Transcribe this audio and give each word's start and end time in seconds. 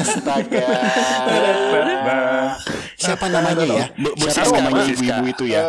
Astaga. 0.00 0.64
Siapa 2.98 3.26
namanya 3.28 3.64
ya? 3.64 3.86
Bu- 3.96 4.14
Bu 4.16 4.26
Siapa 4.28 4.48
Siska, 4.52 4.60
namanya 4.64 4.84
ibu-ibu 4.92 5.24
itu 5.28 5.44
ya? 5.48 5.62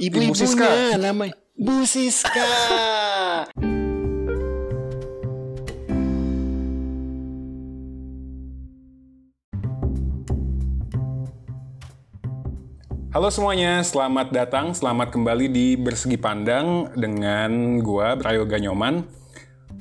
Ibu 0.00 0.20
Siska. 0.32 0.64
Ibu-ibunya 0.64 0.96
namanya 1.00 1.34
Bu 1.56 1.76
Siska. 1.84 2.48
Halo 13.12 13.32
semuanya, 13.32 13.80
selamat 13.80 14.28
datang, 14.28 14.76
selamat 14.76 15.08
kembali 15.08 15.48
di 15.48 15.66
Bersegi 15.80 16.20
Pandang 16.20 16.92
dengan 16.92 17.80
gua 17.80 18.12
Prayoga 18.20 18.60
Nyoman. 18.60 19.08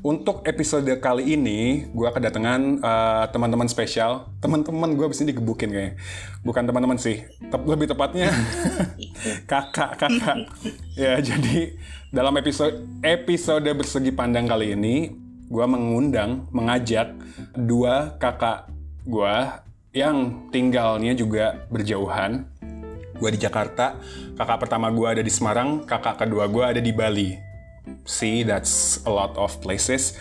Untuk 0.06 0.46
episode 0.46 1.02
kali 1.02 1.34
ini, 1.34 1.90
gua 1.90 2.14
kedatangan 2.14 2.78
eh, 2.78 3.26
teman-teman 3.34 3.66
spesial. 3.66 4.30
Teman-teman 4.38 4.94
gua 4.94 5.10
abis 5.10 5.26
ini 5.26 5.34
digebukin 5.34 5.74
kayaknya. 5.74 5.98
Bukan 6.46 6.62
teman-teman 6.70 7.02
sih, 7.02 7.26
tep- 7.50 7.66
lebih 7.66 7.90
tepatnya 7.90 8.30
kakak-kakak. 9.50 10.46
ya, 10.94 11.18
jadi 11.18 11.74
dalam 12.14 12.38
episode 12.38 12.86
episode 13.02 13.66
Bersegi 13.74 14.14
Pandang 14.14 14.46
kali 14.46 14.78
ini, 14.78 15.10
gua 15.50 15.66
mengundang, 15.66 16.46
mengajak 16.54 17.10
dua 17.58 18.14
kakak 18.22 18.70
gua 19.10 19.66
yang 19.90 20.46
tinggalnya 20.54 21.18
juga 21.18 21.66
berjauhan 21.74 22.46
gue 23.16 23.30
di 23.32 23.40
Jakarta, 23.40 23.96
kakak 24.36 24.68
pertama 24.68 24.92
gue 24.92 25.08
ada 25.08 25.24
di 25.24 25.32
Semarang, 25.32 25.88
kakak 25.88 26.20
kedua 26.20 26.52
gue 26.52 26.64
ada 26.68 26.82
di 26.84 26.92
Bali. 26.92 27.55
See, 28.06 28.42
that's 28.42 29.02
a 29.06 29.12
lot 29.12 29.38
of 29.38 29.62
places. 29.62 30.18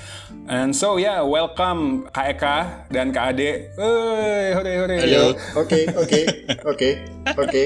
And 0.49 0.77
so 0.77 0.97
yeah, 0.97 1.25
welcome 1.25 2.09
Kak 2.13 2.37
Eka 2.37 2.57
dan 2.93 3.13
Kak 3.13 3.33
Ade. 3.33 3.73
Hei, 3.77 4.53
hore 4.53 4.73
hore. 4.85 4.97
Halo. 5.01 5.25
Oke, 5.57 5.89
oke, 5.97 6.21
oke, 6.69 6.91
oke. 7.37 7.63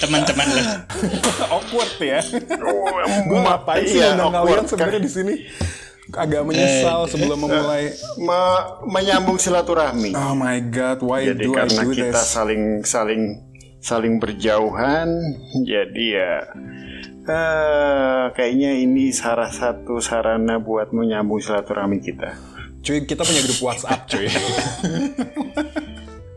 teman-teman 0.00 0.46
lo. 0.52 0.62
awkward 1.56 1.92
ya. 2.00 2.20
gue 3.28 3.38
ngapain 3.38 3.84
sih 3.84 4.00
Iya, 4.00 4.16
kalian 4.18 4.64
sebenarnya 4.64 5.00
di 5.00 5.10
sini? 5.12 5.34
Agak 6.12 6.44
menyesal 6.44 7.08
sebelum 7.08 7.44
memulai. 7.44 7.92
Me- 8.20 8.68
menyambung 8.88 9.36
silaturahmi. 9.36 10.12
Oh 10.12 10.32
my 10.36 10.60
god, 10.68 11.00
why 11.00 11.24
Jadi 11.24 11.44
do 11.44 11.52
I 11.52 11.56
karena 11.64 11.80
do 11.84 11.92
kita 11.92 12.20
this? 12.20 12.28
saling 12.32 12.62
saling 12.84 13.22
saling 13.82 14.16
berjauhan, 14.16 15.08
jadi 15.66 16.04
ya 16.14 16.34
eh, 17.24 18.24
kayaknya 18.32 18.70
ini 18.76 19.12
salah 19.12 19.50
satu 19.50 19.98
sarana 19.98 20.58
buat 20.58 20.90
menyambung 20.90 21.38
silaturahmi 21.38 21.98
kita. 21.98 22.34
Cuy, 22.82 23.06
kita 23.06 23.22
punya 23.22 23.42
grup 23.42 23.60
WhatsApp, 23.62 24.00
cuy. 24.08 24.26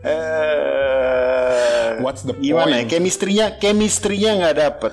Eh, 0.06 1.98
What's 1.98 2.22
the 2.22 2.30
Gimana 2.38 2.78
ya? 2.78 2.86
point? 2.86 2.86
Chemistry-nya, 2.86 3.58
chemistry-nya 3.58 4.38
nggak 4.38 4.54
dapet. 4.54 4.92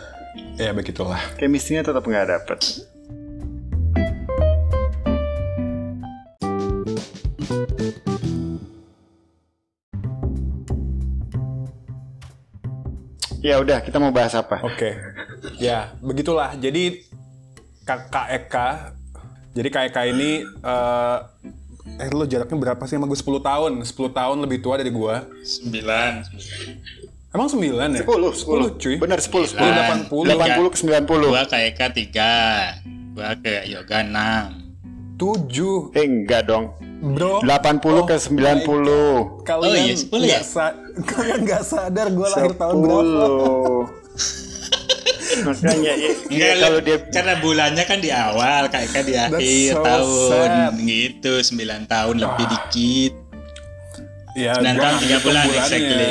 ya 0.57 0.73
begitulah. 0.73 1.21
Chemistry-nya 1.37 1.85
tetap 1.85 2.01
nggak 2.01 2.33
dapet. 2.33 2.57
Ya 13.43 13.59
udah, 13.59 13.83
kita 13.83 13.99
mau 13.99 14.15
bahas 14.15 14.31
apa? 14.39 14.63
Oke. 14.63 14.95
Ya, 15.63 15.95
begitulah. 15.97 16.59
Jadi 16.59 17.07
Kakak 17.83 18.27
Eka, 18.33 18.67
jadi 19.51 19.67
Kak 19.69 19.83
Eka 19.87 20.01
ini 20.05 20.43
eh 20.43 21.17
eh 21.99 22.09
lo 22.09 22.23
jaraknya 22.23 22.55
berapa 22.57 22.83
sih 22.83 22.95
sama 22.95 23.05
gue 23.05 23.15
10 23.15 23.39
tahun? 23.39 23.71
10 23.79 23.91
tahun 24.11 24.37
lebih 24.39 24.59
tua 24.59 24.75
dari 24.75 24.91
gue. 24.91 25.15
Sembilan. 25.41 26.11
Emang 27.31 27.47
9 27.47 27.63
ya? 27.91 28.03
10, 28.03 28.03
10, 28.03 28.75
10 28.75 28.75
cuy. 28.77 28.95
Bener 28.99 29.19
10, 29.19 29.31
10. 29.47 29.55
Sembilan. 29.55 29.99
80 30.11 30.67
ke 30.69 30.77
90. 30.79 31.31
Gua 31.31 31.43
ke 31.43 31.57
Eka 31.65 31.87
tiga. 31.91 32.33
Gua 33.15 33.31
ke 33.35 33.53
Yoga 33.65 33.97
enam. 33.99 34.45
7. 35.15 35.91
Eh 35.91 36.03
enggak 36.03 36.45
dong. 36.45 36.75
Bro, 37.03 37.43
80 37.43 38.07
ke 38.07 38.15
90. 38.15 39.43
kalian 39.43 39.59
Oh, 39.59 39.75
iya, 39.75 39.95
10 39.95 40.23
ya? 40.23 40.39
sa- 40.39 40.77
kalian 41.11 41.43
nggak 41.43 41.63
sadar 41.63 42.07
gue 42.09 42.27
lahir 42.29 42.55
tahun 42.55 42.75
berapa? 42.79 43.27
10. 45.35 45.47
Makanya 45.47 45.93
ya, 45.93 45.93
ya, 45.95 46.09
Enggak, 46.25 46.53
kalau 46.59 46.79
dia 46.79 46.97
karena 47.07 47.33
bulannya 47.37 47.83
kan 47.83 47.99
di 47.99 48.09
awal, 48.09 48.61
Kak 48.67 48.81
Eka 48.83 49.01
di 49.01 49.13
akhir 49.15 49.71
so 49.71 49.81
tahun. 49.81 50.29
sad. 50.29 50.73
Gitu, 50.79 51.33
sembilan 51.43 51.81
tahun 51.85 52.15
lebih 52.19 52.45
dikit. 52.47 53.13
Ya, 54.33 54.51
Sembilan 54.55 54.73
gua 54.73 54.81
tahun 54.81 54.91
nggak 54.91 54.99
tiga 54.99 55.11
ngitung 55.11 55.23
bulan 55.23 55.43
bulannya. 55.43 55.61
exactly. 55.63 56.09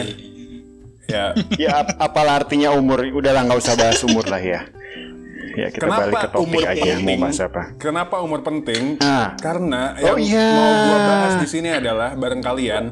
Ya. 1.05 1.25
ya 1.59 1.71
ap- 1.77 1.99
apalah 2.01 2.35
artinya 2.39 2.71
umur? 2.71 3.03
Udahlah 3.05 3.43
nggak 3.45 3.59
usah 3.59 3.75
bahas 3.75 4.01
umur 4.01 4.25
lah 4.25 4.39
ya. 4.39 4.61
Ya 5.53 5.69
kita 5.69 5.85
Kenapa 5.85 6.01
balik 6.03 6.17
ke 6.17 6.29
topik 6.31 6.41
umur 6.41 6.63
aja 6.65 6.81
penting? 6.87 7.05
mau 7.13 7.23
bahas 7.23 7.41
apa. 7.43 7.63
Kenapa 7.77 8.15
umur 8.19 8.41
penting? 8.41 8.83
Ah. 8.99 9.37
Karena 9.37 9.83
Oh, 9.99 10.17
yang 10.17 10.19
iya. 10.23 10.49
mau 10.49 10.73
gua 10.83 10.99
bahas 11.03 11.33
di 11.37 11.49
sini 11.51 11.69
adalah 11.69 12.15
bareng 12.15 12.41
kalian 12.41 12.85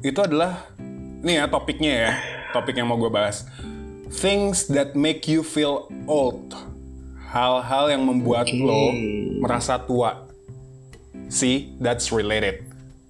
itu 0.00 0.20
adalah 0.20 0.68
nih 1.24 1.40
ya 1.40 1.44
topiknya 1.46 1.92
ya, 1.94 2.12
topik 2.52 2.76
yang 2.76 2.84
mau 2.84 2.98
gue 2.98 3.08
bahas. 3.08 3.48
Things 4.14 4.70
that 4.70 4.94
make 4.94 5.26
you 5.26 5.42
feel 5.42 5.90
old. 6.06 6.54
Hal-hal 7.34 7.90
yang 7.90 8.06
membuat 8.06 8.46
lo 8.54 8.94
merasa 9.42 9.82
tua. 9.82 10.30
See, 11.26 11.74
that's 11.82 12.14
related. 12.14 12.62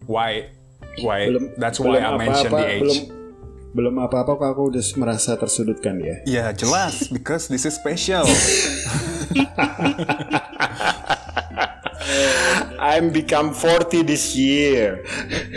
Why? 0.09 0.49
Why? 1.05 1.29
that's 1.61 1.77
why 1.77 2.01
I 2.01 2.17
mentioned 2.17 2.55
the 2.57 2.65
age. 2.65 2.81
belum 2.81 2.99
belum 3.75 3.95
apa-apa 4.07 4.39
kok 4.39 4.49
aku 4.55 4.63
udah 4.71 4.85
merasa 4.97 5.35
tersudutkan 5.35 5.99
ya. 5.99 6.17
Ya 6.25 6.45
jelas, 6.55 7.05
because 7.15 7.51
this 7.51 7.67
is 7.67 7.75
special. 7.75 8.25
I'm 12.79 13.11
become 13.11 13.51
40 13.53 14.07
this 14.07 14.37
year. 14.39 15.03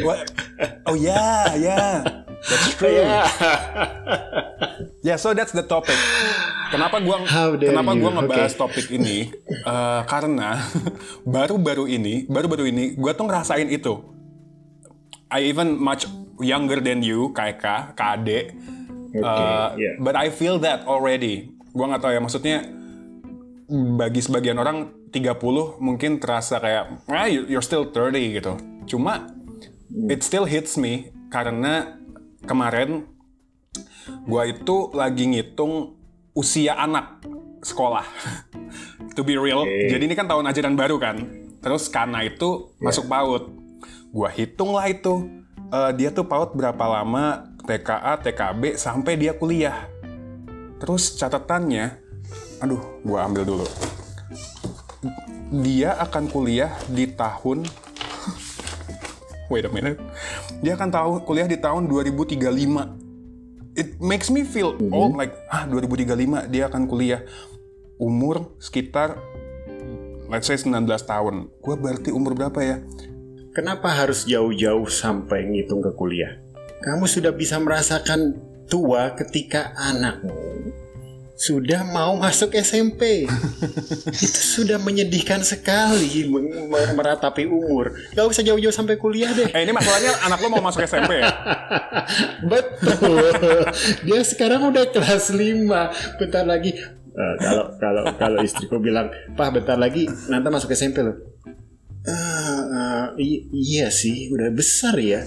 What? 0.01 0.31
Oh 0.89 0.97
yeah, 0.97 1.53
yeah. 1.55 2.25
That's 2.49 2.73
true. 2.79 3.03
Ya, 5.07 5.15
so 5.15 5.31
that's 5.31 5.55
the 5.55 5.63
topic. 5.63 5.95
Kenapa 6.67 6.99
gua 6.99 7.23
kenapa 7.55 7.95
you. 7.95 8.01
gua 8.03 8.11
ngebahas 8.19 8.51
Okay. 8.51 8.59
topik 8.59 8.87
ini? 8.91 9.31
Eh, 9.47 10.01
karena 10.03 10.59
baru-baru 11.23 11.87
ini, 11.87 12.27
baru-baru 12.27 12.67
ini 12.67 12.91
gua 12.93 13.15
tuh 13.15 13.23
ngerasain 13.23 13.71
itu. 13.71 14.03
I 15.31 15.47
even 15.47 15.79
much 15.79 16.03
younger 16.39 16.79
than 16.79 16.99
you, 16.99 17.31
KK, 17.31 17.95
KD. 17.95 18.29
Uh, 19.15 19.71
yeah. 19.79 19.95
But 19.97 20.19
I 20.19 20.27
feel 20.27 20.59
that 20.59 20.83
already. 20.83 21.55
Gua 21.71 21.87
nggak 21.87 22.03
tahu 22.03 22.11
ya 22.11 22.19
maksudnya 22.19 22.57
bagi 23.95 24.19
sebagian 24.19 24.59
orang 24.59 24.91
30 25.07 25.79
mungkin 25.79 26.19
terasa 26.19 26.59
kayak 26.59 27.07
ah 27.07 27.27
you- 27.27 27.47
you're 27.47 27.63
still 27.63 27.87
30 27.87 28.35
gitu. 28.35 28.59
Cuma 28.85 29.31
it 30.11 30.19
still 30.19 30.43
hits 30.43 30.75
me 30.75 31.15
karena 31.31 31.95
kemarin 32.43 33.07
gua 34.27 34.47
itu 34.47 34.91
lagi 34.93 35.27
ngitung 35.27 35.97
usia 36.37 36.77
anak 36.77 37.21
sekolah. 37.65 38.05
to 39.17 39.25
be 39.25 39.33
real. 39.33 39.65
Jadi 39.65 40.05
ini 40.05 40.13
kan 40.13 40.29
tahun 40.29 40.45
ajaran 40.45 40.77
baru 40.77 41.01
kan. 41.01 41.17
Terus 41.57 41.89
karena 41.89 42.21
itu 42.21 42.69
masuk 42.77 43.09
PAUD. 43.09 43.43
Gua 44.13 44.29
hitung 44.29 44.77
lah 44.77 44.85
itu. 44.85 45.25
Eh, 45.67 45.91
dia 45.97 46.13
tuh 46.13 46.23
PAUD 46.23 46.53
berapa 46.53 46.79
lama 46.79 47.49
TKA, 47.65 48.21
TKB 48.21 48.77
sampai 48.77 49.17
dia 49.17 49.33
kuliah. 49.35 49.89
Terus 50.77 51.17
catatannya, 51.17 51.97
aduh, 52.61 53.01
gua 53.01 53.25
ambil 53.25 53.43
dulu. 53.43 53.67
Dia 55.65 55.97
akan 55.97 56.29
kuliah 56.29 56.71
di 56.91 57.09
tahun 57.09 57.65
Wait 59.51 59.63
a 59.63 59.71
minute. 59.71 59.99
Dia 60.59 60.75
akan 60.75 60.89
tahu 60.91 61.11
kuliah 61.23 61.47
di 61.47 61.55
tahun 61.55 61.87
2035. 61.87 63.06
It 63.77 64.01
makes 64.01 64.33
me 64.33 64.41
feel 64.41 64.73
old 64.89 65.13
like 65.13 65.37
ah 65.53 65.69
2035 65.69 66.49
dia 66.49 66.65
akan 66.65 66.89
kuliah. 66.89 67.21
Umur 68.01 68.57
sekitar 68.57 69.21
let's 70.27 70.49
say 70.49 70.57
19 70.57 70.89
tahun. 71.05 71.53
Gua 71.61 71.75
berarti 71.77 72.09
umur 72.09 72.33
berapa 72.33 72.57
ya? 72.57 72.81
Kenapa 73.53 73.93
harus 73.93 74.25
jauh-jauh 74.25 74.89
sampai 74.89 75.45
ngitung 75.45 75.85
ke 75.85 75.93
kuliah? 75.93 76.41
Kamu 76.81 77.05
sudah 77.09 77.33
bisa 77.33 77.57
merasakan 77.57 78.37
tua 78.69 79.13
ketika 79.17 79.73
anakmu 79.77 80.33
sudah 81.37 81.85
mau 81.85 82.17
masuk 82.17 82.51
SMP. 82.53 83.29
Itu 84.25 84.39
sudah 84.57 84.75
menyedihkan 84.75 85.39
sekali 85.41 86.25
meratapi 86.91 87.45
umur. 87.45 87.93
Gak 88.11 88.25
usah 88.25 88.41
jauh-jauh 88.41 88.73
sampai 88.73 88.97
kuliah 88.97 89.29
deh. 89.31 89.45
Eh 89.53 89.61
ini 89.61 89.69
masalahnya 89.69 90.17
anak 90.25 90.41
lo 90.41 90.49
mau 90.49 90.59
masuk 90.59 90.81
SMP 90.81 91.21
ya? 91.21 91.29
Betul. 92.51 93.29
Dia 94.01 94.21
sekarang 94.25 94.65
udah 94.67 94.89
kelas 94.89 95.29
5. 95.29 96.17
Bentar 96.17 96.43
lagi 96.43 96.73
Eh, 97.17 97.35
kalau 97.41 97.65
kalau 97.81 98.03
kalau 98.13 98.39
istriku 98.45 98.77
bilang, 98.77 99.09
"Pak, 99.33 99.49
bentar 99.49 99.73
lagi 99.73 100.05
nanti 100.29 100.47
masuk 100.53 100.69
SMP 100.69 101.01
loh." 101.01 101.17
Eh, 102.05 102.61
eh, 102.69 103.05
i- 103.17 103.43
iya 103.51 103.89
sih, 103.89 104.29
udah 104.29 104.53
besar 104.53 104.93
ya. 105.01 105.25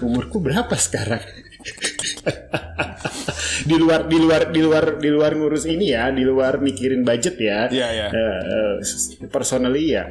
Umurku 0.00 0.40
berapa 0.40 0.72
sekarang? 0.74 1.20
di 3.62 3.76
luar 3.76 4.04
di 4.04 4.18
luar 4.18 4.42
di 4.48 4.60
luar 4.60 4.84
di 4.96 5.08
luar 5.08 5.32
ngurus 5.32 5.64
ini 5.64 5.90
ya, 5.90 6.10
di 6.10 6.20
luar 6.20 6.58
mikirin 6.58 7.00
budget 7.00 7.36
ya. 7.36 7.70
Iya, 7.70 7.88
iya. 7.90 8.06
Eh, 8.08 8.40
eh, 8.42 8.74
s- 8.80 9.16
personally 9.26 9.94
ya. 9.94 10.04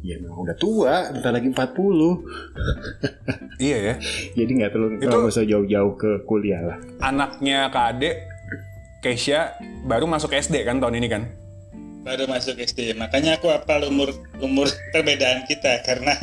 Ya 0.00 0.16
memang 0.16 0.46
udah 0.46 0.54
tua, 0.54 1.10
bentar 1.10 1.34
lagi 1.34 1.50
40. 1.50 2.22
Iya 3.58 3.76
ya. 3.82 3.94
Jadi 4.32 4.50
nggak 4.54 4.70
terlalu 4.70 4.92
Itu- 4.96 5.08
nggak 5.08 5.28
usah 5.28 5.44
jauh-jauh 5.44 5.92
ke 5.96 6.10
kuliah 6.22 6.62
lah. 6.62 6.78
Anaknya 7.00 7.66
Kak 7.68 7.86
Ade, 7.92 8.10
Keisha, 8.98 9.58
baru 9.82 10.06
masuk 10.06 10.30
SD 10.30 10.62
kan 10.62 10.78
tahun 10.78 10.96
ini 10.96 11.08
kan? 11.08 11.24
baru 12.02 12.30
masuk 12.30 12.54
SD 12.54 12.94
makanya 12.94 13.34
aku 13.34 13.50
apal 13.50 13.82
umur 13.82 14.14
umur 14.38 14.70
perbedaan 14.94 15.42
kita 15.42 15.82
karena 15.82 16.14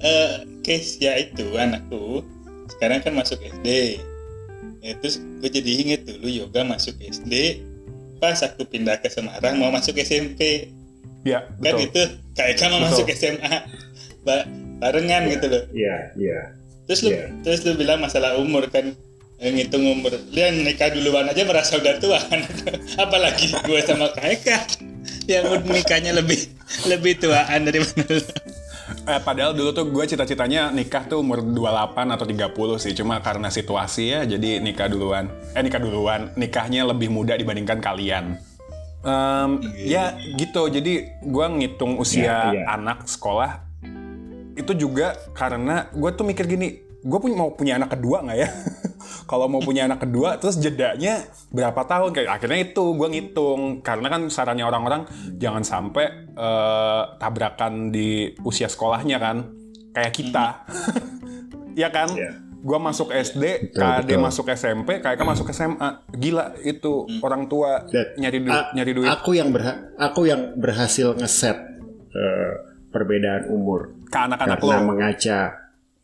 eh 0.00 0.40
case 0.64 0.96
ya 0.96 1.20
itu 1.20 1.52
anakku 1.52 2.24
sekarang 2.72 3.04
kan 3.04 3.12
masuk 3.12 3.36
SD 3.36 4.00
Ya, 4.82 4.98
terus 4.98 5.16
gue 5.38 5.46
jadi 5.46 5.70
inget 5.78 6.00
dulu 6.04 6.26
yoga 6.26 6.60
masuk 6.62 6.98
SD 6.98 7.62
pas 8.18 8.34
aku 8.38 8.62
pindah 8.62 8.98
ke 8.98 9.06
Semarang 9.06 9.56
mau 9.56 9.70
masuk 9.70 9.94
SMP 9.96 10.70
Ya, 11.22 11.46
kan 11.54 11.78
betul. 11.78 11.86
itu 11.86 12.02
kayak 12.34 12.54
kan 12.58 12.68
mau 12.68 12.82
Betul. 12.82 13.06
masuk 13.06 13.06
SMA 13.14 13.54
ba- 14.20 14.46
barengan 14.78 15.30
gitu 15.30 15.46
loh 15.46 15.62
Iya, 15.70 15.96
iya. 16.12 16.38
terus 16.84 17.00
lu 17.00 17.10
Iya. 17.10 17.30
terus 17.40 17.62
lu 17.62 17.74
bilang 17.74 18.02
masalah 18.02 18.34
umur 18.36 18.66
kan 18.66 18.90
Eh, 19.38 19.50
ngitung 19.50 19.82
umur 19.84 20.14
dia 20.30 20.50
nikah 20.50 20.90
duluan 20.90 21.26
aja 21.26 21.42
merasa 21.42 21.74
udah 21.74 21.98
tua 21.98 22.14
apalagi 23.02 23.50
gue 23.50 23.80
sama 23.82 24.10
Kaeka 24.10 24.54
yang 25.30 25.46
udah 25.48 25.66
nikahnya 25.68 26.14
lebih 26.14 26.46
lebih 26.86 27.18
tuaan 27.18 27.66
daripada 27.66 28.06
lu. 28.08 28.22
Eh, 29.02 29.20
padahal 29.20 29.52
dulu 29.56 29.70
tuh 29.72 29.86
gue 29.90 30.04
cita-citanya 30.06 30.70
nikah 30.70 31.04
tuh 31.06 31.20
umur 31.24 31.42
28 31.42 32.14
atau 32.14 32.26
30 32.28 32.78
sih. 32.78 32.92
Cuma 32.94 33.18
karena 33.18 33.48
situasi 33.50 34.04
ya, 34.12 34.20
jadi 34.22 34.62
nikah 34.62 34.86
duluan. 34.86 35.26
Eh, 35.56 35.62
nikah 35.64 35.82
duluan. 35.82 36.30
Nikahnya 36.38 36.86
lebih 36.86 37.10
muda 37.10 37.34
dibandingkan 37.34 37.82
kalian. 37.82 38.38
Em, 39.02 39.50
ya 39.82 40.14
gitu, 40.38 40.70
jadi 40.70 41.18
gue 41.18 41.46
ngitung 41.58 41.98
usia 41.98 42.22
Iya, 42.22 42.38
iya. 42.54 42.64
anak 42.78 43.10
sekolah. 43.10 43.66
Itu 44.54 44.78
juga 44.78 45.18
karena 45.34 45.90
gue 45.90 46.10
tuh 46.14 46.22
mikir 46.22 46.46
gini, 46.46 46.78
gue 47.02 47.18
punya 47.18 47.36
mau 47.36 47.50
punya 47.50 47.76
anak 47.76 47.90
kedua 47.92 48.22
nggak 48.22 48.38
ya? 48.38 48.48
Kalau 49.24 49.46
mau 49.46 49.58
punya 49.58 49.84
anak 49.84 50.00
kedua, 50.00 50.36
terus 50.36 50.56
jedanya 50.56 51.18
berapa 51.48 51.82
tahun? 51.82 52.12
Kayak 52.12 52.30
akhirnya 52.32 52.60
itu 52.64 52.84
gue 52.92 53.08
ngitung, 53.08 53.60
karena 53.80 54.06
kan 54.08 54.22
sarannya 54.28 54.62
orang-orang 54.62 55.02
jangan 55.36 55.62
sampai 55.62 56.06
eh, 56.28 57.02
tabrakan 57.16 57.88
di 57.88 58.08
usia 58.40 58.66
sekolahnya 58.66 59.16
kan, 59.16 59.36
kayak 59.90 60.12
kita, 60.12 60.46
ya 61.74 61.88
kan? 61.88 62.12
Iya. 62.12 62.32
Gue 62.62 62.78
masuk 62.78 63.10
SD, 63.10 63.74
Betul, 63.74 63.82
KD 63.82 64.06
betul. 64.06 64.22
masuk 64.22 64.46
SMP, 64.48 64.88
kayak 64.98 65.18
masuk 65.20 65.50
SMA, 65.50 65.88
gila 66.12 66.54
itu 66.60 67.10
orang 67.18 67.48
tua 67.48 67.82
Dan- 67.84 68.14
nyari 68.16 68.38
duit, 68.38 68.54
A- 68.54 68.70
nyari 68.70 68.92
duit 68.92 69.10
Aku 69.10 69.34
yang 69.34 69.50
berha- 69.50 69.90
aku 69.98 70.20
yang 70.24 70.54
berhasil 70.54 71.10
ngeset 71.12 71.58
eh, 72.08 72.52
perbedaan 72.86 73.48
umur 73.48 73.98
ke 74.06 74.14
anak-anak 74.14 74.60
karena 74.60 74.78
lo. 74.78 74.86
mengaca 74.86 75.38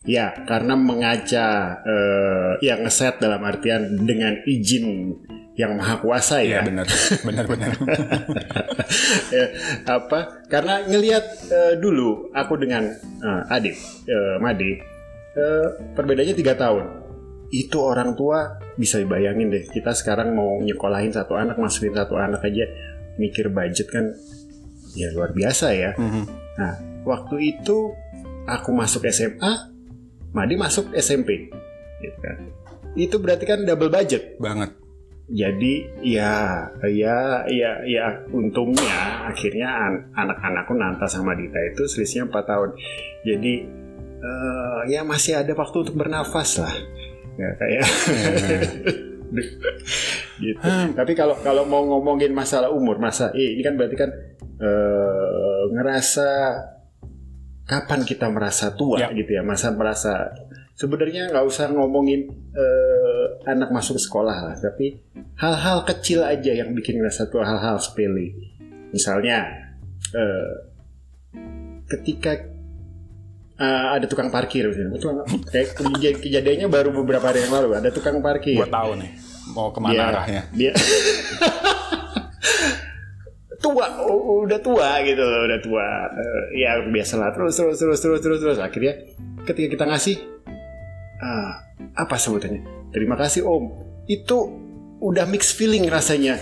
ya 0.07 0.31
karena 0.47 0.79
mengaca 0.79 1.47
eh, 1.83 2.53
ya 2.63 2.79
ngeset 2.79 3.19
dalam 3.19 3.43
artian 3.43 3.99
dengan 4.07 4.39
izin 4.47 5.15
yang 5.59 5.75
maha 5.75 5.99
kuasa 5.99 6.39
Iya 6.39 6.63
ya 6.63 6.71
benar, 6.71 6.87
benar 7.27 7.45
benar. 7.51 7.73
Ya, 9.29 9.53
apa 9.85 10.47
karena 10.49 10.81
ngelihat 10.87 11.25
eh, 11.51 11.75
dulu 11.77 12.31
aku 12.33 12.57
dengan 12.57 12.89
eh, 13.21 13.43
adik 13.53 13.77
eh, 14.07 14.37
Made 14.41 14.71
eh, 15.35 15.67
perbedaannya 15.93 16.33
tiga 16.33 16.55
tahun 16.57 16.87
itu 17.49 17.77
orang 17.81 18.13
tua 18.13 18.61
bisa 18.77 19.01
bayangin 19.05 19.49
deh 19.49 19.65
kita 19.69 19.93
sekarang 19.93 20.33
mau 20.33 20.57
nyekolahin 20.61 21.13
satu 21.13 21.37
anak 21.37 21.57
masukin 21.57 21.93
satu 21.93 22.17
anak 22.17 22.45
aja 22.45 22.65
mikir 23.17 23.49
budget 23.49 23.89
kan 23.89 24.09
ya 24.95 25.13
luar 25.13 25.33
biasa 25.33 25.67
ya 25.75 25.91
Mhm. 25.97 26.23
Nah, 26.59 26.75
waktu 27.05 27.55
itu 27.55 27.93
aku 28.45 28.75
masuk 28.75 29.07
SMA, 29.07 29.71
Madi 30.33 30.55
masuk 30.57 30.93
SMP. 30.95 31.49
Gitu 32.03 32.19
kan. 32.21 32.37
Itu 32.95 33.17
berarti 33.23 33.45
kan 33.47 33.65
double 33.65 33.93
budget. 33.93 34.39
Banget. 34.41 34.75
Jadi 35.29 35.85
ya 36.01 36.65
ya 36.89 37.45
ya 37.53 37.71
ya 37.85 38.05
untungnya 38.33 39.29
akhirnya 39.29 39.69
an- 39.69 40.09
anak-anakku 40.17 40.73
Nanta 40.73 41.05
sama 41.05 41.37
Dita 41.37 41.61
itu 41.69 41.85
selisihnya 41.85 42.33
4 42.33 42.49
tahun. 42.49 42.71
Jadi 43.29 43.55
eh, 44.25 44.81
ya 44.89 45.05
masih 45.05 45.37
ada 45.37 45.53
waktu 45.53 45.85
untuk 45.85 46.01
bernafas 46.01 46.65
lah. 46.65 46.73
Ya 47.37 47.49
kayak 47.61 47.85
gitu. 50.41 50.65
Tapi 50.97 51.13
kalau 51.13 51.37
kalau 51.45 51.69
mau 51.69 51.85
ngomongin 51.85 52.33
masalah 52.33 52.73
umur, 52.73 52.97
masa 52.97 53.29
eh, 53.37 53.53
ini 53.53 53.61
kan 53.61 53.77
berarti 53.77 54.01
kan 54.01 54.09
eh, 54.65 55.63
ngerasa 55.77 56.31
kapan 57.69 58.01
kita 58.03 58.27
merasa 58.27 58.73
tua 58.73 58.97
Ya. 58.97 59.13
gitu 59.13 59.29
ya, 59.31 59.45
masa 59.45 59.69
merasa 59.71 60.33
sebenarnya 60.73 61.29
nggak 61.29 61.45
usah 61.45 61.69
ngomongin 61.69 62.25
eh, 62.57 63.25
anak 63.45 63.69
masuk 63.69 64.01
sekolah 64.01 64.37
lah, 64.43 64.57
tapi 64.57 64.97
hal-hal 65.37 65.85
kecil 65.85 66.25
aja 66.25 66.51
yang 66.51 66.73
bikin 66.73 66.97
ngerasa 66.97 67.29
tua, 67.29 67.45
hal-hal 67.45 67.77
sepele. 67.77 68.33
Misalnya 68.89 69.45
eh, 70.11 70.49
ketika 71.87 72.33
eh, 73.59 73.87
ada 73.93 74.07
tukang 74.07 74.33
parkir 74.33 74.65
misalnya, 74.65 74.97
tukang, 74.97 75.21
kayak 75.53 75.77
kej- 75.77 76.21
kejadiannya 76.21 76.67
baru 76.67 76.89
beberapa 76.95 77.29
hari 77.29 77.45
yang 77.45 77.53
lalu 77.53 77.77
ada 77.77 77.93
tukang 77.93 78.25
parkir. 78.25 78.57
Gue 78.57 78.71
tahu 78.73 78.97
nih 78.97 79.11
mau 79.53 79.69
ke 79.69 79.81
mana 79.81 79.93
Dia- 79.93 80.09
arahnya. 80.09 80.43
Dia 80.57 80.73
tua, 83.59 83.87
udah 84.47 84.59
tua 84.59 85.03
gitu 85.03 85.19
loh, 85.19 85.43
udah 85.47 85.61
tua. 85.61 85.87
Eh, 86.15 86.63
ya 86.63 86.79
biasalah 86.85 87.35
terus 87.35 87.59
terus 87.59 87.77
terus 87.77 87.99
terus 87.99 88.21
terus 88.23 88.39
terus 88.41 88.59
akhirnya 88.59 88.95
ketika 89.45 89.69
kita 89.75 89.85
ngasih 89.87 90.17
ah, 91.19 91.53
apa 91.95 92.15
sebutannya? 92.17 92.63
Terima 92.91 93.15
kasih 93.15 93.45
Om. 93.45 93.65
Itu 94.07 94.39
udah 94.99 95.27
mix 95.27 95.53
feeling 95.53 95.85
rasanya. 95.87 96.39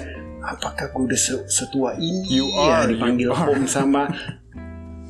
Apakah 0.46 0.94
gue 0.94 1.10
udah 1.10 1.18
se- 1.18 1.48
setua 1.50 1.98
ini 1.98 2.22
You 2.30 2.46
ya 2.46 2.86
are, 2.86 2.94
dipanggil 2.94 3.28
you 3.28 3.34
are. 3.34 3.50
Om 3.50 3.66
sama 3.66 4.06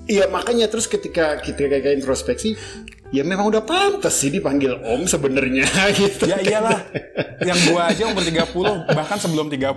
Iya 0.07 0.31
makanya 0.31 0.71
terus 0.71 0.87
ketika 0.87 1.43
kita 1.43 1.67
kayak 1.67 1.99
introspeksi 1.99 2.55
ya 3.11 3.21
memang 3.21 3.51
udah 3.51 3.67
pantas 3.67 4.17
sih 4.17 4.31
dipanggil 4.31 4.79
Om 4.81 5.05
sebenarnya 5.05 5.67
gitu. 5.99 6.31
Ya 6.31 6.39
iyalah. 6.41 6.79
Yang 7.43 7.59
gua 7.69 7.91
aja 7.91 8.07
umur 8.09 8.23
30 8.23 8.95
bahkan 8.97 9.19
sebelum 9.19 9.51
30 9.51 9.77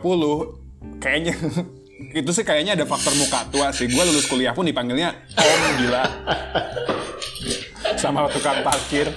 kayaknya 1.02 1.34
itu 2.00 2.32
sih 2.32 2.48
kayaknya 2.48 2.80
ada 2.80 2.86
faktor 2.88 3.12
muka 3.20 3.44
tua 3.52 3.70
sih. 3.76 3.92
Gua 3.92 4.08
lulus 4.08 4.26
kuliah 4.26 4.56
pun 4.56 4.64
dipanggilnya 4.64 5.14
Om 5.36 5.62
gila. 5.84 6.04
Sama 8.00 8.32
tukang 8.32 8.64
parkir. 8.64 9.12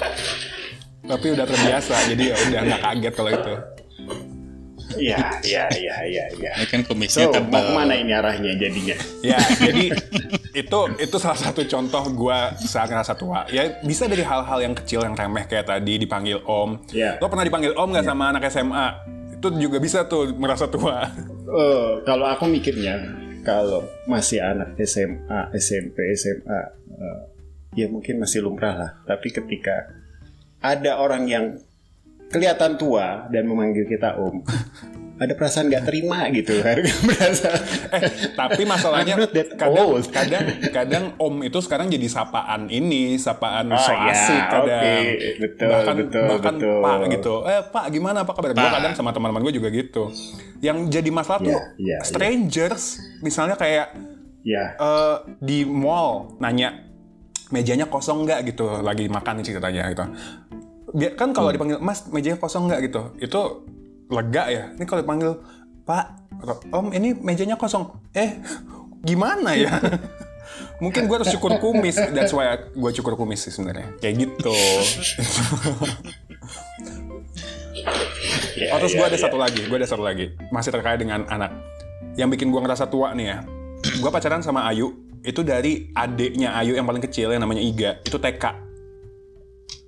Tapi 1.02 1.26
udah 1.34 1.46
terbiasa 1.46 1.94
jadi 2.10 2.34
ya 2.34 2.36
udah 2.50 2.60
nggak 2.66 2.80
kaget 2.82 3.14
kalau 3.14 3.30
itu. 3.30 3.54
Iya, 4.92 5.40
iya, 5.40 5.64
iya, 5.72 5.96
iya, 6.04 6.24
iya. 6.36 6.52
Ini 6.60 6.66
kan 6.68 6.80
So, 6.84 6.92
kumisnya 6.92 7.24
mau 7.32 7.34
tebal. 7.40 7.64
ke 7.64 7.72
mana 7.72 7.94
ini 7.96 8.12
arahnya 8.12 8.52
jadinya? 8.60 8.96
Ya, 9.24 9.40
jadi 9.56 9.88
itu 10.52 10.80
itu 11.00 11.16
salah 11.16 11.38
satu 11.40 11.64
contoh 11.64 12.04
gua 12.12 12.52
saat 12.60 12.92
ngerasa 12.92 13.16
tua. 13.16 13.48
Ya 13.48 13.80
bisa 13.80 14.04
dari 14.04 14.20
hal-hal 14.20 14.58
yang 14.60 14.74
kecil 14.76 15.00
yang 15.06 15.16
remeh 15.16 15.48
kayak 15.48 15.64
tadi 15.64 15.96
dipanggil 15.96 16.44
Om. 16.44 16.92
Ya. 16.92 17.16
Lo 17.24 17.32
pernah 17.32 17.46
dipanggil 17.46 17.72
Om 17.72 17.88
nggak 17.88 18.04
sama 18.04 18.36
anak 18.36 18.44
SMA? 18.52 18.88
Itu 19.42 19.50
juga 19.58 19.82
bisa 19.82 20.06
tuh 20.06 20.30
merasa 20.38 20.70
tua. 20.70 21.10
Eh, 21.42 21.90
kalau 22.06 22.30
aku 22.30 22.46
mikirnya, 22.46 22.94
kalau 23.42 23.82
masih 24.06 24.38
anak 24.38 24.78
SMA, 24.86 25.50
SMP, 25.58 25.98
SMA, 26.14 26.60
eh, 26.94 27.20
ya 27.74 27.90
mungkin 27.90 28.22
masih 28.22 28.46
lumrah 28.46 28.78
lah. 28.78 28.90
Tapi 29.02 29.34
ketika 29.34 29.90
ada 30.62 31.02
orang 31.02 31.26
yang 31.26 31.58
kelihatan 32.30 32.78
tua 32.78 33.26
dan 33.34 33.50
memanggil 33.50 33.82
kita 33.90 34.14
Om, 34.14 34.46
ada 35.22 35.32
perasaan 35.32 35.70
nggak 35.70 35.84
terima 35.84 36.26
gitu. 36.30 36.58
Merasa. 37.06 37.48
Eh, 37.92 38.08
tapi 38.32 38.64
masalahnya 38.64 39.14
that 39.28 39.52
kadang, 39.54 39.84
old. 39.84 40.04
kadang 40.08 40.44
kadang 40.72 41.04
Om 41.14 41.44
itu 41.44 41.58
sekarang 41.60 41.92
jadi 41.92 42.08
sapaan 42.08 42.66
ini, 42.66 43.14
sapaan 43.16 43.68
Oh, 43.68 43.76
so 43.76 43.92
iya, 43.92 44.10
asik 44.10 44.42
kadang. 44.48 45.02
Betul, 45.38 45.68
bahkan 45.68 45.94
betul, 45.94 46.24
bahkan 46.24 46.54
betul. 46.56 46.80
Pak 46.80 46.96
gitu. 47.12 47.34
Eh 47.44 47.60
Pak 47.62 47.84
gimana 47.88 48.18
apa 48.24 48.32
kabar? 48.32 48.50
Gue 48.50 48.64
Pak. 48.64 48.72
kadang 48.72 48.92
sama 48.92 49.12
teman-teman 49.12 49.44
gue 49.44 49.54
juga 49.54 49.68
gitu. 49.68 50.08
Yang 50.58 50.78
jadi 50.88 51.10
masalah 51.10 51.38
tuh 51.38 51.52
Iya, 51.52 51.60
iya, 51.76 51.96
iya. 51.96 51.98
strangers, 52.00 52.82
misalnya 53.20 53.54
kayak 53.54 53.92
Ya, 54.42 54.74
eh, 54.74 55.16
di 55.38 55.62
mall 55.62 56.34
nanya 56.38 56.74
mejanya 57.48 57.86
kosong 57.86 58.26
nggak 58.26 58.50
gitu 58.50 58.80
lagi 58.80 59.06
makan 59.06 59.38
ceritanya 59.38 59.86
gitu 59.86 60.02
Biar, 60.92 61.14
kan 61.14 61.30
Hmm. 61.30 61.36
kalau 61.36 61.48
dipanggil 61.48 61.78
mas 61.78 62.04
mejanya 62.08 62.36
kosong 62.36 62.66
nggak 62.66 62.80
gitu 62.84 63.02
itu 63.16 63.40
lega 64.12 64.44
ya? 64.52 64.64
Ini 64.76 64.84
kalau 64.84 65.00
dipanggil 65.00 65.32
pak 65.82 66.04
atau, 66.44 66.56
om 66.76 66.92
ini 66.92 67.16
mejanya 67.16 67.56
kosong. 67.56 67.88
Eh 68.12 68.38
gimana 69.00 69.56
ya? 69.56 69.72
Mungkin 70.84 71.08
gue 71.08 71.16
harus 71.16 71.32
cukur 71.32 71.56
kumis. 71.58 71.96
That's 72.12 72.36
why 72.36 72.54
gue 72.76 72.90
cukur 73.00 73.16
kumis 73.16 73.48
sih 73.48 73.52
sebenarnya. 73.54 73.96
Kayak 73.98 74.28
gitu. 74.28 74.54
Oh 78.62 78.78
terus 78.78 78.94
gue 78.94 79.02
ada 79.02 79.18
ya. 79.18 79.26
satu 79.26 79.36
lagi 79.36 79.66
gue 79.66 79.74
ada 79.74 79.88
satu 79.88 80.06
lagi. 80.06 80.38
Masih 80.54 80.70
terkait 80.70 81.00
dengan 81.00 81.26
anak. 81.26 81.50
Yang 82.14 82.38
bikin 82.38 82.54
gue 82.54 82.60
ngerasa 82.62 82.86
tua 82.86 83.10
nih 83.10 83.26
ya. 83.34 83.38
Gue 83.98 84.10
pacaran 84.12 84.38
sama 84.38 84.70
Ayu 84.70 84.94
itu 85.26 85.42
dari 85.42 85.90
adeknya 85.96 86.54
Ayu 86.54 86.78
yang 86.78 86.86
paling 86.86 87.02
kecil 87.02 87.34
yang 87.34 87.42
namanya 87.42 87.58
Iga. 87.58 87.90
Itu 88.06 88.22
TK 88.22 88.72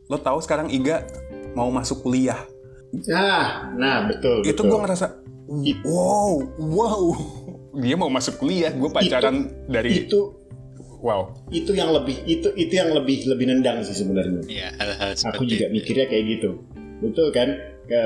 lo 0.09 0.21
tahu 0.21 0.38
sekarang 0.45 0.69
Iga 0.69 1.04
mau 1.57 1.73
masuk 1.73 2.04
kuliah 2.04 2.45
Nah, 3.05 3.75
nah 3.75 3.97
betul. 4.07 4.43
itu 4.43 4.55
betul. 4.55 4.71
gue 4.71 4.79
ngerasa 4.81 5.07
wow 5.83 6.33
wow 6.57 7.03
dia 7.75 7.97
mau 7.97 8.09
masuk 8.09 8.39
kuliah 8.39 8.71
gue 8.71 8.87
pacaran 8.89 9.51
dari 9.67 10.07
itu 10.07 10.21
wow 11.03 11.35
itu 11.51 11.75
yang 11.75 11.91
lebih 11.91 12.23
itu 12.25 12.49
itu 12.55 12.73
yang 12.73 12.95
lebih 12.95 13.27
lebih 13.27 13.51
nendang 13.51 13.83
sih 13.83 13.93
sebenarnya. 13.93 14.41
Iya, 14.47 14.69
Aku 15.35 15.45
juga 15.45 15.69
itu. 15.69 15.75
mikirnya 15.75 16.07
kayak 16.07 16.25
gitu. 16.39 16.51
Betul 17.03 17.29
kan? 17.31 17.49
Ke 17.85 18.03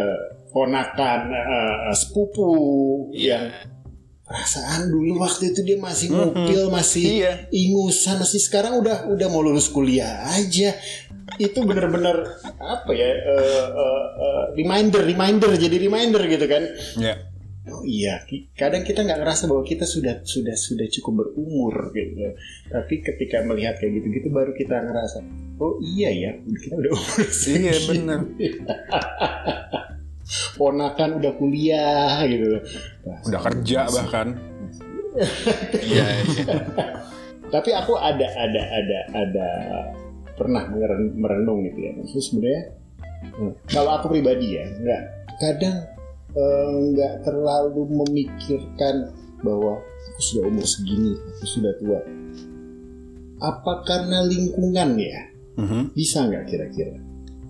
ponakan 0.51 1.21
eh, 1.31 1.95
sepupu 1.95 2.49
Iya. 3.15 3.29
yang 3.29 3.45
perasaan 4.25 4.93
dulu 4.93 5.23
waktu 5.23 5.53
itu 5.53 5.65
dia 5.65 5.79
masih 5.79 6.11
ngupil, 6.11 6.69
masih 6.69 7.05
Iya. 7.23 7.33
ingusan, 7.49 8.19
masih 8.19 8.41
sekarang 8.43 8.77
udah 8.77 9.09
udah 9.09 9.27
mau 9.31 9.41
lulus 9.41 9.71
kuliah 9.71 10.27
aja. 10.35 10.75
Itu 11.39 11.63
bener-bener 11.63 12.17
apa 12.59 12.91
ya? 12.93 13.07
eh, 13.07 13.67
eh, 13.71 14.07
eh, 14.19 14.45
reminder, 14.59 15.03
reminder 15.07 15.51
jadi 15.55 15.77
reminder 15.79 16.23
gitu 16.27 16.47
kan. 16.47 16.63
ya 16.99 17.15
Oh 17.69 17.85
iya, 17.85 18.25
kadang 18.57 18.81
kita 18.81 19.05
nggak 19.05 19.21
ngerasa 19.21 19.45
bahwa 19.45 19.61
kita 19.61 19.85
sudah 19.85 20.25
sudah 20.25 20.57
sudah 20.57 20.89
cukup 20.89 21.21
berumur 21.21 21.93
gitu. 21.93 22.33
Tapi 22.65 23.05
ketika 23.05 23.45
melihat 23.45 23.77
kayak 23.77 23.93
gitu-gitu 24.01 24.33
baru 24.33 24.57
kita 24.57 24.73
ngerasa, 24.73 25.21
oh 25.61 25.77
iya 25.85 26.09
ya, 26.09 26.31
kita 26.41 26.75
udah 26.81 26.93
umur 26.97 27.21
iya 27.29 27.29
segini. 27.29 27.89
bener 27.93 28.21
Ponakan 30.57 31.11
udah 31.21 31.33
kuliah 31.37 32.25
gitu. 32.25 32.57
Wah, 33.05 33.21
udah 33.29 33.41
kerja 33.53 33.81
bahkan 33.89 34.29
Iya, 35.89 36.05
iya. 36.25 36.45
Tapi 37.49 37.71
aku 37.73 37.97
ada 37.97 38.29
ada 38.29 38.63
ada 38.65 38.99
ada 39.13 39.49
pernah 40.39 40.65
meren- 40.71 41.15
merenung 41.15 41.67
gitu 41.67 41.79
ya. 41.79 41.91
Maksudnya 41.93 42.25
sebenarnya 42.25 42.63
hmm, 43.35 43.53
kalau 43.67 43.91
aku 43.93 44.07
pribadi 44.09 44.55
ya, 44.55 44.65
nggak 44.65 45.03
kadang 45.37 45.77
eh, 46.33 46.69
nggak 46.95 47.15
terlalu 47.23 47.83
memikirkan 47.93 49.11
bahwa 49.39 49.79
aku 49.83 50.21
sudah 50.21 50.45
umur 50.47 50.63
segini, 50.63 51.13
aku 51.15 51.45
sudah 51.45 51.73
tua. 51.77 52.01
Apa 53.39 53.83
karena 53.83 54.23
lingkungan 54.23 54.99
ya? 54.99 55.19
Mhm. 55.57 55.93
Bisa 55.93 56.25
nggak 56.25 56.47
kira-kira? 56.47 56.95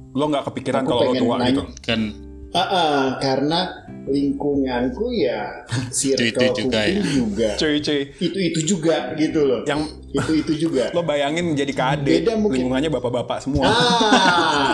lo 0.08 0.24
nggak 0.24 0.50
kepikiran 0.50 0.82
Aku 0.82 0.90
kalau 0.90 1.02
lo 1.04 1.12
tua 1.14 1.34
nanya- 1.36 1.52
gitu 1.52 1.62
Kan 1.78 2.00
Ah, 2.48 2.64
ah, 2.64 3.00
karena 3.20 3.60
lingkunganku 4.08 5.12
ya 5.12 5.52
circle 5.92 6.32
Itu-itu 6.32 6.64
juga 6.64 6.80
ya. 6.80 7.00
juga 7.04 7.48
cuy 7.56 7.76
cuy 7.78 8.00
itu 8.18 8.38
itu 8.40 8.60
juga 8.66 9.12
gitu 9.14 9.40
loh. 9.44 9.60
yang 9.64 9.84
Itu 10.08 10.32
itu 10.32 10.52
juga. 10.64 10.88
lo 10.96 11.04
bayangin 11.04 11.52
jadi 11.52 11.68
KAD 11.70 12.08
Beda 12.08 12.32
mungkin. 12.34 12.64
lingkungannya 12.64 12.88
bapak-bapak 12.90 13.38
semua 13.40 13.68
Ah, 13.68 13.76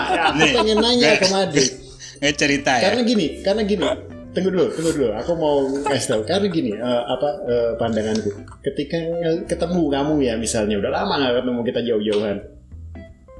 ya, 0.08 0.22
aku 0.30 0.38
Nih, 0.38 0.52
pengen 0.54 0.78
nanya 0.78 1.10
ke 1.16 1.26
Made. 1.28 1.64
nggak 2.22 2.34
cerita 2.38 2.70
ya. 2.72 2.82
Karena 2.88 3.00
gini, 3.02 3.26
karena 3.42 3.62
gini. 3.64 3.84
Tunggu 4.30 4.50
dulu, 4.50 4.66
tunggu 4.70 4.90
dulu. 4.94 5.06
Aku 5.14 5.30
mau 5.34 5.56
kasih 5.84 6.08
tahu. 6.08 6.20
Karena 6.24 6.46
gini, 6.48 6.70
eh, 6.72 7.02
apa 7.04 7.28
eh, 7.44 7.70
pandanganku. 7.74 8.30
Ketika 8.62 8.98
ketemu 9.44 9.82
kamu 9.88 10.12
ya, 10.22 10.34
misalnya 10.34 10.78
udah 10.78 10.90
lama 10.90 11.14
nggak 11.18 11.34
ketemu 11.38 11.60
kita 11.64 11.80
jauh-jauhan, 11.82 12.36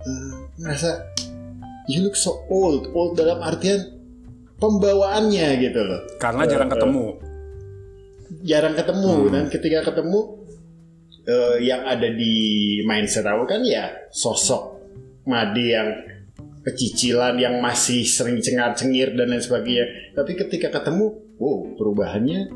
Eh, 0.05 0.33
ngerasa 0.59 0.91
you 1.87 2.03
look 2.03 2.15
so 2.15 2.45
old. 2.47 2.91
Old 2.91 3.15
dalam 3.15 3.39
artian 3.41 4.04
pembawaannya 4.65 5.49
gitu 5.61 5.81
loh. 5.85 6.01
karena 6.17 6.43
Eh, 6.45 6.49
jarang 6.49 6.69
eh, 6.69 6.75
ketemu 6.75 7.05
jarang 8.45 8.75
ketemu 8.75 9.13
Hmm. 9.15 9.31
dan 9.31 9.45
ketika 9.49 9.79
ketemu 9.93 10.21
eh, 11.25 11.57
yang 11.65 11.83
ada 11.85 12.09
di 12.09 12.35
mindset 12.85 13.25
aku 13.25 13.45
kan 13.45 13.61
ya 13.61 13.93
sosok 14.09 14.73
Made 15.25 15.57
yang 15.57 15.89
kecicilan 16.61 17.37
yang 17.37 17.61
masih 17.61 18.05
sering 18.05 18.41
cengar-cengir 18.41 19.13
dan 19.13 19.33
lain 19.33 19.41
sebagainya 19.41 20.13
tapi 20.13 20.37
ketika 20.37 20.69
ketemu 20.69 21.17
wow 21.37 21.65
perubahannya 21.77 22.49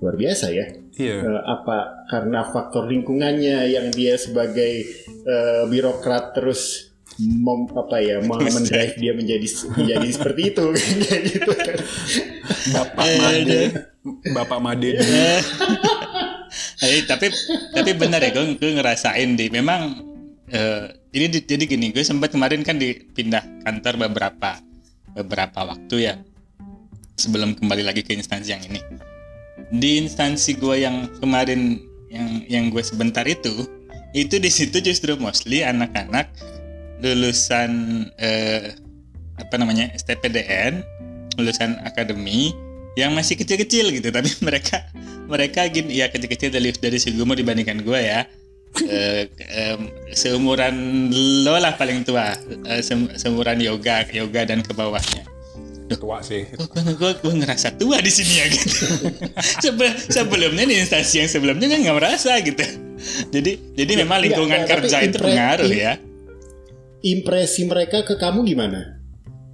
luar 0.00 0.16
biasa 0.16 0.52
ya 0.52 0.66
iya 0.92 1.24
Eh, 1.24 1.42
apa 1.48 2.04
karena 2.04 2.44
faktor 2.44 2.84
lingkungannya 2.84 3.64
yang 3.72 3.88
dia 3.88 4.20
sebagai 4.20 4.84
eh, 5.24 5.62
birokrat 5.68 6.36
terus 6.36 6.91
mem, 7.18 7.68
apa 7.68 7.96
ya 7.98 8.16
mem- 8.20 8.48
mendrive 8.48 8.94
dia 8.96 9.12
menjadi 9.12 9.46
menjadi 9.72 10.08
seperti 10.08 10.42
itu. 10.50 10.64
Kayak 11.02 11.22
gitu. 11.26 11.50
Kan 11.52 11.76
bapak 12.72 13.04
Eh, 13.04 13.18
Made. 13.18 13.44
deh. 13.44 13.68
bapak 14.30 14.58
Made 14.58 14.90
Eh, 16.82 17.00
tapi 17.10 17.26
tapi 17.70 17.90
benar 17.94 18.20
ya 18.20 18.30
gue, 18.30 18.56
gue 18.56 18.70
ngerasain 18.72 19.30
di 19.34 19.48
memang 19.48 20.02
eh, 20.48 20.92
jadi 21.08 21.26
di- 21.30 21.46
jadi 21.46 21.64
gini 21.66 21.86
gue 21.90 22.02
sempat 22.02 22.30
kemarin 22.30 22.60
kan 22.60 22.76
dipindah 22.76 23.40
kantor 23.62 24.08
beberapa 24.08 24.58
beberapa 25.12 25.60
waktu 25.64 25.96
ya 26.02 26.14
sebelum 27.14 27.54
kembali 27.54 27.82
lagi 27.82 28.00
ke 28.00 28.12
instansi 28.12 28.50
yang 28.50 28.64
ini. 28.66 28.80
Di 29.70 29.96
instansi 29.98 30.56
gue 30.56 30.80
yang 30.80 31.08
kemarin 31.16 31.80
yang 32.08 32.28
yang 32.44 32.64
gue 32.68 32.80
sebentar 32.80 33.24
itu 33.24 33.64
itu 34.12 34.36
di 34.36 34.50
situ 34.52 34.76
justru 34.80 35.16
mostly 35.16 35.64
anak-anak 35.64 36.28
lulusan 37.00 37.70
eh, 38.18 38.76
apa 39.38 39.54
namanya 39.56 39.88
STPDN 39.96 40.84
lulusan 41.40 41.80
akademi 41.82 42.52
yang 42.94 43.16
masih 43.16 43.40
kecil-kecil 43.40 43.88
gitu. 43.88 44.08
Tapi 44.12 44.28
mereka 44.46 44.84
mereka 45.26 45.64
gini 45.72 46.02
ya 46.02 46.12
kecil-kecil 46.12 46.52
dari 46.52 46.70
dari 46.76 46.98
segi 47.00 47.16
umur 47.16 47.38
dibandingkan 47.38 47.80
gue 47.80 48.00
ya. 48.00 48.28
Eh, 48.72 49.28
em, 49.52 49.92
seumuran 50.16 50.72
lo 51.44 51.60
lah 51.60 51.76
paling 51.76 52.04
tua. 52.04 52.32
Eh, 52.68 52.80
sem- 52.80 53.12
seumuran 53.16 53.60
yoga 53.60 54.04
yoga 54.12 54.48
dan 54.48 54.64
ke 54.64 54.72
bawahnya. 54.72 55.28
Tua 55.92 56.24
sih. 56.24 56.48
gue, 56.48 56.64
gue, 56.96 57.12
gue 57.20 57.32
ngerasa 57.36 57.76
tua 57.76 58.00
di 58.00 58.08
sini 58.08 58.40
ya 58.40 58.46
gitu. 58.48 58.72
Sebe- 59.68 59.92
sebelumnya 60.08 60.64
di 60.64 60.80
instansi 60.80 61.20
yang 61.20 61.28
sebelumnya 61.28 61.68
kan 61.68 61.84
nggak 61.84 61.96
merasa 62.00 62.32
gitu. 62.40 62.64
Jadi 63.28 63.76
jadi 63.76 63.92
memang 64.00 64.24
Enggak, 64.24 64.24
lingkungan 64.24 64.60
tapi 64.64 64.70
kerja 64.72 64.96
itu 65.04 65.18
pengaruh 65.20 65.68
ya 65.68 65.92
impresi 67.02 67.66
mereka 67.66 68.02
ke 68.02 68.14
kamu 68.14 68.42
gimana? 68.44 69.02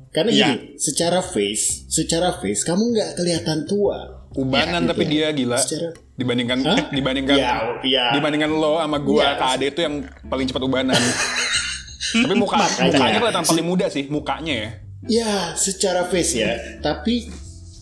Karena 0.09 0.31
gini, 0.33 0.77
secara 0.77 1.21
face, 1.21 1.85
secara 1.87 2.33
face 2.35 2.63
kamu 2.63 2.83
nggak 2.93 3.11
kelihatan 3.15 3.65
tua. 3.65 4.17
ubanan 4.31 4.85
Ya, 4.85 4.89
tapi 4.93 5.09
gitu. 5.09 5.13
dia 5.17 5.27
gila 5.33 5.57
Secara 5.57 5.89
dibandingkan 6.15 6.61
Hah? 6.61 6.79
dibandingkan 6.97 7.37
Ya, 7.37 7.53
ya. 7.81 8.05
dibandingkan 8.13 8.53
lo 8.53 8.77
sama 8.77 9.01
gua 9.01 9.25
Ya. 9.25 9.33
KAD 9.35 9.63
itu 9.67 9.81
yang 9.81 9.95
paling 10.25 10.45
cepat 10.45 10.63
ubanan 10.63 11.01
tapi 12.23 12.35
muka 12.37 12.61
Makanya. 12.61 12.93
mukanya 12.93 13.19
kelihatan 13.19 13.45
paling 13.45 13.67
muda 13.67 13.87
sih 13.89 14.05
mukanya 14.07 14.55
ya 14.55 14.71
ya 15.09 15.33
secara 15.57 16.05
face 16.07 16.37
ya, 16.37 16.53
tapi 16.81 17.25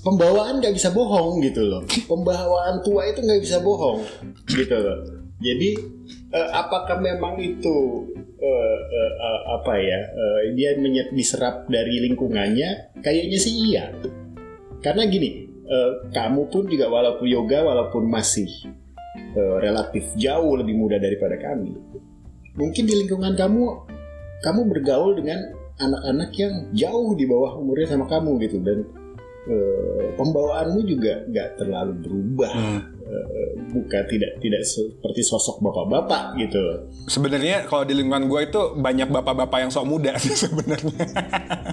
pembawaan 0.01 0.63
nggak 0.63 0.71
bisa 0.71 0.95
bohong 0.95 1.43
gitu 1.43 1.67
loh. 1.67 1.83
Pembawaan 2.07 2.79
tua 2.81 3.11
itu 3.11 3.19
nggak 3.19 3.43
bisa 3.43 3.59
bohong 3.59 4.07
gitu 4.47 4.77
loh. 4.77 4.99
Jadi 5.43 5.71
eh, 6.31 6.49
apakah 6.53 7.01
memang 7.01 7.43
itu 7.43 8.07
eh, 8.37 8.79
eh, 8.87 9.13
eh, 9.17 9.41
apa 9.53 9.75
ya? 9.77 10.01
eh, 10.07 10.39
dia 10.53 10.77
menye- 10.77 11.11
diserap 11.11 11.67
dari 11.67 12.05
lingkungannya? 12.05 12.97
Kayaknya 13.01 13.39
sih 13.39 13.55
iya. 13.69 13.91
Karena 14.81 15.05
gini, 15.05 15.31
eh, 15.65 15.93
kamu 16.11 16.49
pun 16.49 16.69
juga 16.69 16.87
walaupun 16.87 17.27
yoga 17.27 17.65
walaupun 17.65 18.07
masih 18.07 18.49
eh, 19.37 19.57
relatif 19.61 20.05
jauh 20.15 20.57
lebih 20.57 20.77
muda 20.77 20.97
daripada 20.97 21.37
kami, 21.37 21.73
mungkin 22.55 22.85
di 22.85 22.95
lingkungan 23.05 23.33
kamu 23.35 23.63
kamu 24.41 24.61
bergaul 24.69 25.17
dengan 25.17 25.41
anak-anak 25.77 26.31
yang 26.37 26.55
jauh 26.73 27.13
di 27.13 27.25
bawah 27.25 27.57
umurnya 27.57 27.97
sama 27.97 28.09
kamu 28.09 28.41
gitu 28.45 28.61
dan 28.61 28.85
eh, 29.49 30.13
pembawaanmu 30.17 30.81
juga 30.85 31.25
nggak 31.29 31.49
terlalu 31.57 31.93
berubah, 32.01 32.53
Hmm. 32.53 32.81
Eh, 33.07 33.55
bukan 33.71 34.03
tidak 34.11 34.43
tidak 34.43 34.67
seperti 34.67 35.23
sosok 35.23 35.63
bapak-bapak 35.63 36.35
gitu. 36.43 36.91
sebenarnya 37.07 37.63
kalau 37.71 37.87
di 37.87 37.95
lingkungan 37.95 38.27
gua 38.27 38.43
itu 38.43 38.75
banyak 38.75 39.07
bapak-bapak 39.07 39.63
yang 39.63 39.71
sok 39.71 39.87
muda 39.87 40.19
sih 40.19 40.35
sebenarnya 40.43 41.07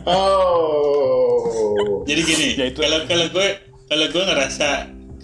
Oh, 0.05 2.05
jadi 2.05 2.21
gini 2.21 2.47
Ya, 2.53 2.65
itu. 2.69 2.85
kalau 2.85 3.01
kalau 3.09 3.25
gue 3.33 3.47
kalau 3.89 4.05
gue 4.13 4.23
ngerasa 4.29 4.69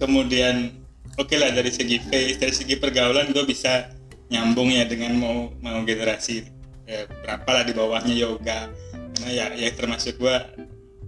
kemudian 0.02 0.82
oke 1.14 1.36
lah 1.38 1.54
dari 1.54 1.70
segi 1.70 2.02
face 2.02 2.42
dari 2.42 2.54
segi 2.58 2.74
pergaulan 2.82 3.30
gue 3.30 3.46
bisa 3.46 3.94
nyambung 4.30 4.70
ya 4.74 4.90
dengan 4.90 5.14
mau 5.14 5.54
mau 5.62 5.78
generasi 5.86 6.42
eh, 6.86 7.06
berapa 7.22 7.50
lah 7.54 7.64
di 7.70 7.74
bawahnya 7.78 8.14
yoga 8.18 8.66
karena 9.14 9.30
ya 9.30 9.46
ya 9.54 9.70
termasuk 9.78 10.18
gue 10.18 10.36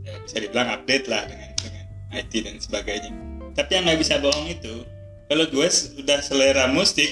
ya, 0.05 0.13
bisa 0.25 0.38
dibilang 0.38 0.70
update 0.77 1.05
lah 1.10 1.25
dengan 1.25 1.50
dengan 1.58 1.86
IT 2.12 2.34
dan 2.46 2.55
sebagainya 2.62 3.12
tapi 3.53 3.72
yang 3.74 3.84
nggak 3.84 4.00
bisa 4.00 4.17
bohong 4.17 4.48
itu 4.48 4.84
kalau 5.25 5.46
gue 5.46 5.67
sudah 5.67 6.20
selera 6.20 6.67
musik 6.67 7.12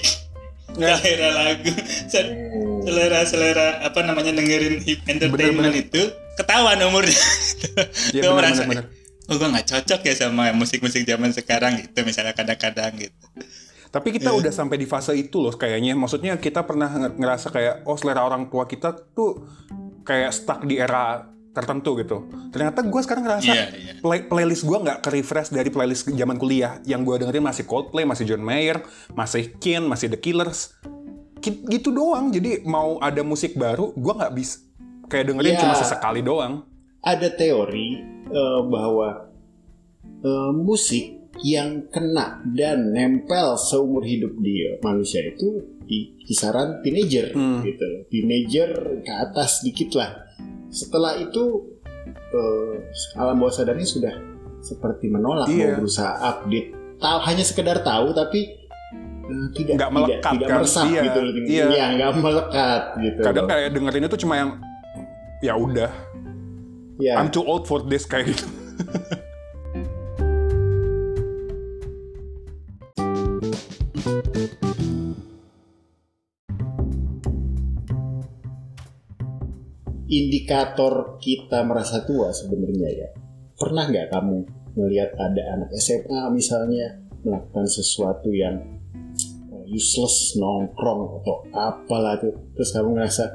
selera 0.75 1.29
lagu 1.33 1.71
Se- 2.05 2.35
selera 2.81 3.19
selera 3.23 3.67
apa 3.81 3.99
namanya 4.01 4.31
dengerin 4.31 4.79
hip 4.79 5.01
entertainment 5.05 5.71
Bener-bener. 5.71 5.85
itu 5.85 6.01
ketahuan 6.35 6.79
umurnya 6.81 7.17
Iya, 8.11 8.21
Gua 8.23 8.31
bener, 8.31 8.39
merasa 8.39 8.61
bener, 8.63 8.85
bener. 8.85 8.85
oh 9.25 9.35
gue 9.35 9.47
nggak 9.49 9.67
cocok 9.67 10.01
ya 10.01 10.13
sama 10.15 10.43
musik-musik 10.51 11.03
zaman 11.03 11.31
sekarang 11.31 11.79
gitu 11.79 11.99
misalnya 12.01 12.31
kadang-kadang 12.31 12.95
gitu 12.97 13.17
Tapi 13.89 14.13
kita 14.13 14.29
udah 14.29 14.53
sampai 14.53 14.77
di 14.77 14.85
fase 14.85 15.17
itu 15.17 15.41
loh 15.41 15.49
kayaknya. 15.49 15.97
Maksudnya 15.97 16.37
kita 16.37 16.61
pernah 16.61 16.85
nge- 16.87 17.17
ngerasa 17.17 17.49
kayak 17.49 17.75
oh 17.83 17.97
selera 17.97 18.21
orang 18.21 18.45
tua 18.45 18.69
kita 18.69 18.93
tuh 19.17 19.49
kayak 20.05 20.29
stuck 20.29 20.61
di 20.61 20.77
era 20.77 21.25
tertentu 21.49 21.97
gitu. 21.97 22.23
Ternyata 22.49 22.81
gue 22.81 23.01
sekarang 23.01 23.23
ngerasa 23.25 23.49
Iya, 23.49 23.65
iya. 23.73 23.91
play- 23.99 24.25
playlist 24.25 24.63
gue 24.63 24.77
nggak 24.77 24.99
ke 24.99 25.09
refresh 25.11 25.49
dari 25.49 25.67
playlist 25.67 26.05
zaman 26.07 26.37
kuliah. 26.37 26.77
Yang 26.83 27.01
gue 27.03 27.15
dengerin 27.25 27.43
masih 27.43 27.65
Coldplay, 27.65 28.05
masih 28.05 28.25
John 28.25 28.41
Mayer, 28.41 28.79
masih 29.11 29.57
Kin, 29.57 29.83
masih 29.83 30.07
The 30.07 30.17
Killers. 30.17 30.77
Ki- 31.39 31.65
Gitu 31.65 31.89
doang. 31.89 32.29
Jadi 32.29 32.63
mau 32.63 32.99
ada 32.99 33.21
musik 33.21 33.55
baru, 33.55 33.91
gue 33.91 34.13
nggak 34.13 34.33
bisa 34.33 34.61
kayak 35.05 35.25
dengerin 35.27 35.53
Iya. 35.53 35.61
cuma 35.63 35.73
sesekali 35.73 36.21
doang. 36.21 36.63
Ada 36.99 37.31
teori 37.31 37.97
eh, 38.25 38.61
bahwa 38.63 39.25
eh, 40.21 40.51
musik 40.53 41.17
yang 41.39 41.87
kena 41.87 42.43
dan 42.45 42.91
nempel 42.91 43.55
seumur 43.55 44.03
hidup 44.03 44.35
di 44.37 44.59
manusia 44.79 45.23
itu 45.23 45.55
di 45.81 46.13
kisaran 46.21 46.83
teenager 46.83 47.31
Hmm. 47.31 47.63
gitu. 47.63 48.05
Teenager 48.07 48.69
ke 49.01 49.13
atas 49.15 49.63
dikit 49.63 49.95
lah. 49.95 50.28
Setelah 50.69 51.17
itu 51.17 51.43
eh, 52.09 52.75
alam 53.15 53.37
bawah 53.37 53.51
sadarnya 53.51 53.85
sudah 53.85 54.13
seperti 54.59 55.07
menolak 55.07 55.47
Iya. 55.47 55.73
mau 55.75 55.83
berusaha 55.83 56.13
update. 56.19 56.69
Tahu 56.99 57.17
hanya 57.25 57.43
sekedar 57.43 57.77
tahu 57.81 58.11
tapi 58.11 58.39
eh, 59.29 59.47
tidak 59.53 59.73
Nggak 59.77 59.91
melekat, 59.91 60.21
tidak, 60.21 60.33
tidak 60.35 60.47
kan? 60.47 60.57
meresap 60.59 60.85
Iya, 60.85 61.01
gitu. 61.01 61.19
iya. 61.45 61.65
Iya, 61.69 61.85
nggak 61.95 62.11
melekat 62.17 62.81
gitu. 62.99 63.19
Kadang 63.23 63.45
kayak 63.47 63.67
dengerin 63.71 64.03
itu 64.05 64.17
cuma 64.19 64.33
yang 64.35 64.49
ya 65.39 65.53
udah, 65.55 65.91
ya. 66.99 67.13
I'm 67.15 67.29
too 67.29 67.41
old 67.41 67.63
for 67.63 67.79
this 67.81 68.03
kayak 68.03 68.35
gitu. 68.35 68.45
indikator 80.39 81.19
kita 81.19 81.67
merasa 81.67 82.07
tua 82.07 82.31
sebenarnya 82.31 82.89
ya. 82.95 83.09
Pernah 83.59 83.91
nggak 83.91 84.07
kamu 84.07 84.37
melihat 84.79 85.11
ada 85.19 85.59
anak 85.59 85.69
SMA 85.75 86.31
misalnya 86.31 86.95
melakukan 87.27 87.67
sesuatu 87.67 88.31
yang 88.31 88.55
eh, 89.51 89.65
useless 89.75 90.39
nongkrong 90.39 91.19
atau 91.19 91.35
apalah 91.51 92.15
tuh 92.15 92.31
terus 92.55 92.71
kamu 92.71 92.95
ngerasa 92.95 93.25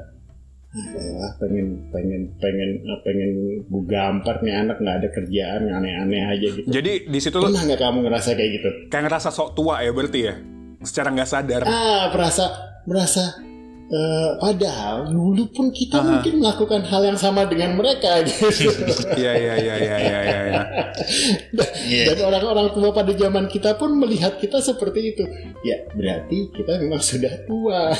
ah 0.75 1.31
pengen 1.39 1.87
pengen 1.87 2.35
pengen 2.35 2.83
ah, 2.91 2.99
pengen 3.07 3.31
gue 3.63 3.83
gampar 3.87 4.43
nih 4.43 4.59
anak 4.59 4.83
nggak 4.83 4.97
ada 4.99 5.09
kerjaan 5.13 5.71
aneh-aneh 5.71 6.23
aja 6.25 6.47
gitu. 6.51 6.67
Jadi 6.67 7.07
di 7.07 7.19
situ 7.21 7.37
pernah 7.39 7.63
nggak 7.63 7.79
kamu 7.79 7.97
ngerasa 8.09 8.29
kayak 8.35 8.51
gitu? 8.59 8.69
Kayak 8.91 9.03
ngerasa 9.07 9.29
sok 9.31 9.55
tua 9.55 9.79
ya 9.85 9.95
berarti 9.95 10.19
ya? 10.25 10.35
Secara 10.83 11.15
nggak 11.15 11.29
sadar. 11.29 11.61
Ah 11.63 12.11
merasa 12.11 12.45
merasa 12.83 13.23
eh, 13.85 14.29
padahal 14.41 15.09
dulu 15.09 15.45
pun 15.53 15.69
kita 15.69 16.01
Aha. 16.01 16.07
mungkin 16.07 16.41
melakukan 16.41 16.81
hal 16.85 17.01
yang 17.05 17.19
sama 17.19 17.45
dengan 17.45 17.77
mereka 17.77 18.21
gitu 18.27 18.57
iya 19.17 19.33
iya 19.37 19.53
iya 19.61 19.75
iya 19.77 19.97
iya 19.97 20.19
iya 20.21 20.39
iya. 20.49 20.63
Iya. 21.85 22.03
Dan 22.15 22.33
orang-orang 22.33 22.73
tua 22.73 22.89
pada 22.89 23.13
zaman 23.13 23.45
kita 23.45 23.77
pun 23.77 23.93
melihat 23.99 24.41
kita 24.41 24.57
seperti 24.57 25.13
itu. 25.13 25.23
Ya, 25.61 25.85
berarti 25.93 26.49
kita 26.49 26.81
memang 26.81 27.01
sudah 27.01 27.33
tua. 27.45 27.93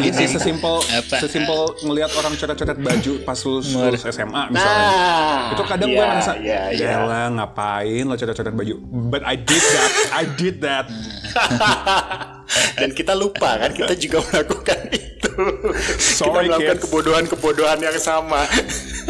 Ini 0.00 0.16
sih 0.16 0.32
sesimpel 0.32 0.80
Apa? 0.80 1.20
sesimpel 1.20 1.76
ngelihat 1.84 2.10
orang 2.16 2.32
coret-coret 2.32 2.78
baju 2.80 3.12
pas 3.26 3.36
lulus, 3.44 3.68
lulus 3.76 4.02
SMA 4.08 4.48
misalnya 4.48 4.88
Nah, 4.90 5.52
itu 5.52 5.62
kadang 5.68 5.88
iya, 5.92 5.98
gue 5.98 6.06
ngerasa 6.08 6.32
ya 6.72 6.96
lah 7.04 7.26
ngapain 7.28 8.04
lo 8.08 8.16
coret-coret 8.16 8.54
baju 8.54 8.74
but 9.12 9.20
I 9.26 9.36
did 9.36 9.60
that 9.60 9.90
I 10.16 10.24
did 10.24 10.56
that 10.64 10.86
Dan 12.50 12.90
kita 12.96 13.14
lupa 13.14 13.59
kan, 13.60 13.70
kita 13.76 13.94
juga 14.00 14.18
melakukan 14.32 14.78
itu. 14.92 15.32
Sorry, 16.18 16.48
kita 16.48 16.56
melakukan 16.56 16.78
kebodohan-kebodohan 16.88 17.78
yang 17.84 17.98
sama. 18.00 18.48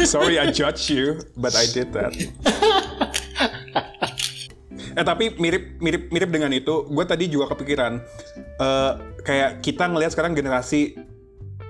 sorry 0.03 0.41
I 0.41 0.49
judge 0.49 0.89
you 0.89 1.21
but 1.37 1.55
I 1.55 1.65
did 1.69 1.95
that. 1.95 2.11
Eh 4.91 5.07
tapi 5.07 5.31
mirip 5.39 5.79
mirip 5.79 6.11
mirip 6.11 6.27
dengan 6.35 6.51
itu 6.51 6.83
gue 6.91 7.05
tadi 7.07 7.31
juga 7.31 7.47
kepikiran 7.55 8.03
eh, 8.59 8.91
kayak 9.23 9.63
kita 9.63 9.87
ngelihat 9.87 10.11
sekarang 10.11 10.35
generasi 10.35 10.99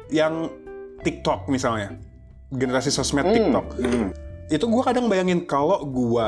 yang 0.09 0.49
TikTok 1.05 1.45
misalnya. 1.45 2.01
Generasi 2.49 2.89
sosmed 2.89 3.29
TikTok. 3.29 3.77
Itu 4.49 4.65
gue 4.65 4.81
kadang 4.81 5.05
bayangin 5.05 5.45
kalau 5.45 5.85
gue 5.85 6.27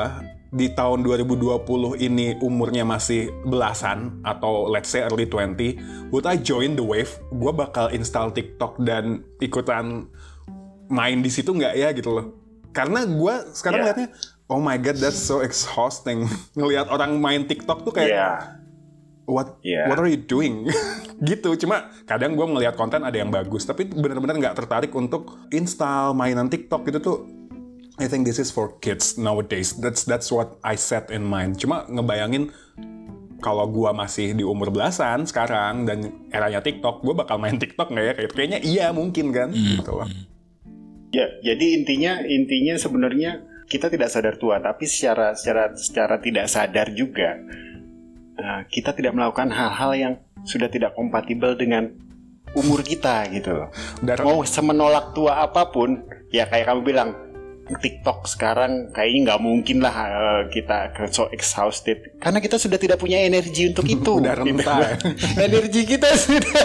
di 0.54 0.70
tahun 0.70 1.02
2020 1.02 1.98
ini 1.98 2.38
umurnya 2.38 2.86
masih 2.86 3.34
belasan 3.42 4.22
atau 4.22 4.70
let's 4.70 4.86
say 4.86 5.02
early 5.02 5.26
20 5.26 6.14
would 6.14 6.22
I 6.24 6.38
join 6.38 6.78
the 6.78 6.86
wave 6.86 7.10
gue 7.34 7.50
bakal 7.50 7.90
install 7.90 8.30
TikTok 8.30 8.78
dan 8.86 9.26
ikutan 9.42 10.06
main 10.86 11.18
di 11.18 11.30
situ 11.32 11.50
nggak 11.50 11.74
ya 11.74 11.90
gitu 11.90 12.14
loh 12.14 12.26
karena 12.70 13.02
gue 13.02 13.34
sekarang 13.50 13.82
Yeah. 13.82 13.88
liatnya 13.90 14.08
oh 14.46 14.62
my 14.62 14.78
god 14.78 14.94
that's 15.02 15.18
so 15.18 15.42
exhausting 15.42 16.30
ngelihat 16.58 16.86
orang 16.86 17.18
main 17.18 17.50
TikTok 17.50 17.82
tuh 17.82 17.90
kayak 17.90 18.14
Iya. 18.14 18.30
what 19.26 19.58
Yeah. 19.66 19.90
what 19.90 19.98
are 19.98 20.06
you 20.06 20.22
doing 20.22 20.70
gitu 21.28 21.58
cuma 21.58 21.90
kadang 22.06 22.38
gue 22.38 22.46
ngelihat 22.46 22.78
konten 22.78 23.02
ada 23.02 23.14
yang 23.14 23.34
bagus 23.34 23.66
tapi 23.66 23.90
benar-benar 23.90 24.38
nggak 24.38 24.54
tertarik 24.54 24.94
untuk 24.94 25.34
install 25.50 26.14
mainan 26.14 26.46
TikTok 26.46 26.86
gitu 26.86 26.98
tuh 27.02 27.16
I 27.94 28.10
think 28.10 28.26
this 28.26 28.42
is 28.42 28.50
for 28.50 28.74
kids 28.82 29.14
nowadays. 29.14 29.78
That's 29.78 30.02
that's 30.02 30.26
what 30.28 30.58
I 30.66 30.74
set 30.74 31.14
in 31.14 31.22
mind. 31.22 31.62
Cuma 31.62 31.86
ngebayangin 31.86 32.50
kalau 33.38 33.68
gue 33.68 33.86
masih 33.92 34.32
di 34.32 34.42
umur 34.42 34.72
belasan 34.72 35.22
sekarang 35.24 35.84
dan 35.84 36.10
eranya 36.32 36.58
TikTok 36.58 37.04
gue 37.04 37.14
bakal 37.14 37.38
main 37.38 37.54
TikTok 37.54 37.92
nggak 37.92 38.04
ya? 38.04 38.12
Kayak- 38.16 38.32
kayaknya 38.32 38.58
iya 38.64 38.86
mungkin 38.90 39.30
kan? 39.30 39.52
Gitu 39.52 39.90
loh 39.90 40.08
Ya, 41.14 41.30
jadi 41.44 41.78
intinya 41.78 42.26
intinya 42.26 42.74
sebenarnya 42.74 43.38
kita 43.70 43.86
tidak 43.86 44.10
sadar 44.10 44.34
tua, 44.34 44.58
tapi 44.58 44.82
secara 44.82 45.38
secara 45.38 45.70
secara 45.78 46.18
tidak 46.18 46.50
sadar 46.50 46.90
juga 46.90 47.38
eh, 48.34 48.60
kita 48.66 48.90
tidak 48.90 49.14
melakukan 49.14 49.46
hal-hal 49.46 49.94
yang 49.94 50.14
sudah 50.42 50.66
tidak 50.66 50.98
kompatibel 50.98 51.54
dengan 51.54 51.94
umur 52.58 52.82
kita 52.82 53.30
gitu 53.30 53.54
loh. 53.54 53.70
Dan- 54.02 54.26
Mau 54.26 54.42
semenolak 54.42 55.14
tua 55.14 55.46
apa 55.46 55.70
pun, 55.70 56.02
ya 56.28 56.50
kayak 56.50 56.66
kamu 56.66 56.82
bilang 56.82 57.14
TikTok 57.64 58.28
sekarang 58.28 58.92
kayaknya 58.92 59.32
nggak 59.32 59.40
mungkin 59.40 59.80
lah 59.80 59.96
eh, 60.04 60.40
kita 60.52 60.92
so 61.08 61.32
exhausted 61.32 61.96
karena 62.20 62.36
kita 62.38 62.60
sudah 62.60 62.76
tidak 62.76 63.00
punya 63.00 63.24
energi 63.24 63.72
untuk 63.72 63.88
itu. 63.88 64.12
Udah 64.20 64.36
Gitu. 64.44 64.60
energi 65.48 65.80
kita 65.88 66.12
sudah 66.12 66.60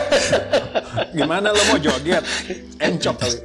gimana 1.18 1.56
lo 1.56 1.62
mau 1.72 1.80
joget 1.80 2.24
encok 2.78 3.16
kali 3.16 3.40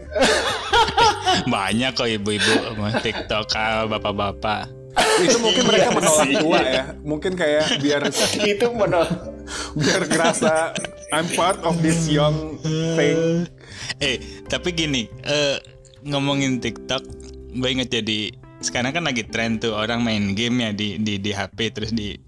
banyak 1.46 1.90
kok 1.94 2.08
ibu-ibu 2.08 2.52
TikTok 3.00 3.46
ah, 3.54 3.86
bapak-bapak 3.86 4.70
itu 5.22 5.38
mungkin 5.38 5.62
mereka 5.66 5.90
Iya 5.90 5.96
menolak 5.98 6.26
sih. 6.26 6.34
tua 6.38 6.60
ya 6.62 6.82
mungkin 7.02 7.32
kayak 7.34 7.64
biar 7.78 8.02
itu 8.42 8.66
menolak. 8.70 9.10
biar 9.78 10.00
ngerasa 10.06 10.74
I'm 11.14 11.26
part 11.34 11.62
of 11.62 11.78
this 11.82 12.10
young 12.10 12.58
thing 12.98 13.46
eh 14.02 14.18
tapi 14.46 14.74
gini 14.74 15.06
eh, 15.22 15.58
ngomongin 16.02 16.58
TikTok 16.58 17.23
gue 17.54 17.68
inget 17.70 17.88
jadi 17.92 18.34
sekarang 18.58 18.90
kan 18.90 19.04
lagi 19.04 19.22
tren 19.24 19.56
tuh 19.56 19.72
orang 19.72 20.00
main 20.00 20.34
game 20.34 20.58
ya 20.58 20.70
di 20.70 20.98
di 20.98 21.16
di 21.16 21.30
HP 21.30 21.70
terus 21.70 21.90
di 21.90 22.18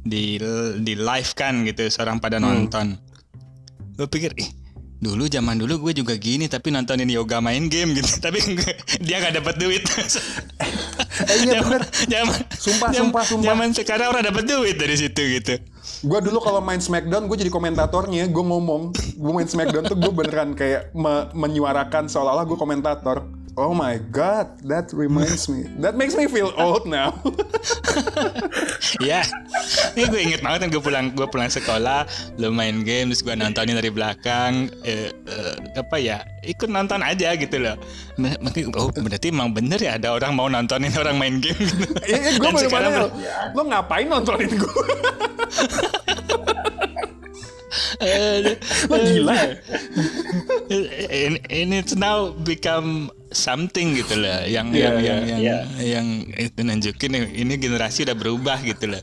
di 0.00 0.38
di 0.78 0.94
live 0.94 1.30
kan 1.34 1.64
gitu 1.64 1.84
seorang 1.86 2.16
pada 2.16 2.38
nonton. 2.38 2.96
Gue 3.92 4.06
pikir 4.06 4.32
ih 4.36 4.48
dulu 4.98 5.26
zaman 5.26 5.54
dulu 5.54 5.78
gue 5.80 5.94
juga 5.94 6.14
gini 6.14 6.46
tapi 6.46 6.70
nontonin 6.70 7.06
yoga 7.06 7.38
main 7.38 7.66
game 7.66 7.94
gitu. 7.94 8.18
Tapi 8.24 8.38
dia 8.98 9.18
nggak 9.18 9.34
dapat 9.36 9.54
duit. 9.56 9.82
Eh 11.18 11.36
iya 11.44 11.60
bener. 11.60 11.82
zaman 12.06 12.38
Sumpah, 12.52 12.88
zaman- 12.88 12.94
sumpah, 12.94 13.22
sumpah. 13.24 13.44
zaman 13.44 13.68
sekarang 13.72 14.06
orang 14.10 14.24
dapat 14.24 14.44
duit 14.44 14.74
dari 14.74 14.94
situ 14.94 15.22
gitu. 15.34 15.54
Gue 16.00 16.18
dulu 16.20 16.38
kalau 16.38 16.58
main 16.58 16.78
Smackdown 16.78 17.26
gue 17.26 17.36
jadi 17.36 17.50
komentatornya 17.50 18.26
gue 18.26 18.44
ngomong. 18.44 18.94
Gue 19.16 19.32
main 19.32 19.46
Smackdown 19.46 19.82
tuh 19.84 19.96
gue 19.96 20.12
beneran 20.12 20.54
kayak 20.54 20.94
me- 20.94 21.26
menyuarakan 21.32 22.06
seolah-olah 22.06 22.44
gue 22.44 22.54
komentator 22.56 23.26
oh 23.58 23.74
my 23.74 23.98
god 24.14 24.46
that 24.62 24.94
reminds 24.94 25.50
me 25.50 25.66
that 25.82 25.98
makes 25.98 26.14
me 26.14 26.30
feel 26.30 26.54
old 26.54 26.86
now 26.86 27.10
Ya, 29.02 29.22
ini 29.94 30.06
gue 30.08 30.20
inget 30.22 30.40
banget 30.40 30.66
kan 30.66 30.68
gue 30.70 30.82
pulang 30.82 31.06
gue 31.12 31.26
pulang 31.28 31.50
sekolah, 31.50 32.06
lo 32.40 32.48
main 32.50 32.82
game 32.82 33.10
terus 33.10 33.22
gue 33.22 33.34
nontonin 33.34 33.76
dari 33.76 33.90
belakang, 33.92 34.70
eh, 34.82 35.10
eh, 35.12 35.54
apa 35.76 35.96
ya, 35.98 36.22
ikut 36.42 36.70
nonton 36.70 37.02
aja 37.02 37.34
gitu 37.36 37.58
loh. 37.58 37.76
Nah, 38.16 38.34
Makanya 38.40 38.74
oh 38.78 38.90
berarti 38.90 39.28
emang 39.30 39.52
bener 39.52 39.78
ya 39.78 39.98
ada 39.98 40.14
orang 40.14 40.32
mau 40.34 40.46
nontonin 40.48 40.94
orang 40.94 41.18
main 41.18 41.36
game. 41.42 41.58
Gitu. 41.58 41.84
Iya, 42.06 42.38
gue 42.38 42.48
baru 42.48 42.68
sekarang 42.70 42.90
mana 42.94 43.06
ber- 43.10 43.14
lo 43.54 43.62
ngapain 43.66 44.06
nontonin 44.08 44.50
gue? 44.56 44.72
Lo 48.90 48.96
gila 48.96 49.34
ya? 49.34 49.54
and, 51.08 51.36
and 51.52 51.70
it's 51.76 51.92
now 51.96 52.32
become 52.44 53.12
something 53.28 53.92
gitu 53.92 54.16
lah 54.16 54.48
yang 54.48 54.72
Iya, 54.72 54.88
yang 54.88 54.96
iya, 54.96 55.04
yang 55.04 55.20
yang, 55.20 55.40
iya. 55.40 55.58
yang 55.84 56.06
itu 56.32 56.60
nunjukin 56.64 57.10
nih, 57.12 57.22
ini 57.44 57.54
generasi 57.60 58.08
udah 58.08 58.16
berubah 58.16 58.58
gitu 58.64 58.88
lah 58.88 59.02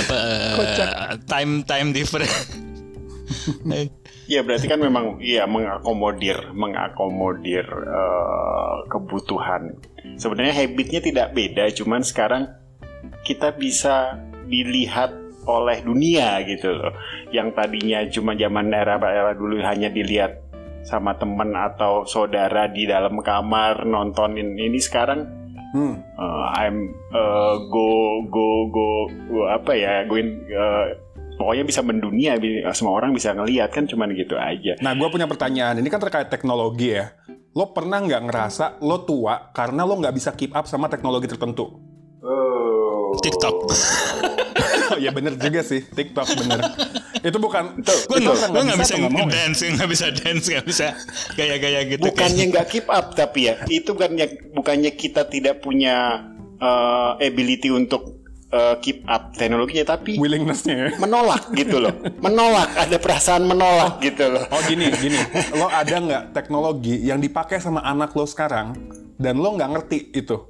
apa 0.00 0.16
eh, 0.16 1.16
time 1.28 1.60
time 1.68 1.92
different 1.92 2.32
Ya 4.26 4.42
berarti 4.42 4.66
kan 4.66 4.82
memang 4.82 5.22
ya 5.22 5.46
mengakomodir 5.46 6.50
mengakomodir 6.50 7.66
eh, 7.66 8.76
kebutuhan. 8.90 9.78
Sebenarnya 10.18 10.66
habitnya 10.66 10.98
tidak 11.02 11.34
beda, 11.34 11.70
cuman 11.74 12.02
sekarang 12.02 12.50
kita 13.22 13.54
bisa 13.54 14.18
dilihat 14.46 15.14
oleh 15.46 15.78
dunia 15.82 16.42
gitu 16.44 16.74
loh. 16.74 16.92
Yang 17.30 17.48
tadinya 17.54 17.98
cuma 18.10 18.34
zaman 18.34 18.70
era 18.74 18.98
era 18.98 19.32
dulu 19.32 19.62
hanya 19.62 19.88
dilihat 19.88 20.42
sama 20.86 21.18
teman 21.18 21.50
atau 21.54 22.06
saudara 22.06 22.70
di 22.70 22.86
dalam 22.86 23.18
kamar 23.18 23.82
nontonin 23.86 24.54
ini 24.54 24.78
sekarang 24.78 25.46
Hmm. 25.74 25.98
eh, 25.98 26.46
I'm 26.56 26.88
eh, 27.12 27.54
go 27.68 28.22
go 28.30 28.70
go 28.70 28.88
go 29.28 29.40
apa 29.50 29.76
ya 29.76 30.06
goin 30.08 30.46
eh, 30.46 30.86
pokoknya 31.36 31.68
bisa 31.68 31.84
mendunia 31.84 32.38
semua 32.72 32.96
orang 32.96 33.12
bisa 33.12 33.34
ngelihat 33.36 33.74
kan 33.74 33.84
cuman 33.84 34.14
gitu 34.16 34.38
aja 34.40 34.78
Nah, 34.80 34.96
gue 34.96 35.08
punya 35.10 35.28
pertanyaan. 35.28 35.76
Ini 35.82 35.88
kan 35.92 36.00
terkait 36.00 36.32
teknologi 36.32 36.96
ya. 36.96 37.12
Lo 37.52 37.76
pernah 37.76 38.00
nggak 38.00 38.22
ngerasa 38.24 38.80
lo 38.80 39.04
tua 39.04 39.52
karena 39.52 39.84
lo 39.84 40.00
nggak 40.00 40.16
bisa 40.16 40.32
keep 40.32 40.54
up 40.56 40.64
sama 40.64 40.88
teknologi 40.88 41.28
tertentu? 41.28 41.76
oh 42.24 43.14
TikTok 43.20 43.54
ya 45.04 45.10
bener 45.10 45.34
juga 45.34 45.60
sih, 45.60 45.82
TikTok 45.82 46.26
bener. 46.36 46.60
Itu 47.20 47.38
bukan. 47.38 47.80
gue 47.82 47.92
itu 48.16 48.22
nggak 48.22 48.38
orang 48.38 48.50
gue 48.54 48.62
nggak 48.62 48.80
bisa 48.80 48.94
ngomong 49.02 49.26
ya? 49.26 49.34
dance 49.34 49.60
nggak 49.66 49.88
bisa 49.90 50.06
dance 50.14 50.46
nggak 50.46 50.66
bisa 50.66 50.86
gaya-gaya 51.34 51.80
gitu 51.84 52.02
bukannya 52.06 52.44
nggak 52.48 52.66
keep 52.68 52.86
up 52.86 53.06
tapi 53.12 53.50
ya 53.50 53.54
itu 53.66 53.90
bukannya 53.90 54.26
bukannya 54.54 54.90
kita 54.94 55.26
tidak 55.26 55.58
punya 55.58 56.22
eh, 56.56 57.12
ability 57.26 57.74
untuk 57.74 58.22
eh, 58.48 58.78
keep 58.78 59.02
up 59.10 59.34
teknologinya 59.34 59.98
tapi 59.98 60.14
Willingness-nya 60.16 60.74
ya. 60.76 60.88
menolak 61.02 61.50
gitu 61.50 61.82
loh 61.82 61.90
menolak 62.22 62.70
ada 62.78 62.94
perasaan 62.94 63.42
menolak 63.42 63.98
gitu 63.98 64.30
loh 64.30 64.46
Oh 64.46 64.62
gini, 64.62 64.86
gini. 64.94 65.18
Lo 65.52 65.66
ada 65.66 65.96
nggak 65.98 66.24
teknologi 66.30 67.02
yang 67.02 67.18
dipakai 67.18 67.58
sama 67.58 67.82
anak 67.82 68.14
lo 68.14 68.22
sekarang 68.22 68.76
dan 69.18 69.34
lo 69.36 69.50
nggak 69.50 69.70
ngerti 69.72 69.98
itu? 70.14 70.46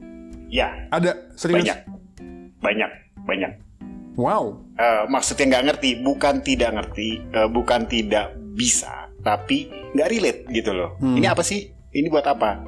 ya 0.47 0.71
Ada 0.91 1.33
serius? 1.35 1.65
banyak 1.65 1.79
banyak 2.61 2.91
banyak 3.25 3.53
Wow. 4.17 4.65
Eh, 4.75 5.05
maksudnya 5.09 5.45
nggak 5.53 5.65
ngerti 5.73 5.91
bukan 6.01 6.41
tidak 6.41 6.71
ngerti 6.73 7.09
eh, 7.23 7.49
bukan 7.49 7.85
tidak 7.85 8.33
bisa 8.57 9.09
tapi 9.21 9.69
nggak 9.93 10.09
relate 10.09 10.41
gitu 10.49 10.71
loh 10.73 10.97
Hmm. 10.97 11.19
ini 11.19 11.27
apa 11.27 11.43
sih 11.43 11.67
ini 11.93 12.07
buat 12.07 12.25
apa 12.25 12.63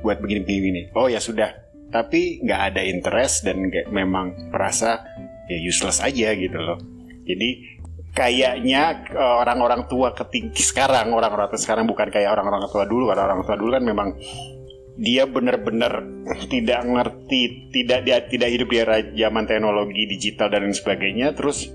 buat 0.00 0.22
begini 0.22 0.40
begini 0.40 0.60
begini. 0.62 0.80
oh 0.94 1.08
ya 1.08 1.18
sudah 1.18 1.50
tapi 1.88 2.40
nggak 2.40 2.60
ada 2.72 2.80
interest 2.80 3.42
dan 3.42 3.58
nggak 3.66 3.90
memang 3.90 4.32
merasa 4.48 5.02
ya 5.46 5.58
useless 5.60 5.98
aja 5.98 6.30
gitu 6.32 6.56
loh 6.56 6.78
jadi 7.24 7.48
kayaknya 8.12 8.82
eh, 9.12 9.34
orang-orang 9.42 9.84
tua 9.86 10.14
ketinggi 10.14 10.62
sekarang 10.62 11.12
orang-orang 11.12 11.50
tua 11.50 11.60
sekarang 11.60 11.84
bukan 11.84 12.08
kayak 12.08 12.32
orang-orang 12.32 12.64
tua 12.70 12.84
dulu 12.86 13.10
karena 13.10 13.28
orang 13.28 13.42
tua 13.44 13.56
dulu 13.58 13.70
kan 13.74 13.84
memang 13.84 14.08
dia 14.96 15.28
benar-benar 15.28 16.00
tidak 16.48 16.80
ngerti, 16.88 17.68
tidak 17.70 18.00
dia 18.08 18.18
tidak 18.24 18.48
hidup 18.48 18.68
di 18.72 18.78
era 18.80 18.96
zaman 19.00 19.44
teknologi 19.44 20.08
digital 20.08 20.48
dan 20.48 20.64
lain 20.64 20.72
sebagainya. 20.72 21.36
Terus 21.36 21.68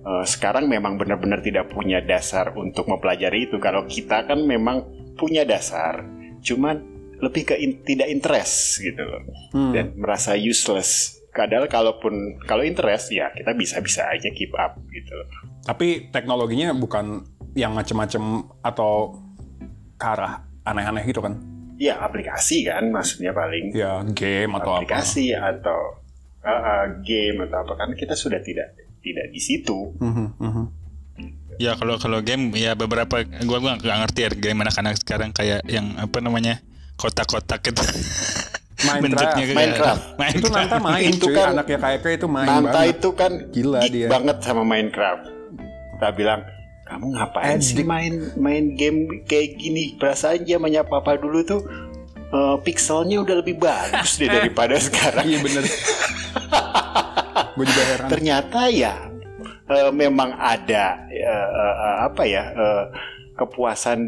eh, 0.00 0.24
sekarang 0.26 0.66
memang 0.66 0.98
benar-benar 0.98 1.40
tidak 1.40 1.70
punya 1.70 2.02
dasar 2.02 2.50
untuk 2.58 2.90
mempelajari 2.90 3.46
itu. 3.46 3.62
Kalau 3.62 3.86
kita 3.86 4.26
kan 4.26 4.42
memang 4.42 4.82
punya 5.14 5.46
dasar, 5.46 6.02
cuman 6.42 6.76
lebih 7.20 7.52
ke 7.52 7.54
in- 7.60 7.84
tidak 7.84 8.08
interest 8.08 8.80
gitu 8.80 9.04
loh, 9.04 9.22
Hmm. 9.52 9.72
dan 9.76 9.86
merasa 9.94 10.32
useless. 10.34 11.20
Kadang 11.30 11.68
kalaupun 11.70 12.42
kalau 12.42 12.66
interest 12.66 13.14
ya 13.14 13.30
kita 13.30 13.54
bisa-bisa 13.54 14.08
aja 14.10 14.26
keep 14.34 14.50
up 14.58 14.80
gitu. 14.90 15.12
loh. 15.14 15.28
Tapi 15.62 16.10
teknologinya 16.10 16.74
bukan 16.74 17.22
yang 17.54 17.76
macem-macem 17.76 18.48
atau 18.64 19.14
ke 19.94 20.06
arah 20.06 20.42
aneh-aneh 20.64 21.04
gitu 21.06 21.20
kan? 21.20 21.49
Ya 21.80 21.96
aplikasi 21.96 22.62
kan 22.62 22.92
maksudnya 22.92 23.32
paling. 23.32 23.72
Ya 23.72 24.04
game 24.06 24.52
atau 24.52 24.68
apa? 24.70 24.84
aplikasi 24.84 25.32
atau 25.32 25.96
uh, 26.38 26.50
uh, 26.50 26.84
game 27.00 27.40
atau 27.42 27.64
apa 27.64 27.72
kan 27.74 27.88
kita 27.94 28.12
sudah 28.12 28.36
tidak 28.38 28.76
tidak 29.00 29.32
di 29.32 29.40
situ. 29.40 29.96
Mhm, 29.96 30.26
mhm. 30.36 30.64
Ya 31.56 31.72
kalau 31.74 31.96
kalau 31.96 32.20
game 32.20 32.52
ya 32.52 32.72
beberapa 32.74 33.20
gua 33.42 33.58
gua 33.58 33.72
nggak 33.76 33.96
ngerti 33.98 34.20
ya 34.20 34.30
game 34.30 34.60
anak-anak 34.60 34.96
sekarang 34.96 35.30
kayak 35.30 35.64
yang 35.66 35.96
apa 35.96 36.20
namanya 36.20 36.60
kotak-kotak 36.94 37.60
gitu. 37.62 37.80
Minecraft. 38.80 39.00
Bentuknya 39.02 39.44
kayak- 39.46 39.56
Minecraft. 39.60 40.04
Itu 40.32 40.48
Nanta 40.50 40.76
main 40.78 41.04
Itu 41.06 41.26
cuy, 41.26 41.34
kan- 41.34 41.52
anaknya 41.52 41.78
kayak 41.78 42.00
itu 42.10 42.28
main 42.28 42.46
Nanta 42.46 42.64
banget. 42.70 42.92
itu 42.94 43.08
kan 43.12 43.32
Gila 43.52 43.80
dia. 43.86 44.08
banget 44.08 44.36
sama 44.40 44.62
Minecraft. 44.64 45.24
Kita 45.96 46.08
bilang 46.12 46.40
kamu 46.90 47.06
ngapain 47.14 47.62
sih 47.62 47.86
main 47.86 48.34
main 48.34 48.74
game 48.74 49.22
kayak 49.22 49.62
gini? 49.62 49.94
Perasaan 49.94 50.42
zamannya 50.42 50.82
papa 50.82 51.14
dulu 51.14 51.46
tuh 51.46 51.62
eh, 52.34 52.56
pixelnya 52.66 53.22
udah 53.22 53.36
lebih 53.38 53.62
bagus 53.62 54.18
deh 54.18 54.26
daripada 54.26 54.74
sekarang. 54.90 55.22
Iya 55.22 55.38
bener. 55.38 55.64
Gue 57.54 57.64
juga 57.70 57.82
heran. 57.94 58.08
Ternyata 58.10 58.60
ya 58.74 58.94
eh, 59.70 59.90
memang 59.94 60.34
ada 60.34 61.06
eh, 61.14 61.48
eh, 61.54 61.96
apa 62.10 62.22
ya 62.26 62.44
eh, 62.50 62.84
kepuasan 63.38 63.98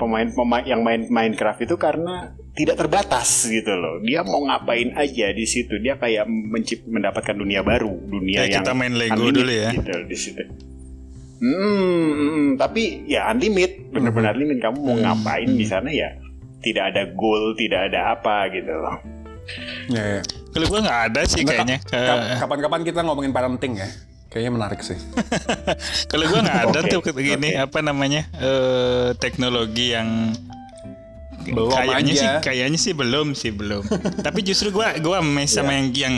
pemain-pemain 0.00 0.64
yang 0.64 0.80
main 0.80 1.04
Minecraft 1.10 1.68
itu 1.68 1.76
karena 1.76 2.32
tidak 2.56 2.80
terbatas 2.80 3.44
gitu 3.44 3.74
loh. 3.76 4.00
Dia 4.00 4.24
mau 4.24 4.40
ngapain 4.46 4.96
aja 4.96 5.34
di 5.34 5.44
situ. 5.44 5.76
Dia 5.82 6.00
kayak 6.00 6.24
mencip 6.24 6.88
mendapatkan 6.88 7.36
dunia 7.36 7.60
baru, 7.60 7.92
dunia 8.08 8.46
Kayak 8.46 8.50
yang 8.54 8.62
kita 8.64 8.72
main 8.72 8.94
Lego 8.96 9.20
unlimited 9.20 9.36
dulu 9.36 9.52
ya. 9.52 9.70
Gitu 9.76 9.94
di 10.08 10.16
situ. 10.16 10.69
Hmm, 11.40 11.56
hmm, 12.12 12.46
tapi 12.54 13.08
ya 13.08 13.32
unlimited, 13.32 13.88
benar-benar 13.90 14.36
unlimited. 14.36 14.60
Kamu 14.60 14.78
mau 14.78 14.92
ngapain 14.94 15.48
di 15.48 15.64
sana 15.64 15.88
ya? 15.88 16.12
Tidak 16.60 16.84
ada 16.84 17.08
goal, 17.10 17.56
tidak 17.56 17.88
ada 17.88 18.12
apa 18.12 18.52
gitu 18.52 18.68
loh. 18.68 18.96
Ya, 19.88 20.20
ya. 20.20 20.22
Kalau 20.50 20.66
gua 20.68 20.80
nggak 20.82 21.00
ada 21.08 21.20
sih 21.24 21.40
Nggak, 21.40 21.56
kayaknya. 21.56 21.78
ka- 21.80 21.96
ka- 21.98 22.38
Kapan-kapan 22.38 22.80
kita 22.84 23.00
ngomongin 23.00 23.32
parenting 23.32 23.72
ya. 23.74 23.88
Kayaknya 24.28 24.52
menarik 24.52 24.80
sih. 24.80 24.94
Kalau 26.12 26.28
gua 26.28 26.40
nggak 26.44 26.60
ada 26.68 26.80
Oke, 26.84 26.90
tuh 26.92 27.00
gini 27.16 27.56
apa 27.56 27.80
namanya 27.80 28.28
eh, 28.36 29.16
teknologi 29.16 29.90
yang 29.90 30.36
Belum 31.40 31.72
kayaknya 31.72 32.12
aja. 32.12 32.20
sih 32.20 32.28
kayaknya 32.44 32.78
sih 32.78 32.92
belum 32.92 33.32
sih 33.32 33.50
belum. 33.50 33.82
Tapi 34.26 34.44
justru 34.44 34.68
gua 34.70 34.92
gua 35.00 35.18
amazed 35.18 35.56
sama 35.56 35.72
yang 35.72 35.88
yang 35.90 36.14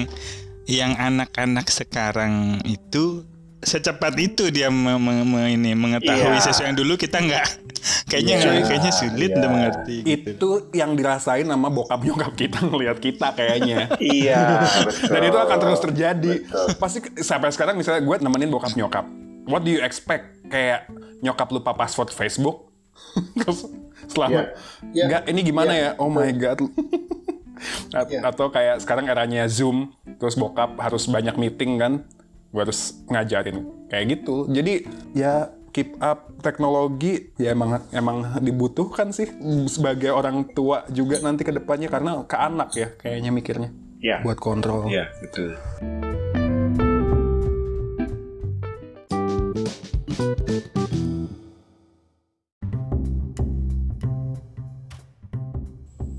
yang 0.67 0.93
anak-anak 0.93 1.69
sekarang 1.69 2.59
itu 2.65 3.23
secepat 3.63 4.15
itu 4.17 4.51
dia 4.51 4.69
me- 4.69 4.99
me- 4.99 5.23
me- 5.23 5.51
ini 5.51 5.73
mengetahui 5.73 6.19
Iya. 6.33 6.43
sesuatu 6.43 6.67
yang 6.67 6.77
dulu 6.77 6.95
kita 6.95 7.17
nggak 7.17 7.47
kayaknya 8.11 8.35
Iya, 8.35 8.43
nggak- 8.45 8.67
kayaknya 8.67 8.93
sulit 8.93 9.29
iya. 9.29 9.37
untuk 9.37 9.51
mengerti. 9.51 9.97
gitu. 10.03 10.29
Itu 10.29 10.49
yang 10.73 10.91
dirasain 10.93 11.47
sama 11.47 11.69
bokap 11.69 12.01
nyokap 12.01 12.33
kita 12.35 12.59
ngelihat 12.61 12.99
kita 12.99 13.29
kayaknya. 13.33 13.87
Iya, 14.03 14.43
betul. 14.83 15.09
Dan 15.09 15.23
itu 15.25 15.39
akan 15.39 15.57
terus 15.59 15.81
terjadi. 15.81 16.33
Pasti 16.77 16.99
ke- 17.01 17.15
sampai 17.19 17.49
sekarang 17.49 17.75
misalnya 17.75 18.03
gue 18.03 18.17
nemenin 18.19 18.51
bokap 18.51 18.75
nyokap. 18.75 19.07
What 19.45 19.63
do 19.63 19.71
you 19.71 19.81
expect? 19.81 20.43
Kayak 20.45 20.91
nyokap 21.19 21.49
lupa 21.49 21.73
password 21.73 22.11
Facebook? 22.11 22.67
Terus 23.39 23.67
selama 24.07 24.35
Ya, 24.35 24.45
ya, 24.93 25.05
nggak 25.09 25.23
ini 25.29 25.41
gimana 25.43 25.73
ya? 25.73 25.89
Oh 25.97 26.07
my 26.07 26.29
god. 26.33 26.61
At- 27.93 28.11
Ya. 28.11 28.21
Atau 28.23 28.51
kayak 28.51 28.83
sekarang 28.83 29.07
eranya 29.07 29.47
Zoom, 29.47 29.95
terus 30.19 30.35
bokap 30.35 30.75
harus 30.77 31.07
banyak 31.07 31.35
meeting 31.37 31.79
kan? 31.79 32.03
Gue 32.53 32.61
harus 32.69 33.01
ngajarin 33.09 33.65
kayak 33.89 34.05
gitu. 34.21 34.45
Jadi 34.53 34.85
ya 35.17 35.49
keep 35.73 35.97
up 36.05 36.29
teknologi 36.45 37.33
ya 37.41 37.57
emang 37.57 37.81
emang 37.97 38.37
dibutuhkan 38.45 39.09
sih 39.09 39.25
sebagai 39.73 40.13
orang 40.13 40.53
tua 40.53 40.85
juga 40.93 41.17
nanti 41.25 41.49
ke 41.49 41.53
depannya 41.57 41.89
karena 41.89 42.29
ke 42.29 42.37
anak 42.37 42.77
ya 42.77 42.93
kayaknya 42.93 43.33
mikirnya 43.33 43.71
Ya. 44.03 44.19
buat 44.21 44.37
kontrol. 44.37 44.91
Iya, 44.91 45.09
betul. 45.23 45.55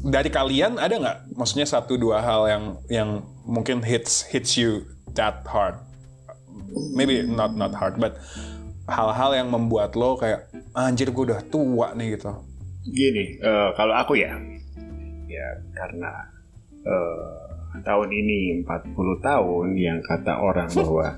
dari 0.04 0.30
kalian 0.30 0.78
ada 0.78 0.96
nggak 1.00 1.17
maksudnya 1.39 1.65
satu 1.65 1.96
dua 1.96 2.19
hal 2.22 2.41
yang 2.46 2.63
yang 2.91 3.10
mungkin 3.48 3.80
hits 3.82 4.28
hits 4.28 4.60
you 4.60 4.84
that 5.15 5.41
hard 5.48 5.80
maybe 6.94 7.22
not 7.24 7.54
not 7.54 7.74
hard 7.74 7.98
but 7.98 8.18
hal-hal 8.89 9.32
yang 9.32 9.48
membuat 9.48 9.96
lo 9.96 10.20
kayak 10.20 10.50
anjir 10.76 11.10
gue 11.13 11.24
udah 11.32 11.42
tua 11.48 11.96
nih 11.96 12.20
gitu 12.20 12.34
Gini, 12.84 13.39
eh, 13.39 13.70
kalau 13.80 13.96
aku 13.96 14.20
ya, 14.20 14.36
ya 15.24 15.48
karena 15.72 16.12
eh, 16.84 17.32
tahun 17.80 18.10
ini 18.12 18.60
40 18.68 19.24
tahun 19.24 19.68
yang 19.80 20.04
kata 20.04 20.36
orang 20.36 20.68
bahwa 20.84 21.16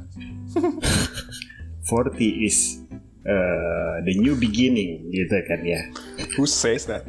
40 1.89 2.21
is 2.45 2.85
uh, 3.25 3.97
the 4.05 4.13
new 4.21 4.37
beginning 4.37 5.09
gitu 5.09 5.35
kan 5.49 5.65
ya. 5.65 5.81
Who 6.37 6.45
says 6.45 6.85
that? 6.85 7.05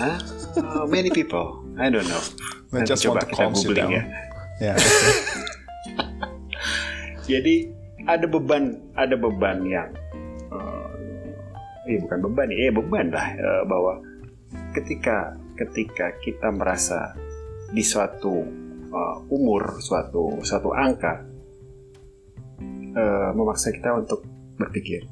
Hah? 0.00 0.18
Uh, 0.56 0.88
many 0.88 1.12
people. 1.12 1.60
I 1.76 1.92
don't 1.92 2.08
know. 2.08 2.24
They 2.72 2.80
Nanti 2.80 2.96
just 2.96 3.04
coba 3.04 3.20
want 3.20 3.28
to 3.28 3.36
calm 3.36 3.52
you 3.56 3.72
down. 3.76 3.92
ya. 3.92 4.02
Ya. 4.60 4.74
Jadi 7.30 7.54
ada 8.10 8.26
beban, 8.26 8.74
ada 8.98 9.14
beban 9.14 9.62
yang, 9.62 9.90
uh, 10.50 10.90
eh 11.86 11.98
bukan 12.02 12.18
beban, 12.26 12.48
eh 12.50 12.74
beban 12.74 13.06
lah 13.14 13.26
eh, 13.38 13.62
bahwa 13.70 14.02
ketika 14.74 15.38
ketika 15.54 16.10
kita 16.26 16.50
merasa 16.50 17.14
di 17.70 17.86
suatu 17.86 18.34
uh, 18.90 19.16
umur, 19.30 19.78
suatu 19.78 20.42
suatu 20.42 20.74
angka 20.74 21.22
eh, 22.90 23.30
memaksa 23.30 23.70
kita 23.70 23.94
untuk 23.94 24.26
berpikir, 24.58 25.06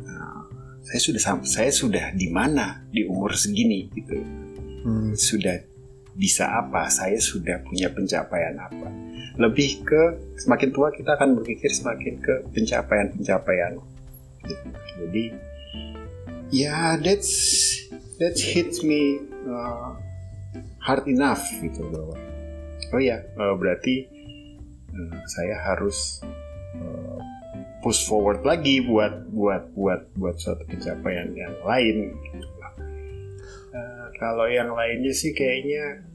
"Nah, 0.00 0.48
saya 0.80 1.00
sudah 1.02 1.20
saya 1.44 1.68
sudah 1.68 2.16
di 2.16 2.32
mana 2.32 2.88
di 2.88 3.04
umur 3.04 3.36
segini 3.36 3.92
gitu, 3.92 4.16
Hmm. 4.86 5.12
sudah 5.18 5.75
bisa 6.16 6.48
apa, 6.48 6.88
saya 6.88 7.20
sudah 7.20 7.60
punya 7.68 7.92
pencapaian 7.92 8.56
apa. 8.56 8.88
Lebih 9.36 9.84
ke 9.84 10.02
semakin 10.40 10.72
tua 10.72 10.88
kita 10.88 11.12
akan 11.12 11.36
berpikir 11.36 11.68
semakin 11.68 12.16
ke 12.24 12.34
pencapaian-pencapaian. 12.56 13.76
Jadi 14.96 15.24
ya 16.48 16.96
that's 16.96 17.28
that 18.16 18.38
hits 18.40 18.80
me 18.80 19.20
uh, 19.44 19.92
hard 20.80 21.04
enough 21.04 21.42
gitu 21.60 21.84
bahwa 21.92 22.16
oh 22.96 23.02
ya 23.02 23.20
uh, 23.36 23.52
berarti 23.58 24.08
uh, 24.94 25.16
saya 25.28 25.58
harus 25.68 26.24
uh, 26.80 27.20
push 27.84 28.08
forward 28.08 28.40
lagi 28.40 28.80
buat 28.80 29.28
buat 29.34 29.68
buat 29.76 30.08
buat 30.16 30.36
suatu 30.40 30.64
pencapaian 30.64 31.28
yang 31.36 31.52
lain 31.60 32.16
gitu. 32.32 32.56
Uh, 33.74 34.08
kalau 34.18 34.46
yang 34.46 34.70
lainnya 34.72 35.12
sih 35.12 35.34
kayaknya 35.34 36.06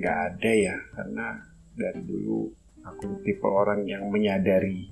nggak 0.00 0.18
ada 0.32 0.50
ya 0.54 0.76
karena 0.96 1.26
dari 1.76 2.00
dulu 2.06 2.48
aku 2.86 3.20
tipe 3.26 3.44
orang 3.44 3.84
yang 3.84 4.08
menyadari 4.08 4.88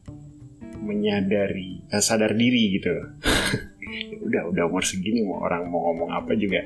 menyadari 0.79 1.83
eh, 1.91 2.03
sadar 2.03 2.35
diri 2.35 2.79
gitu. 2.79 2.95
Ya 3.89 4.21
udah 4.21 4.43
udah 4.53 4.65
umur 4.69 4.85
segini 4.85 5.25
mau 5.25 5.49
orang 5.49 5.65
mau 5.65 5.81
ngomong 5.89 6.13
apa 6.13 6.37
juga 6.37 6.61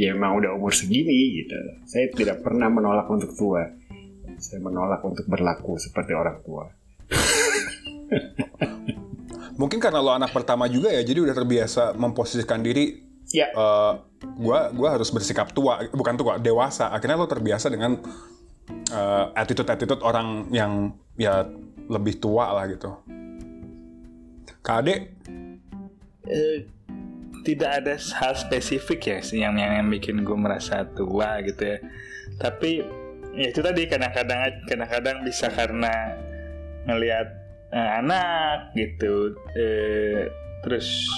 ya 0.00 0.16
emang 0.16 0.40
udah 0.40 0.56
umur 0.56 0.72
segini 0.72 1.44
gitu. 1.44 1.52
Saya 1.84 2.08
tidak 2.08 2.40
pernah 2.40 2.72
menolak 2.72 3.04
untuk 3.12 3.28
tua. 3.36 3.68
Saya 4.40 4.64
menolak 4.64 5.04
untuk 5.04 5.28
berlaku 5.28 5.76
seperti 5.76 6.16
orang 6.16 6.40
tua. 6.40 6.64
Mungkin 9.60 9.78
karena 9.78 10.00
lo 10.00 10.16
anak 10.16 10.32
pertama 10.32 10.64
juga 10.64 10.88
ya, 10.88 11.04
jadi 11.04 11.22
udah 11.22 11.36
terbiasa 11.36 11.92
memposisikan 11.92 12.64
diri 12.64 13.11
ya 13.32 13.48
eh 13.50 13.92
gua 14.38 14.70
gua 14.70 14.88
harus 14.94 15.10
bersikap 15.10 15.50
tua, 15.50 15.82
bukan 15.90 16.14
tua, 16.14 16.38
dewasa. 16.38 16.94
Akhirnya 16.94 17.18
lo 17.18 17.26
terbiasa 17.26 17.66
dengan 17.72 17.98
eh, 18.92 19.24
attitude-attitude 19.34 20.04
orang 20.04 20.46
yang 20.54 20.94
ya 21.18 21.42
lebih 21.90 22.22
tua 22.22 22.54
lah 22.54 22.70
gitu. 22.70 22.94
Kade, 24.62 25.10
Eh, 26.22 26.62
tidak 27.42 27.82
ada 27.82 27.94
hal 27.98 28.32
spesifik 28.38 29.00
ya 29.10 29.18
sih 29.18 29.42
yang, 29.42 29.58
yang 29.58 29.82
yang 29.82 29.88
bikin 29.90 30.22
gue 30.22 30.38
merasa 30.38 30.86
tua 30.94 31.42
gitu 31.42 31.74
ya 31.74 31.78
tapi 32.38 32.86
ya 33.34 33.50
itu 33.50 33.58
tadi 33.58 33.90
kadang-kadang 33.90 34.62
kadang-kadang 34.70 35.26
bisa 35.26 35.50
karena 35.50 36.14
ngelihat 36.86 37.26
eh, 37.74 37.90
anak 37.98 38.70
gitu 38.78 39.34
eh, 39.58 40.30
terus 40.62 41.10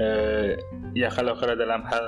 eh, 0.00 0.56
ya 0.96 1.12
kalau 1.12 1.36
kalau 1.36 1.52
dalam 1.52 1.84
hal 1.84 2.04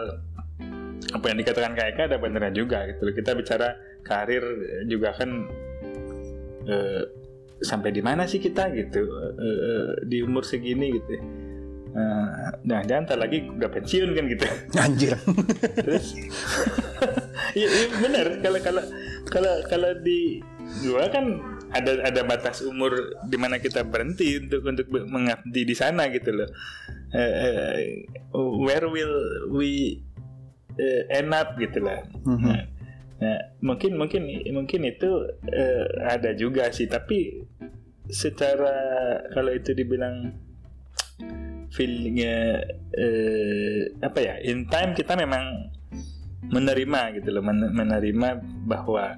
apa 1.13 1.25
yang 1.29 1.39
dikatakan 1.45 1.77
Eka 1.77 2.09
ada 2.09 2.17
benernya 2.17 2.53
juga 2.57 2.89
gitu 2.89 3.05
loh. 3.05 3.15
kita 3.15 3.37
bicara 3.37 3.77
karir 4.01 4.43
juga 4.89 5.13
kan 5.13 5.45
eh, 6.67 7.03
sampai 7.63 7.95
di 7.95 8.03
mana 8.03 8.25
sih 8.25 8.41
kita 8.41 8.73
gitu 8.73 9.03
eh, 9.39 9.59
eh, 9.69 9.91
di 10.09 10.19
umur 10.25 10.43
segini 10.43 10.89
gitu 10.97 11.11
ya. 11.13 11.23
Eh, 11.93 12.29
nah 12.65 12.81
jangan 12.89 13.21
lagi 13.21 13.45
udah 13.53 13.69
pensiun 13.69 14.17
kan 14.17 14.25
gitu 14.25 14.45
anjir. 14.89 15.13
terus 15.77 16.17
iya, 17.59 17.69
iya 17.69 17.87
benar 18.01 18.27
kalau 18.41 18.59
kalau 18.65 18.85
kalau 19.29 19.55
kalau 19.69 19.91
di 20.01 20.41
gua 20.81 21.13
kan 21.13 21.52
ada 21.73 22.05
ada 22.05 22.21
batas 22.23 22.61
umur 22.61 23.17
di 23.25 23.37
mana 23.41 23.57
kita 23.57 23.83
berhenti 23.83 24.37
untuk 24.39 24.63
untuk 24.69 24.87
mengabdi 24.93 25.65
di 25.65 25.75
sana 25.75 26.13
gitu 26.13 26.31
loh. 26.33 26.49
Eh, 27.13 28.05
where 28.37 28.89
will 28.89 29.17
we 29.53 30.01
eh, 30.77 31.03
end 31.09 31.33
up 31.33 31.57
gitu 31.57 31.81
lah. 31.81 32.05
Mhm. 32.29 32.45
Nah, 32.45 32.63
nah, 33.21 33.41
mungkin 33.65 33.97
mungkin 33.97 34.29
mungkin 34.53 34.81
itu 34.85 35.11
eh, 35.49 35.87
ada 36.09 36.37
juga 36.37 36.69
sih. 36.73 36.89
Tapi 36.89 37.41
secara 38.13 38.77
kalau 39.33 39.53
itu 39.57 39.73
dibilang 39.73 40.37
feelingnya 41.73 42.61
eh, 42.93 43.97
apa 44.05 44.19
ya 44.21 44.35
in 44.45 44.69
time 44.69 44.93
kita 44.93 45.17
memang 45.17 45.73
menerima 46.53 47.17
gitu 47.17 47.33
loh 47.33 47.41
men- 47.41 47.73
menerima 47.73 48.29
bahwa 48.69 49.17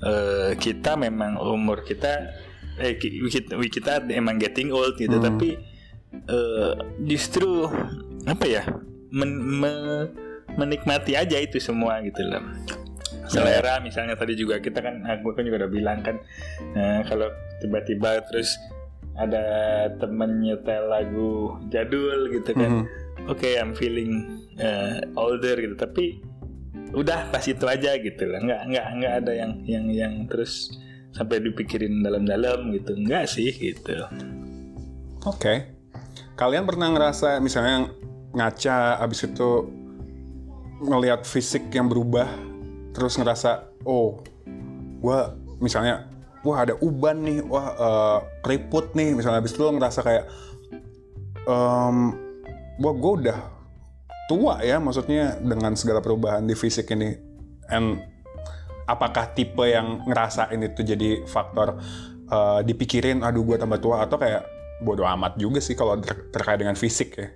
eh, 0.00 0.52
kita 0.54 0.94
memang 0.94 1.36
umur 1.36 1.82
kita 1.82 2.30
eh 2.76 2.94
ki- 2.94 3.18
kita, 3.24 3.58
kita 3.58 3.92
emang 4.08 4.38
getting 4.38 4.70
old 4.70 4.94
gitu 4.94 5.16
Hmm. 5.16 5.26
tapi 5.26 5.58
eh, 6.26 6.72
justru 7.04 7.66
apa 8.24 8.44
ya 8.44 8.62
men- 9.10 9.42
me- 9.58 10.08
menikmati 10.54 11.14
aja 11.14 11.36
itu 11.36 11.58
semua 11.58 11.98
gitu 12.00 12.22
loh 12.22 12.42
selera 13.26 13.76
misalnya 13.78 14.14
tadi 14.14 14.32
juga 14.32 14.56
kita 14.56 14.80
kan 14.80 15.04
aku 15.04 15.32
kan 15.32 15.44
juga 15.44 15.66
udah 15.66 15.70
bilang 15.70 16.00
kan 16.00 16.16
eh, 16.72 17.00
kalau 17.04 17.28
tiba-tiba 17.58 18.24
terus 18.24 18.56
ada 19.14 19.42
temen 19.98 20.38
nyetel 20.38 20.86
lagu 20.86 21.32
jadul 21.68 22.30
gitu 22.30 22.54
kan 22.54 22.70
Mhm. 22.72 23.28
oke 23.28 23.48
I'm 23.50 23.74
feeling 23.74 24.12
eh, 24.56 25.02
older 25.14 25.58
gitu 25.58 25.74
tapi 25.74 26.22
udah 26.92 27.28
pas 27.28 27.44
itu 27.44 27.64
aja 27.68 27.96
gitu 28.00 28.24
lah. 28.28 28.40
Nggak 28.40 28.62
nggak 28.72 28.86
nggak 29.00 29.14
ada 29.24 29.32
yang 29.32 29.52
yang 29.64 29.86
yang 29.92 30.14
terus 30.26 30.72
sampai 31.12 31.40
dipikirin 31.42 32.00
dalam-dalam 32.00 32.72
gitu. 32.74 32.96
Nggak 32.96 33.24
sih 33.28 33.50
gitu. 33.52 33.96
Oke. 35.26 35.74
Kalian 36.38 36.64
pernah 36.64 36.94
ngerasa 36.94 37.42
misalnya 37.42 37.90
ngaca 38.32 39.02
abis 39.02 39.26
itu 39.26 39.50
ngelihat 40.78 41.26
fisik 41.26 41.74
yang 41.74 41.90
berubah 41.90 42.30
terus 42.94 43.18
ngerasa 43.18 43.74
oh 43.82 44.22
gua 45.02 45.34
misalnya 45.58 46.06
wah 46.46 46.62
ada 46.62 46.78
uban 46.78 47.26
nih 47.26 47.42
wah 47.42 47.66
eh, 47.74 48.18
keriput 48.46 48.94
nih. 48.94 49.18
Misalnya 49.18 49.42
abis 49.42 49.58
itu 49.58 49.62
lo 49.66 49.74
ngerasa 49.74 50.00
kayak 50.06 50.24
em, 51.48 51.96
wah 52.78 52.94
gue 52.94 53.12
udah 53.24 53.38
tua 54.28 54.60
ya 54.60 54.76
maksudnya 54.76 55.40
dengan 55.40 55.72
segala 55.72 56.04
perubahan 56.04 56.44
di 56.44 56.52
fisik 56.52 56.92
ini 56.92 57.16
and 57.72 58.04
apakah 58.84 59.32
tipe 59.32 59.64
yang 59.64 60.04
ngerasain 60.04 60.60
itu 60.60 60.84
jadi 60.84 61.24
faktor 61.24 61.80
eh, 62.28 62.60
dipikirin 62.62 63.24
aduh 63.24 63.42
gue 63.42 63.56
tambah 63.56 63.80
tua 63.80 64.04
atau 64.04 64.20
kayak 64.20 64.44
bodoh 64.84 65.08
amat 65.08 65.40
juga 65.40 65.58
sih 65.58 65.74
kalau 65.74 65.96
ter- 65.98 66.28
terkait 66.30 66.60
dengan 66.60 66.76
fisik 66.78 67.10
ya 67.16 67.28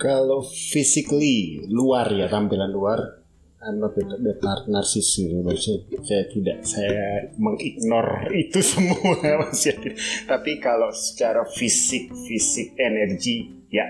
Kalau 0.00 0.40
physically 0.40 1.60
luar 1.68 2.08
ya 2.08 2.24
tampilan 2.24 2.72
luar, 2.72 3.20
I'm 3.60 3.84
not 3.84 3.92
that, 4.00 4.08
that 4.08 4.40
nar- 4.40 4.64
narsis 4.64 5.12
gitu. 5.12 5.44
Maksudnya 5.44 6.00
saya 6.00 6.24
tidak 6.32 6.58
saya 6.64 7.28
mengignore 7.36 8.32
itu 8.32 8.64
semua 8.72 9.20
masih. 9.44 9.76
Tapi 10.24 10.56
kalau 10.56 10.88
secara 10.96 11.44
fisik 11.44 12.08
fisik 12.16 12.72
energi 12.80 13.68
ya 13.68 13.84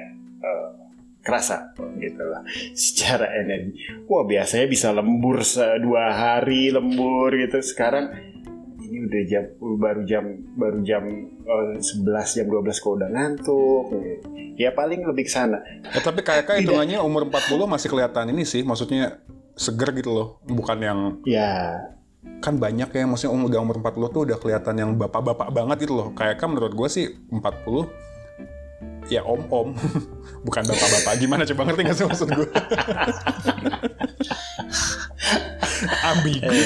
kerasa 1.21 1.77
gitu 2.01 2.25
lah. 2.25 2.43
Secara 2.73 3.29
energi, 3.41 3.77
wah 4.09 4.25
biasanya 4.25 4.67
bisa 4.67 4.89
lembur 4.91 5.45
se- 5.45 5.79
dua 5.85 6.13
hari 6.13 6.73
lembur 6.73 7.33
gitu. 7.37 7.61
Sekarang 7.61 8.11
ini 8.81 9.07
udah 9.07 9.23
jam 9.29 9.45
baru 9.79 10.03
jam 10.09 10.25
baru 10.57 10.79
jam 10.83 11.05
eh, 11.45 11.79
11 11.79 12.37
jam 12.37 12.47
12 12.49 12.83
kok 12.83 12.93
udah 12.97 13.09
ngantuk. 13.13 13.85
Ya 14.57 14.73
paling 14.77 15.05
lebih 15.07 15.29
ke 15.29 15.33
sana. 15.33 15.61
Eh, 15.89 16.03
tapi 16.03 16.21
kayak 16.21 16.45
kayak 16.45 16.65
hitungannya 16.65 17.01
umur 17.01 17.29
40 17.29 17.65
masih 17.65 17.89
kelihatan 17.89 18.29
ini 18.33 18.45
sih, 18.45 18.61
maksudnya 18.61 19.21
seger 19.57 19.93
gitu 19.93 20.11
loh, 20.13 20.29
bukan 20.49 20.79
yang 20.81 21.01
Ya, 21.25 21.81
kan 22.41 22.57
banyak 22.57 22.89
ya, 22.93 23.05
maksudnya 23.05 23.33
um, 23.33 23.49
udah 23.49 23.61
umur 23.61 23.81
40 23.81 24.13
tuh 24.13 24.23
udah 24.29 24.37
kelihatan 24.41 24.75
yang 24.77 24.91
bapak-bapak 24.97 25.49
banget 25.53 25.85
gitu 25.89 25.97
loh. 25.97 26.09
Kayak 26.17 26.41
kan 26.41 26.53
menurut 26.53 26.73
gue 26.73 26.89
sih 26.89 27.05
40 27.29 27.41
ya 29.07 29.21
om-om, 29.23 29.75
bukan 30.47 30.63
bapak-bapak. 30.63 31.15
Gimana 31.17 31.43
coba 31.45 31.63
ngerti 31.67 31.83
gak 31.83 31.97
sih 31.97 32.05
maksud 32.05 32.29
gue? 32.29 32.49
Ambigu. 36.03 36.61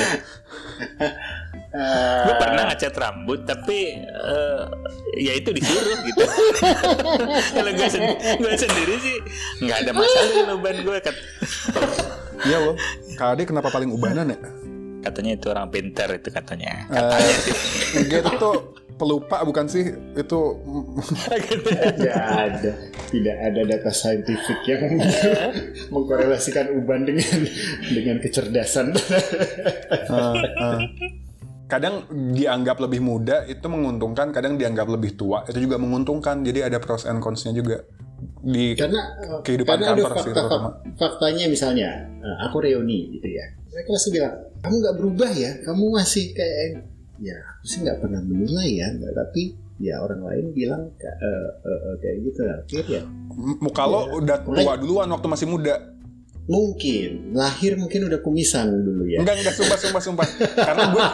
gue 2.24 2.34
pernah 2.38 2.70
ngecat 2.70 2.94
rambut 2.94 3.42
tapi 3.42 3.98
eh, 4.06 4.62
ya 5.18 5.34
itu 5.34 5.50
disuruh 5.50 5.98
gitu 6.06 6.22
kalau 7.56 7.70
gue 7.72 7.88
sen- 7.90 8.14
sendiri 8.56 8.94
sih 8.98 9.18
nggak 9.58 9.82
ada 9.82 9.90
masalah 9.90 10.26
dengan 10.30 10.54
uban 10.54 10.76
gue 10.80 10.96
Kat- 11.00 11.18
Iya 12.44 12.58
loh. 12.60 12.76
KD 13.14 13.42
kenapa 13.44 13.70
paling 13.70 13.90
ubanan 13.90 14.30
ya? 14.30 14.38
katanya 15.02 15.34
itu 15.34 15.46
orang 15.50 15.68
pintar 15.68 16.08
itu 16.10 16.30
katanya 16.30 16.86
katanya 16.88 17.34
sih 17.36 17.52
Enggak 17.98 18.18
itu 18.22 18.30
tuh 18.38 18.56
pelupa 18.94 19.42
bukan 19.42 19.66
sih? 19.66 19.90
Itu 20.14 20.62
Tidak 21.74 22.14
ada, 22.14 22.72
tidak 23.10 23.36
ada 23.38 23.60
data 23.66 23.90
saintifik 23.90 24.60
yang 24.66 24.82
mengkorelasikan 25.94 26.74
uban 26.78 27.06
dengan 27.06 27.40
dengan 27.90 28.16
kecerdasan. 28.22 28.94
eh, 28.94 30.34
eh. 30.42 30.78
kadang 31.64 32.06
dianggap 32.10 32.78
lebih 32.78 33.00
muda 33.02 33.42
itu 33.50 33.66
menguntungkan, 33.66 34.30
kadang 34.30 34.54
dianggap 34.54 34.86
lebih 34.86 35.18
tua 35.18 35.42
itu 35.50 35.58
juga 35.64 35.76
menguntungkan. 35.80 36.46
Jadi 36.46 36.62
ada 36.62 36.78
pros 36.78 37.06
and 37.08 37.18
cons-nya 37.18 37.50
juga 37.50 37.82
di 38.24 38.72
karena 38.78 39.02
eh, 39.20 39.40
Kehidupan 39.42 39.76
karena 39.80 39.92
ada 39.92 40.02
kantor 40.06 40.24
sih, 40.24 40.32
fakta, 40.32 40.58
faktanya 40.96 41.44
misalnya 41.50 41.88
eh, 42.22 42.36
aku 42.48 42.62
reuni 42.62 43.18
gitu 43.18 43.28
ya 43.28 43.44
mereka 43.74 43.88
pasti 43.98 44.08
bilang 44.14 44.34
kamu 44.62 44.74
nggak 44.80 44.96
berubah 44.96 45.30
ya 45.34 45.50
kamu 45.66 45.84
masih 45.92 46.24
kayak 46.32 46.93
ya 47.24 47.36
aku 47.56 47.64
sih 47.64 47.80
nggak 47.80 47.98
pernah 48.04 48.20
menilai 48.20 48.68
ya 48.84 48.88
nggak, 48.92 49.12
tapi 49.16 49.42
ya 49.80 50.04
orang 50.04 50.20
lain 50.22 50.44
bilang 50.52 50.82
eh, 51.00 51.08
eh, 51.08 51.48
eh, 51.64 51.94
kayak 51.98 52.16
gitu 52.30 52.40
akhir 52.46 52.84
ya 52.86 53.02
muka 53.58 53.82
lo 53.88 54.20
udah 54.20 54.38
tua 54.44 54.74
duluan 54.78 55.08
waktu 55.10 55.26
masih 55.26 55.48
muda. 55.48 55.96
mungkin 56.44 57.32
lahir 57.32 57.72
mungkin 57.80 58.04
udah 58.04 58.20
kumisan 58.20 58.68
dulu 58.68 59.08
ya 59.08 59.24
Enggak, 59.24 59.40
enggak, 59.40 59.56
sumpah, 59.56 59.80
sumpah, 59.80 60.02
sumpah. 60.04 60.28
Karena 60.52 60.92
gue... 60.92 61.04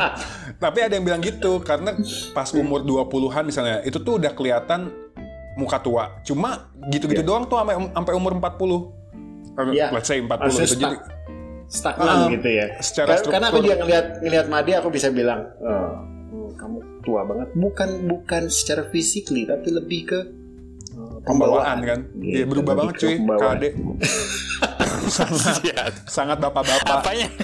Tapi 0.62 0.78
ada 0.86 0.94
yang 0.94 1.02
bilang 1.02 1.18
gitu, 1.18 1.58
karena 1.66 1.98
pas 2.30 2.46
umur 2.54 2.86
20-an 2.86 3.42
misalnya, 3.42 3.82
itu 3.82 3.98
tuh 3.98 4.22
udah 4.22 4.30
kelihatan 4.38 4.94
muka 5.58 5.82
tua. 5.82 6.22
Cuma 6.22 6.70
gitu-gitu 6.94 7.26
doang 7.26 7.50
tuh 7.50 7.58
sampai 7.58 7.74
sampai 7.90 8.12
umur 8.14 8.38
40. 8.38 9.74
Iya. 9.74 9.90
Let's 9.90 10.06
say 10.06 10.22
40 10.22 10.30
Harusnya 10.30 10.66
gitu. 10.70 10.78
Jadi. 10.78 10.96
Stagnan 11.68 12.18
Ah, 12.18 12.28
gitu 12.28 12.48
ya 12.48 12.66
secara 12.78 13.14
Kar- 13.14 13.22
karena 13.28 13.46
aku 13.46 13.54
struktur. 13.54 13.62
juga 13.62 13.74
ngelihat 13.78 14.04
ngelihat 14.20 14.46
Made 14.48 14.72
aku 14.74 14.88
bisa 14.88 15.08
bilang 15.10 15.40
"Oh, 15.60 15.90
oh, 16.32 16.48
kamu 16.54 16.76
tua 17.00 17.20
banget 17.22 17.48
bukan 17.54 17.88
bukan 18.04 18.42
secara 18.48 18.82
physically 18.86 19.44
tapi 19.44 19.68
lebih 19.70 20.00
ke 20.04 20.18
eh, 20.90 21.16
pembawaan 21.22 21.78
kan. 21.82 21.98
Gitu, 22.14 22.34
Iya, 22.34 22.44
berubah 22.44 22.72
lebih 22.72 22.80
banget 22.88 22.94
cuy, 22.98 23.14
pembawaan. 23.16 23.54
KD. 23.54 23.64
sangat, 25.08 25.54
Siap. 25.56 25.92
sangat 26.04 26.36
bapak-bapak. 26.38 27.00
apanya 27.00 27.26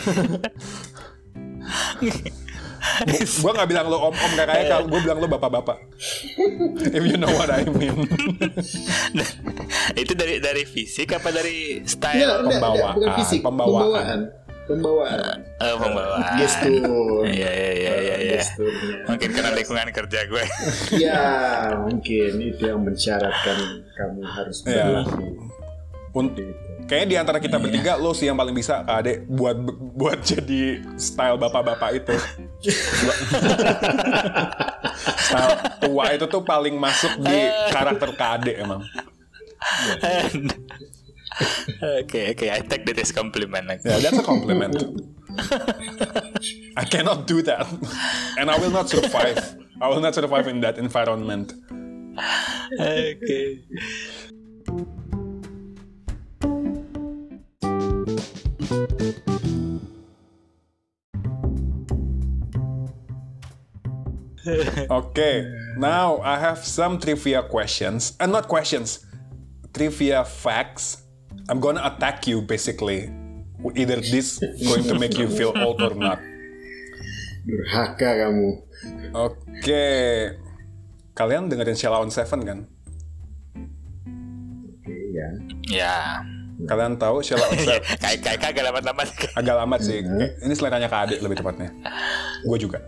gue 3.06 3.52
gak 3.56 3.66
bilang 3.66 3.86
lo 3.86 3.98
om-om 4.04 4.30
gak 4.34 4.46
kayak 4.46 4.64
kalau 4.68 4.86
gue 4.86 5.00
bilang 5.00 5.18
lo 5.18 5.26
bapak-bapak. 5.28 5.78
If 6.86 7.02
you 7.02 7.16
know 7.16 7.30
what 7.30 7.48
I 7.48 7.64
mean. 7.66 7.96
itu 10.00 10.12
dari 10.12 10.38
dari 10.38 10.62
fisik 10.64 11.12
apa 11.12 11.28
dari 11.28 11.82
style 11.82 12.20
enggak, 12.20 12.60
Pembawaan, 12.60 12.94
bukan 12.94 13.10
fisik, 13.16 13.40
pembawaan. 13.40 13.80
pembawaan. 13.84 14.20
Pembawaan. 14.64 15.38
Eh, 15.60 15.74
pembawaan 15.76 16.24
Gestur. 16.36 17.20
iya 17.26 17.50
iya 17.52 17.70
iya 17.70 17.92
iya 17.94 18.16
iya. 18.18 18.40
Gesturnya. 18.40 18.96
mungkin 19.04 19.28
karena 19.30 19.50
lingkungan 19.52 19.88
kerja 19.92 20.20
gue 20.24 20.44
Ya, 20.96 21.24
mungkin 21.78 22.32
itu 22.40 22.62
yang 22.64 22.80
mensyaratkan 22.80 23.58
kamu 23.92 24.24
harus 24.24 24.64
Iya. 24.64 25.04
berlaku. 25.04 25.52
Untuk. 26.14 26.46
Kayaknya 26.84 27.08
di 27.08 27.16
antara 27.16 27.38
kita 27.42 27.56
bertiga 27.58 27.96
lo 27.98 28.14
sih 28.14 28.28
yang 28.28 28.36
paling 28.36 28.54
bisa 28.54 28.84
KD 28.86 29.26
buat 29.26 29.56
buat 29.96 30.20
jadi 30.30 30.84
style 30.94 31.40
bapak-bapak 31.40 31.90
itu. 31.96 32.14
style 35.26 35.54
tua 35.82 36.04
itu 36.14 36.26
tuh 36.30 36.42
paling 36.46 36.78
masuk 36.78 37.18
di 37.18 37.38
karakter 37.72 38.14
KD 38.14 38.46
emang. 38.62 38.86
oke 42.04 42.20
oke 42.36 42.46
I 42.46 42.60
take 42.62 42.84
that 42.86 43.00
as 43.00 43.10
compliment 43.10 43.66
Ya, 43.82 43.98
that's 43.98 44.20
a 44.20 44.22
compliment. 44.22 44.76
I 46.78 46.84
cannot 46.86 47.26
do 47.26 47.42
that. 47.42 47.66
And 48.38 48.52
I 48.52 48.60
will 48.60 48.70
not 48.70 48.86
survive. 48.86 49.40
I 49.80 49.88
will 49.90 50.04
not 50.04 50.14
survive 50.14 50.46
in 50.46 50.60
that 50.62 50.78
environment. 50.78 51.56
oke 52.78 53.40
Okay, 64.90 65.48
now 65.76 66.20
I 66.20 66.36
have 66.36 66.60
some 66.60 67.00
trivia 67.00 67.42
questions. 67.42 68.12
And 68.20 68.30
not 68.30 68.46
questions, 68.46 69.00
trivia 69.72 70.24
facts. 70.24 71.00
I'm 71.48 71.60
gonna 71.60 71.80
attack 71.82 72.26
you 72.26 72.40
basically. 72.40 73.08
Either 73.64 73.96
this 73.96 74.36
going 74.60 74.84
to 74.84 75.00
make 75.00 75.16
you 75.16 75.24
feel 75.24 75.56
old 75.56 75.80
or 75.80 75.96
not. 75.96 76.20
Durhaka 77.48 78.28
kamu. 78.28 78.48
Oke, 79.16 79.84
kalian 81.16 81.48
dengerin 81.48 81.72
Sheila 81.72 82.04
on 82.04 82.12
Seven 82.12 82.44
kan? 82.44 82.58
Oke, 84.68 84.92
ya. 85.16 85.28
ya 85.64 85.96
Kalian 86.68 87.00
tahu 87.00 87.24
Sheila 87.24 87.40
on 87.48 87.56
Seven? 87.56 87.80
kayak 88.04 88.18
kayak 88.20 88.38
kagak 88.44 88.64
lama-lama 88.68 89.02
Agak 89.32 89.56
lama 89.56 89.76
sih. 89.80 90.04
Kayak- 90.04 90.44
Ini 90.44 90.52
seleranya 90.52 90.88
Kak 90.92 91.00
Ade 91.08 91.24
lebih 91.24 91.40
tepatnya. 91.40 91.72
Gue 92.44 92.60
juga. 92.60 92.84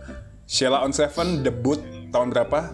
Sheila 0.47 0.79
on 0.79 0.95
Seven 0.95 1.43
debut 1.43 1.75
tahun 2.07 2.31
berapa? 2.31 2.71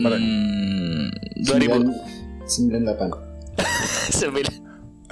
hmm, 0.00 1.12
2000 1.44 2.48
98. 2.48 3.60
sembilan 4.20 4.52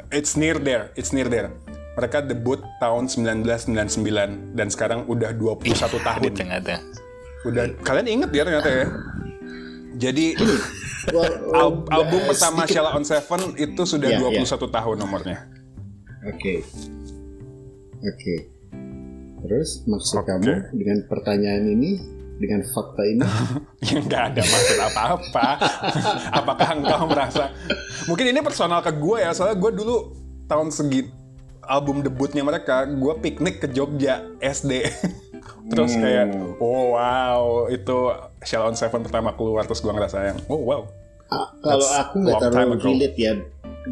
It's 0.08 0.40
near 0.40 0.56
there. 0.56 0.88
It's 0.96 1.12
near 1.12 1.28
there. 1.28 1.52
Mereka 2.00 2.24
debut 2.24 2.64
tahun 2.80 3.12
1999 3.12 4.56
dan 4.56 4.72
sekarang 4.72 5.04
udah 5.04 5.36
21 5.36 5.68
tahun. 6.00 6.32
tengah-tengah 6.32 6.82
Udah 7.44 7.64
kalian 7.84 8.08
inget 8.08 8.30
ya 8.32 8.42
ternyata 8.48 8.70
ya. 8.72 8.86
Jadi 10.00 10.32
al- 11.60 11.84
album 11.92 12.20
uh, 12.24 12.26
pertama 12.32 12.64
Sheila 12.64 12.96
on 12.96 13.04
Seven 13.04 13.52
itu 13.60 13.82
sudah 13.84 14.08
Iya, 14.16 14.40
21 14.48 14.64
tahun 14.72 14.96
nomornya. 14.96 15.44
Oke. 16.24 16.64
Oke. 18.00 18.57
Terus 19.48 19.82
maksud 19.88 20.20
Oke. 20.20 20.28
kamu 20.28 20.76
dengan 20.76 20.98
pertanyaan 21.08 21.64
ini, 21.64 21.96
dengan 22.36 22.60
fakta 22.68 23.02
ini, 23.08 23.24
yang 23.88 24.04
nggak 24.04 24.22
ada 24.34 24.42
maksud 24.44 24.78
apa-apa. 24.92 25.46
Apakah 26.44 26.68
engkau 26.76 27.08
merasa? 27.08 27.48
Mungkin 28.04 28.28
ini 28.28 28.44
personal 28.44 28.84
ke 28.84 28.92
gue 28.92 29.24
ya, 29.24 29.32
soalnya 29.32 29.56
gue 29.56 29.72
dulu 29.72 29.96
tahun 30.44 30.68
segi 30.68 31.08
album 31.64 32.04
debutnya 32.04 32.44
mereka, 32.44 32.84
gue 32.84 33.14
piknik 33.24 33.64
ke 33.64 33.72
Jogja 33.72 34.28
SD. 34.44 34.84
terus 35.72 35.96
Hmm. 35.96 36.00
kayak, 36.00 36.26
oh 36.64 36.96
wow, 36.96 37.68
itu 37.68 37.96
Sheila 38.40 38.72
on 38.72 38.76
Seven 38.76 39.04
pertama 39.04 39.36
keluar, 39.36 39.64
terus 39.68 39.84
gue 39.84 39.92
ngerasa 39.92 40.32
yang, 40.32 40.38
oh 40.48 40.60
wow. 40.64 40.82
kalau 41.60 41.84
aku 41.92 42.24
nggak 42.24 42.40
terlalu 42.40 42.76
relate 42.80 43.16
ya 43.20 43.36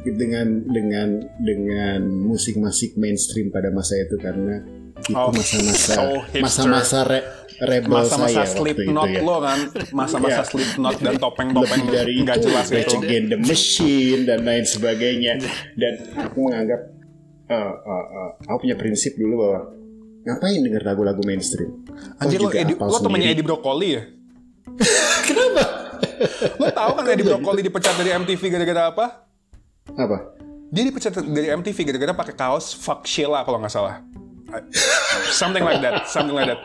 dengan 0.05 0.65
dengan 0.69 1.21
dengan 1.37 2.01
musik-musik 2.05 2.97
mainstream 2.97 3.53
pada 3.53 3.69
masa 3.69 3.97
itu 4.01 4.17
karena 4.17 4.65
itu 4.99 5.13
Oh, 5.13 5.29
masa-masa 5.29 5.93
so 5.93 6.05
masa-masa 6.37 6.99
re- 7.05 7.27
rebel 7.59 7.93
Masa-masa 7.95 8.43
saya 8.43 8.49
Slipknot 8.49 9.09
ya. 9.09 9.21
lo 9.21 9.37
kan, 9.39 9.59
masa-masa 9.91 10.41
Iya. 10.41 10.45
Slipknot 10.45 10.97
dan 10.99 11.15
topeng-topeng 11.17 11.83
dari 11.87 12.21
nggak 12.21 12.39
jelas 12.39 12.69
itu. 12.69 12.97
Against 12.97 13.29
the 13.31 13.39
Machine 13.39 14.21
dan 14.25 14.39
lain 14.43 14.65
sebagainya 14.65 15.41
dan 15.75 15.93
aku 16.19 16.37
menganggap 16.43 16.81
eh, 17.47 17.55
eh, 17.55 18.05
eh, 18.11 18.31
aku 18.45 18.59
punya 18.61 18.75
prinsip 18.75 19.15
dulu 19.15 19.35
bahwa 19.39 19.59
ngapain 20.23 20.59
denger 20.59 20.83
lagu-lagu 20.83 21.23
mainstream 21.23 21.87
Anjir 22.19 22.39
lo, 22.39 22.51
Edi, 22.51 22.75
lo 22.75 22.99
temennya. 22.99 23.31
Edi 23.31 23.41
Brokoli 23.41 23.89
ya? 23.91 24.03
kenapa 25.23 25.63
Lo 26.57 26.67
tahu 26.69 26.91
kan 26.95 27.05
Edi 27.07 27.23
Brokoli 27.23 27.61
dipecat 27.61 27.95
dari 27.95 28.11
MTV 28.13 28.43
gara-gara 28.51 28.83
apa? 28.91 29.07
apa 29.89 30.17
Dia 30.67 30.83
dipecat 30.83 31.15
dari 31.23 31.49
MTV 31.49 31.79
gara-gara 31.87 32.13
pakai 32.13 32.35
kaos 32.35 32.75
fuck 32.75 33.07
Sheila 33.07 33.41
kalau 33.41 33.57
nggak 33.57 33.71
salah. 33.71 34.03
Something 35.35 35.65
like 35.67 35.83
that, 35.83 36.07
something 36.07 36.35
like 36.35 36.47
that. 36.47 36.61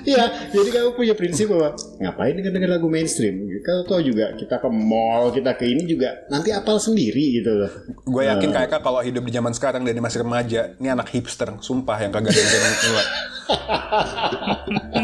Iya, 0.00 0.48
jadi 0.48 0.68
kamu 0.72 0.96
punya 0.96 1.12
prinsip 1.12 1.52
bahwa 1.52 1.76
ngapain 2.00 2.32
denger 2.32 2.52
denger 2.56 2.70
lagu 2.72 2.88
mainstream? 2.88 3.44
Kalau 3.60 3.84
tau 3.84 4.00
juga 4.00 4.32
kita 4.32 4.56
ke 4.56 4.68
mall, 4.72 5.28
kita 5.28 5.52
ke 5.58 5.68
ini 5.68 5.84
juga 5.84 6.24
nanti 6.32 6.54
apal 6.54 6.80
sendiri 6.80 7.36
gitu 7.36 7.52
loh. 7.52 7.70
Gue 8.08 8.24
yakin 8.24 8.48
kayak 8.48 8.80
kalau 8.80 9.04
hidup 9.04 9.26
di 9.28 9.32
zaman 9.34 9.52
sekarang 9.52 9.84
dan 9.84 9.92
dia 9.92 10.04
masih 10.04 10.24
remaja, 10.24 10.72
ini 10.80 10.88
anak 10.88 11.12
hipster, 11.12 11.52
sumpah 11.60 12.00
yang 12.00 12.12
kagak 12.14 12.32
dengerin 12.32 12.74
keluar. 12.80 13.06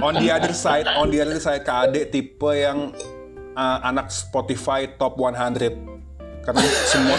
on 0.06 0.14
the 0.16 0.30
other 0.32 0.54
side, 0.56 0.88
on 0.96 1.12
the 1.12 1.20
other 1.20 1.36
side, 1.42 1.60
KAD 1.66 2.08
tipe 2.08 2.50
yang 2.56 2.94
uh, 3.52 3.78
anak 3.84 4.08
Spotify 4.08 4.86
top 4.96 5.18
100 5.18 5.95
karena 6.46 6.62
semua 6.86 7.16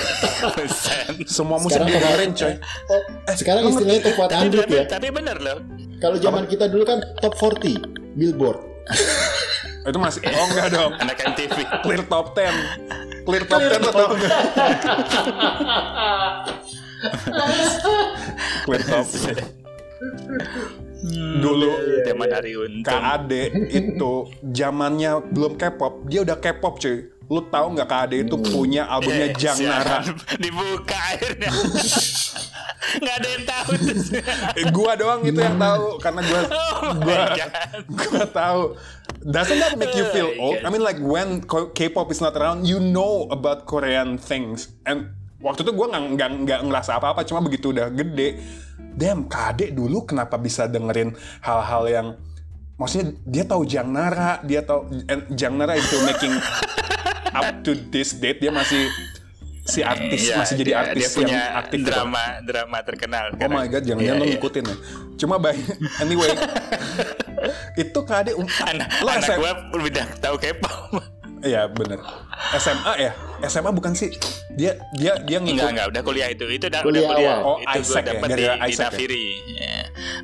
semua 1.38 1.58
musik 1.60 1.84
dengerin 1.84 2.32
coy. 2.32 2.56
Oh, 2.88 3.02
sekarang 3.36 3.68
istilahnya 3.68 4.02
top 4.08 4.16
tapi, 4.32 4.56
100 4.56 4.64
tapi, 4.64 4.76
ya. 4.80 4.84
tapi 4.88 5.08
bener 5.12 5.38
loh 5.44 5.60
Kalau 6.00 6.16
zaman 6.16 6.48
kita 6.48 6.72
dulu 6.72 6.88
kan 6.88 7.04
top 7.20 7.36
40 7.36 8.16
Billboard. 8.16 8.64
Itu 9.88 10.00
masih 10.00 10.20
oh 10.24 10.46
enggak 10.52 10.68
dong. 10.72 10.92
Anak 11.04 11.18
MTV. 11.20 11.58
Clear 11.84 12.04
top 12.08 12.36
10. 12.36 13.24
Clear 13.28 13.44
top 13.48 13.62
10 13.64 13.84
lo 13.84 13.92
tau 13.92 14.12
nggak? 14.16 14.32
Clear 18.64 18.84
top 18.88 19.06
10. 19.08 19.68
Dulu 21.38 21.72
Zaman 22.04 22.30
hari 22.32 22.54
untung. 22.58 22.90
KAD 22.90 23.32
itu 23.70 24.14
zamannya 24.50 25.22
belum 25.30 25.54
K-pop, 25.56 26.10
dia 26.10 26.26
udah 26.26 26.38
K-pop 26.42 26.82
cuy. 26.82 27.17
Lu 27.28 27.44
tahu 27.44 27.76
nggak 27.76 27.90
KAD 27.92 28.14
itu 28.24 28.36
punya 28.40 28.88
albumnya 28.88 29.36
Jang 29.42 29.60
Nara? 29.60 30.04
Dibuka 30.44 30.96
akhirnya. 30.96 31.52
Nggak 32.88 33.16
ada 33.20 33.28
yang 33.28 33.44
tahu 33.44 33.70
tuh. 33.84 33.98
Eh, 34.56 34.66
gua 34.72 34.96
doang 34.96 35.20
itu 35.28 35.36
yang 35.36 35.60
tahu 35.60 36.00
karena 36.00 36.22
gua 36.24 36.40
Oh 36.48 36.94
gua 37.04 37.24
gua 37.92 38.24
tahu. 38.32 38.62
Doesn't 39.28 39.60
that 39.60 39.76
make 39.76 39.92
you 39.92 40.08
feel 40.16 40.32
old? 40.40 40.64
I 40.64 40.72
mean 40.72 40.80
like 40.80 40.96
when 41.04 41.44
K-pop 41.76 42.08
is 42.16 42.24
not 42.24 42.40
around, 42.40 42.64
you 42.64 42.80
know 42.80 43.28
about 43.28 43.68
Korean 43.68 44.16
things. 44.16 44.72
And 44.88 45.12
waktu 45.44 45.68
itu 45.68 45.76
gua 45.76 45.92
nggak 45.92 46.48
nggak 46.48 46.60
ngerasa 46.64 46.96
apa-apa, 46.96 47.28
cuma 47.28 47.44
begitu 47.44 47.76
udah 47.76 47.92
gede, 47.92 48.40
damn 48.96 49.28
KD 49.28 49.76
dulu 49.76 50.08
kenapa 50.08 50.40
bisa 50.40 50.66
dengerin 50.72 51.12
hal-hal 51.44 51.84
yang 51.92 52.08
maksudnya 52.80 53.20
dia 53.26 53.44
tahu 53.44 53.68
Jang 53.68 53.92
Nara, 53.92 54.40
dia 54.48 54.64
tahu 54.64 54.88
Jang 55.34 55.60
Nara 55.60 55.76
itu 55.76 55.98
making 56.08 56.34
up 57.40 57.62
to 57.62 57.72
this 57.88 58.14
date 58.14 58.38
dia 58.38 58.50
masih 58.50 58.88
si 59.64 59.84
artis 59.84 60.22
Iya, 60.24 60.36
masih 60.38 60.56
jadi 60.58 60.70
dia- 60.70 60.80
artis 60.82 61.04
dia 61.04 61.10
punya 61.14 61.38
yang 61.38 61.60
aktif 61.60 61.78
gitu. 61.78 61.90
drama 61.90 62.24
drama 62.42 62.78
terkenal. 62.82 63.26
Oh 63.36 63.50
my 63.50 63.68
god, 63.68 63.84
jangan-jangan 63.84 64.00
Iya, 64.00 64.14
lo 64.16 64.24
iya. 64.24 64.32
ngikutin 64.34 64.64
ya. 64.64 64.76
Cuma 65.18 65.36
by 65.36 65.56
anyway, 66.04 66.30
itu 67.76 68.00
KD 68.00 68.28
um, 68.34 68.48
Anak, 68.64 68.88
lo 69.02 69.10
anak 69.10 69.28
SM 69.28 69.40
gue 69.40 69.52
udah 69.88 70.06
tahu 70.18 70.36
K-pop. 70.38 70.74
Iya 71.38 71.70
bener. 71.70 72.02
SMA 72.58 72.94
ya? 72.98 73.12
SMA 73.46 73.70
bukan 73.70 73.94
sih? 73.94 74.10
Dia 74.52 74.74
dia 74.92 75.22
dia 75.22 75.38
ngikut. 75.38 75.54
Enggak, 75.54 75.70
enggak, 75.70 75.88
udah 75.94 76.02
kuliah 76.02 76.28
itu. 76.34 76.50
Itu 76.50 76.66
udah 76.66 76.82
Kuliah 76.82 77.06
udah 77.06 77.14
kuliah. 77.14 77.36
awal. 77.38 77.46
Oh, 77.46 77.58
itu 77.62 77.78
Isaac 77.78 78.02
ya? 78.02 78.10
dapet 78.10 78.28
di, 78.28 78.34
Gara-gara 78.34 78.58
di 78.58 78.72
Isaac 78.74 78.82
ya? 78.82 78.90
Nafiri. 78.90 79.26
Ya. 79.54 79.78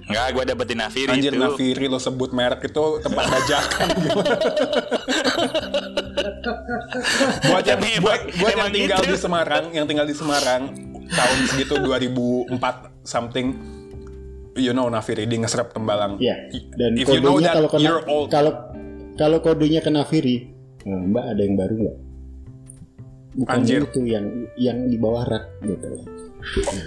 Enggak, 0.03 0.25
gue 0.33 0.43
dapet 0.49 0.65
di 0.65 0.75
Nafiri 0.75 1.11
Anjir 1.13 1.31
itu. 1.31 1.37
Nafiri 1.39 1.85
lo 1.85 1.99
sebut 2.01 2.33
merek 2.33 2.65
itu 2.65 2.85
tempat 2.99 3.23
bajakan. 3.29 3.87
buat 7.49 7.63
yang 7.65 7.79
buat, 8.01 8.19
buat 8.37 8.53
yang 8.55 8.71
tinggal 8.73 8.99
gitu. 9.03 9.11
di 9.13 9.17
Semarang, 9.19 9.63
yang 9.71 9.85
tinggal 9.87 10.07
di 10.07 10.15
Semarang 10.15 10.61
tahun 11.13 11.37
segitu 11.51 11.75
2004 11.77 13.05
something 13.05 13.47
you 14.57 14.73
know 14.73 14.87
Nafiri 14.89 15.25
di 15.25 15.37
ngeserap 15.41 15.73
tembalang. 15.73 16.17
Iya. 16.21 16.49
Dan 16.77 16.97
If 16.97 17.09
you 17.09 17.21
know 17.21 17.37
kodenya 17.37 17.49
that 17.49 17.55
kalau 17.57 17.69
kena 17.69 17.83
you're 17.85 18.03
old. 18.05 18.27
kalau 18.29 18.53
kalau 19.13 19.37
kodenya 19.45 19.81
kena 19.81 20.01
Firi, 20.09 20.49
nah, 20.89 21.01
Mbak 21.05 21.25
ada 21.37 21.41
yang 21.41 21.55
baru 21.57 21.75
nggak? 21.85 21.97
Bukan 23.33 23.53
Anjir. 23.61 23.81
itu 23.89 24.01
yang 24.05 24.25
yang 24.57 24.77
di 24.89 24.97
bawah 24.97 25.25
rak 25.25 25.45
gitu. 25.65 26.05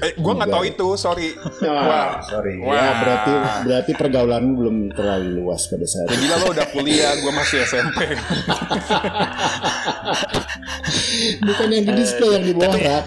Eh, 0.04 0.12
gua 0.20 0.36
nggak 0.36 0.52
tahu 0.52 0.64
itu, 0.68 0.88
sorry. 0.94 1.32
Wah, 1.64 2.20
sorry. 2.22 2.60
Wah. 2.60 2.76
Ya 2.76 2.90
berarti 3.00 3.32
berarti 3.64 3.92
pergaulanmu 3.96 4.52
belum 4.52 4.76
terlalu 4.92 5.40
luas 5.40 5.64
pada 5.66 5.86
saat 5.88 6.06
Ya 6.12 6.14
itu. 6.14 6.22
gila 6.28 6.36
lo 6.38 6.46
udah 6.52 6.66
kuliah, 6.70 7.12
gue 7.16 7.32
masih 7.32 7.64
SMP. 7.64 8.00
Bukan 11.40 11.68
yang 11.72 11.84
di 11.88 11.92
display 11.96 12.30
yang 12.36 12.44
di 12.44 12.54
bawah 12.54 12.76
rak. 12.76 13.04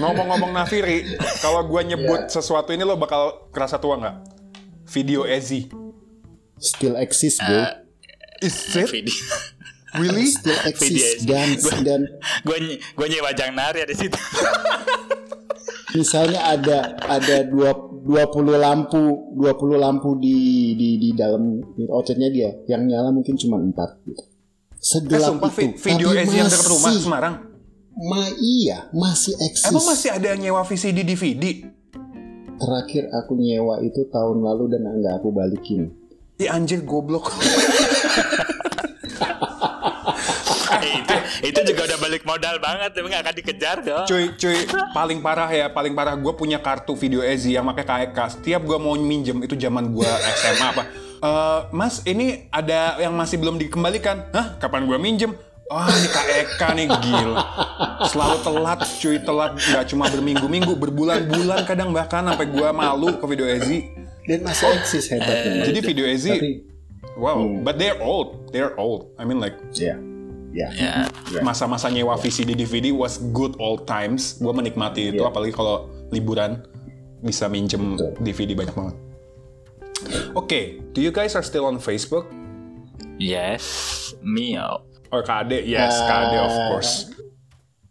Ngomong-ngomong 0.00 0.50
Nafiri, 0.52 1.16
kalau 1.38 1.64
gue 1.68 1.82
nyebut 1.84 2.32
sesuatu 2.32 2.72
ini 2.72 2.82
lo 2.82 2.96
bakal 2.96 3.48
kerasa 3.52 3.76
tua 3.76 4.00
nggak? 4.00 4.16
Video 4.90 5.26
Ezi. 5.26 5.68
Still 6.56 6.96
exist, 6.96 7.42
bro. 7.44 7.84
Is 8.40 8.56
it? 8.74 8.88
Video. 8.96 9.12
Really? 9.96 10.28
Still 10.28 10.60
exist 10.68 11.24
dan 11.24 11.56
dan 11.80 12.00
gue 12.44 12.56
gue 12.80 13.06
nyewa 13.08 13.32
Jang 13.32 13.56
Nari 13.56 13.84
di 13.84 13.96
situ. 13.96 14.16
misalnya 15.92 16.40
ada 16.46 16.78
ada 16.98 17.36
dua 17.42 17.74
20 18.06 18.06
lampu 18.56 19.02
20 19.34 19.42
lampu 19.76 20.14
di 20.16 20.36
di 20.72 20.88
di 20.96 21.10
dalam 21.12 21.58
outletnya 21.86 22.30
dia 22.30 22.50
yang 22.66 22.84
nyala 22.84 23.10
mungkin 23.10 23.34
cuma 23.34 23.56
empat 23.56 23.98
gitu. 24.04 24.22
Eh, 24.22 24.28
Segelap 24.78 25.28
sumpah 25.32 25.50
itu. 25.50 25.58
vi- 25.58 25.76
video 25.76 26.08
Tapi 26.08 26.22
Ezi 26.22 26.36
yang 26.36 26.46
dekat 26.46 26.68
rumah 26.68 26.88
masih- 26.88 27.02
Semarang. 27.02 27.34
Ma 27.96 28.22
iya, 28.36 28.78
masih 28.92 29.34
eksis. 29.40 29.66
Emang 29.66 29.84
masih 29.84 30.10
ada 30.12 30.26
yang 30.28 30.40
nyewa 30.40 30.62
VCD 30.62 31.00
DVD? 31.00 31.44
Terakhir 32.56 33.08
aku 33.10 33.32
nyewa 33.34 33.80
itu 33.80 34.04
tahun 34.06 34.38
lalu 34.38 34.64
dan 34.70 34.84
nggak 34.86 35.14
aku 35.18 35.28
balikin. 35.30 35.90
Ih 36.36 36.46
anjir 36.46 36.84
goblok. 36.84 37.32
itu 41.46 41.60
juga 41.62 41.82
udah 41.86 41.98
balik 42.02 42.22
modal 42.26 42.56
banget, 42.58 42.90
tapi 42.90 43.06
nggak 43.06 43.22
akan 43.22 43.34
dikejar 43.38 43.76
dong. 43.86 44.04
cuy, 44.10 44.24
cuy, 44.34 44.58
paling 44.90 45.18
parah 45.22 45.50
ya, 45.50 45.66
paling 45.70 45.94
parah 45.94 46.18
gue 46.18 46.32
punya 46.34 46.58
kartu 46.58 46.98
video 46.98 47.22
Ezi 47.22 47.54
yang 47.54 47.66
pakai 47.70 47.84
KEK. 47.86 48.18
Setiap 48.38 48.66
gue 48.66 48.78
mau 48.82 48.98
minjem 48.98 49.38
itu 49.46 49.54
zaman 49.54 49.94
gue 49.94 50.06
SMA 50.42 50.66
apa. 50.74 50.82
Eh, 51.16 51.60
mas, 51.72 52.02
ini 52.04 52.50
ada 52.50 52.98
yang 53.00 53.14
masih 53.14 53.38
belum 53.38 53.56
dikembalikan. 53.56 54.28
Hah? 54.34 54.58
Kapan 54.58 54.84
gue 54.90 54.98
minjem? 54.98 55.32
Wah, 55.66 55.90
ini 55.90 56.08
KEK 56.10 56.62
nih 56.78 56.86
gila. 56.86 57.42
Selalu 58.06 58.36
telat, 58.46 58.80
cuy, 59.02 59.16
telat 59.18 59.52
nggak 59.58 59.84
cuma 59.90 60.06
berminggu-minggu, 60.06 60.72
berbulan-bulan 60.78 61.66
kadang 61.66 61.90
bahkan 61.90 62.22
sampai 62.22 62.46
gue 62.46 62.68
malu 62.70 63.18
ke 63.18 63.24
video 63.26 63.46
Ezi. 63.50 63.90
Dan 64.26 64.42
masih 64.42 64.66
eksis 64.74 65.06
hebatnya. 65.10 65.66
Jadi 65.70 65.78
video 65.82 66.06
Ezi, 66.06 66.34
Tapi 66.34 66.50
wow, 67.14 67.38
but 67.62 67.78
they're 67.78 67.98
old, 68.02 68.50
they're 68.50 68.74
old. 68.74 69.14
I 69.18 69.22
mean 69.22 69.38
like 69.38 69.54
ya, 70.56 70.68
ya. 70.72 70.92
Ya, 71.28 71.40
masa-masa 71.44 71.92
nyewa 71.92 72.16
VCD 72.16 72.56
DVD 72.56 72.88
was 72.88 73.20
good 73.30 73.52
old 73.60 73.84
times. 73.84 74.40
Gue 74.40 74.56
menikmati 74.56 75.12
itu, 75.12 75.20
apalagi 75.22 75.52
kalau 75.52 75.92
liburan 76.08 76.64
bisa 77.20 77.44
minjem 77.46 78.00
Betul. 78.00 78.10
DVD 78.24 78.50
banyak 78.56 78.72
banget. 78.72 78.96
Oke, 80.32 80.80
do 80.92 81.00
you 81.00 81.12
guys 81.12 81.32
are 81.32 81.44
still 81.44 81.64
on 81.64 81.76
Facebook 81.76 82.28
yes, 83.16 83.64
Mio. 84.20 84.84
or 85.08 85.24
KD? 85.24 85.64
Yes, 85.64 85.96
Uh, 85.96 86.08
KD 86.08 86.32
of 86.36 86.54
course. 86.70 86.92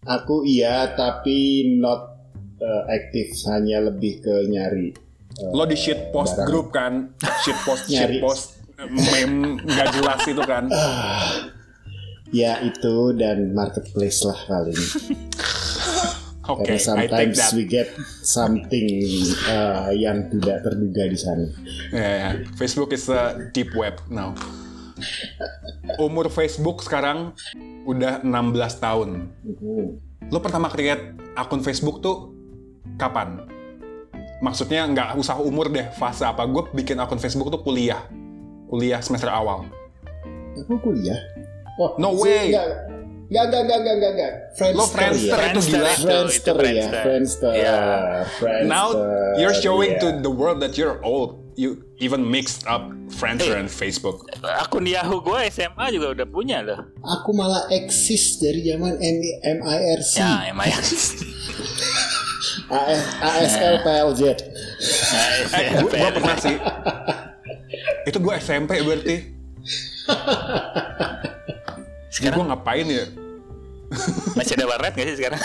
Aku 0.05 0.45
iya, 0.45 0.93
tapi 0.93 1.65
not 1.81 2.13
uh, 2.61 2.83
aktif, 2.93 3.33
hanya 3.49 3.89
lebih 3.89 4.21
ke 4.21 4.35
nyari. 4.45 4.93
Lo 5.49 5.65
di 5.65 5.73
shit 5.73 6.13
post 6.13 6.37
barang. 6.37 6.47
group 6.47 6.67
kan, 6.69 7.11
shit 7.41 7.57
post, 7.65 7.89
shit 7.91 8.21
post, 8.21 8.61
meme 8.77 9.57
gak 9.65 9.97
jelas 9.97 10.21
itu 10.29 10.43
kan. 10.45 10.69
Ya 12.33 12.57
itu 12.61 13.13
dan 13.17 13.53
marketplace 13.53 14.25
lah 14.25 14.39
paling. 14.49 14.75
Oke, 16.45 16.77
Karena 16.77 16.77
I 16.77 16.77
take 16.77 16.85
sometimes 16.85 17.37
that. 17.41 17.51
we 17.57 17.63
get 17.65 17.89
something 18.21 18.85
uh, 19.49 19.89
yang 19.89 20.29
tidak 20.29 20.61
terduga 20.61 21.09
di 21.09 21.17
sana. 21.17 21.45
Ya, 21.89 22.09
ya. 22.21 22.29
Facebook 22.53 22.93
is 22.93 23.09
a 23.09 23.49
deep 23.49 23.73
web 23.73 23.97
now. 24.13 24.37
Umur 25.97 26.29
Facebook 26.29 26.85
sekarang 26.85 27.33
udah 27.89 28.21
16 28.21 28.77
tahun. 28.77 29.09
Mhm. 29.41 29.85
Lo 30.29 30.37
pertama 30.37 30.69
create 30.69 31.17
akun 31.33 31.65
Facebook 31.65 32.05
tuh 32.05 32.29
kapan? 33.01 33.49
Maksudnya 34.45 34.85
nggak 34.85 35.17
usah 35.17 35.41
umur 35.41 35.73
deh, 35.73 35.89
fase 35.97 36.29
apa? 36.29 36.45
Gue 36.45 36.69
bikin 36.77 37.01
akun 37.01 37.17
Facebook 37.17 37.49
tuh 37.49 37.65
kuliah. 37.65 38.05
Kuliah 38.69 39.01
semester 39.01 39.33
awal. 39.33 39.65
Aku 40.61 40.77
kuliah. 40.77 41.17
Oh, 41.75 41.95
No 41.99 42.15
way. 42.15 42.55
Enggak, 42.55 42.67
enggak, 43.27 43.43
enggak, 43.43 43.61
enggak, 43.61 43.77
enggak, 43.79 43.95
enggak, 43.95 44.11
enggak. 44.15 44.33
Friendster, 44.55 44.79
Lo 44.79 44.85
Friendster 44.87 45.39
ya. 45.39 45.47
itu 45.51 45.59
gila. 45.67 45.91
itu, 45.91 46.05
Friendster 46.07 46.55
ya, 46.55 46.63
Friendster. 46.63 47.01
Friendster. 47.03 47.51
Iya. 47.51 47.77
Friendster. 48.39 48.69
Now 48.71 48.87
you're 49.35 49.57
showing 49.57 49.99
iya. 49.99 50.01
to 50.01 50.07
the 50.23 50.31
world 50.31 50.63
that 50.63 50.79
you're 50.79 51.03
old. 51.03 51.43
You 51.55 51.87
even 52.03 52.27
mixed 52.27 52.67
up 52.67 52.91
Friendster 53.15 53.55
and 53.55 53.71
Facebook. 53.71 54.27
Akun 54.43 54.83
Yahoo 54.83 55.23
gue 55.23 55.39
SMA 55.47 55.87
juga 55.95 56.11
udah 56.11 56.27
punya 56.27 56.59
loh. 56.59 56.83
Aku 56.99 57.31
malah 57.31 57.71
eksis 57.71 58.43
dari 58.43 58.59
zaman 58.67 58.99
M- 58.99 59.63
MIRC, 59.63 60.19
Ya. 60.19 60.51
AS, 60.51 61.15
ASL 63.23 63.75
PLZ. 63.87 64.21
Gue 65.79 66.09
pernah 66.11 66.37
sih. 66.39 66.55
Itu 68.03 68.17
gue 68.19 68.35
SMP 68.35 68.83
berarti. 68.83 69.15
Sekarang 72.15 72.39
gue 72.39 72.47
ngapain 72.47 72.87
ya? 72.87 73.05
Masih 74.39 74.55
ada 74.55 74.65
warnet 74.71 74.95
gak 74.95 75.07
sih 75.11 75.19
sekarang? 75.19 75.41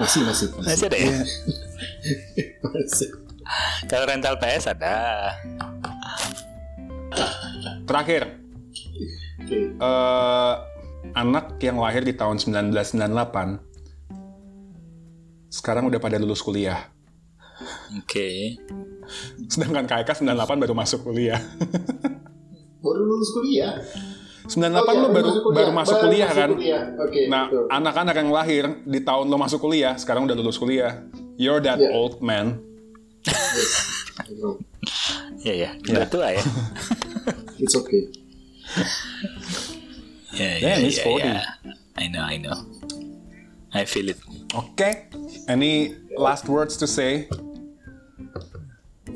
Masih, 0.00 0.24
masih, 0.24 0.48
masih. 0.56 0.64
Masih 0.64 0.86
ada 0.88 0.96
ya? 0.96 1.12
masih. 2.64 3.08
Kalau 3.84 4.08
rental 4.08 4.40
PS 4.40 4.72
ada. 4.72 4.96
Terakhir, 7.84 8.22
Oke. 9.44 9.76
eh, 9.76 10.54
anak 11.12 11.60
yang 11.60 11.76
lahir 11.76 12.00
di 12.00 12.16
tahun 12.16 12.40
1998 12.40 13.60
sekarang 15.50 15.90
udah 15.90 16.00
pada 16.00 16.16
lulus 16.16 16.40
kuliah. 16.40 16.88
Oke. 17.98 18.56
Sedangkan 19.50 19.84
KK 19.84 20.24
98 20.24 20.62
baru 20.62 20.72
masuk 20.72 21.04
kuliah. 21.04 21.42
Baru 22.80 23.04
lulus 23.04 23.34
kuliah. 23.36 23.76
98 24.50 24.74
Oh, 24.74 24.82
iya, 24.82 24.98
lu 24.98 25.08
baru 25.08 25.10
baru 25.10 25.30
masuk 25.30 25.42
kuliah. 25.44 25.56
baru 25.56 25.70
masuk 25.72 25.94
Baru 25.94 26.02
kuliah 26.04 26.26
masuk 26.26 26.36
kan. 26.36 26.50
kuliah. 26.52 26.82
Oke, 26.98 27.20
Nah, 27.26 27.44
anak-anak 27.70 28.14
yang 28.16 28.30
lahir 28.30 28.64
di 28.84 29.00
tahun 29.00 29.26
lo 29.26 29.36
masuk 29.36 29.60
kuliah, 29.60 29.94
sekarang 29.94 30.26
udah 30.26 30.34
lulus 30.34 30.58
kuliah. 30.58 31.06
You're 31.36 31.62
that 31.62 31.78
Iya. 31.78 31.90
old 31.92 32.18
man. 32.20 32.58
Ya 35.40 35.54
ya. 35.56 35.70
Udah 35.80 36.06
tua 36.06 36.28
ya. 36.30 36.42
It's 37.56 37.72
okay. 37.72 38.10
Ya 40.32 40.50
ya 40.56 40.72
Damn, 40.76 40.84
he's 40.84 40.98
ya. 40.98 41.04
40. 41.06 41.24
ya. 41.30 41.42
I 41.94 42.04
know 42.06 42.22
I 42.22 42.36
know. 42.36 42.56
I 43.70 43.84
feel 43.84 44.08
it. 44.08 44.18
Oke. 44.52 45.08
Any 45.46 45.94
last 46.12 46.46
words 46.46 46.74
to 46.76 46.86
say? 46.86 47.30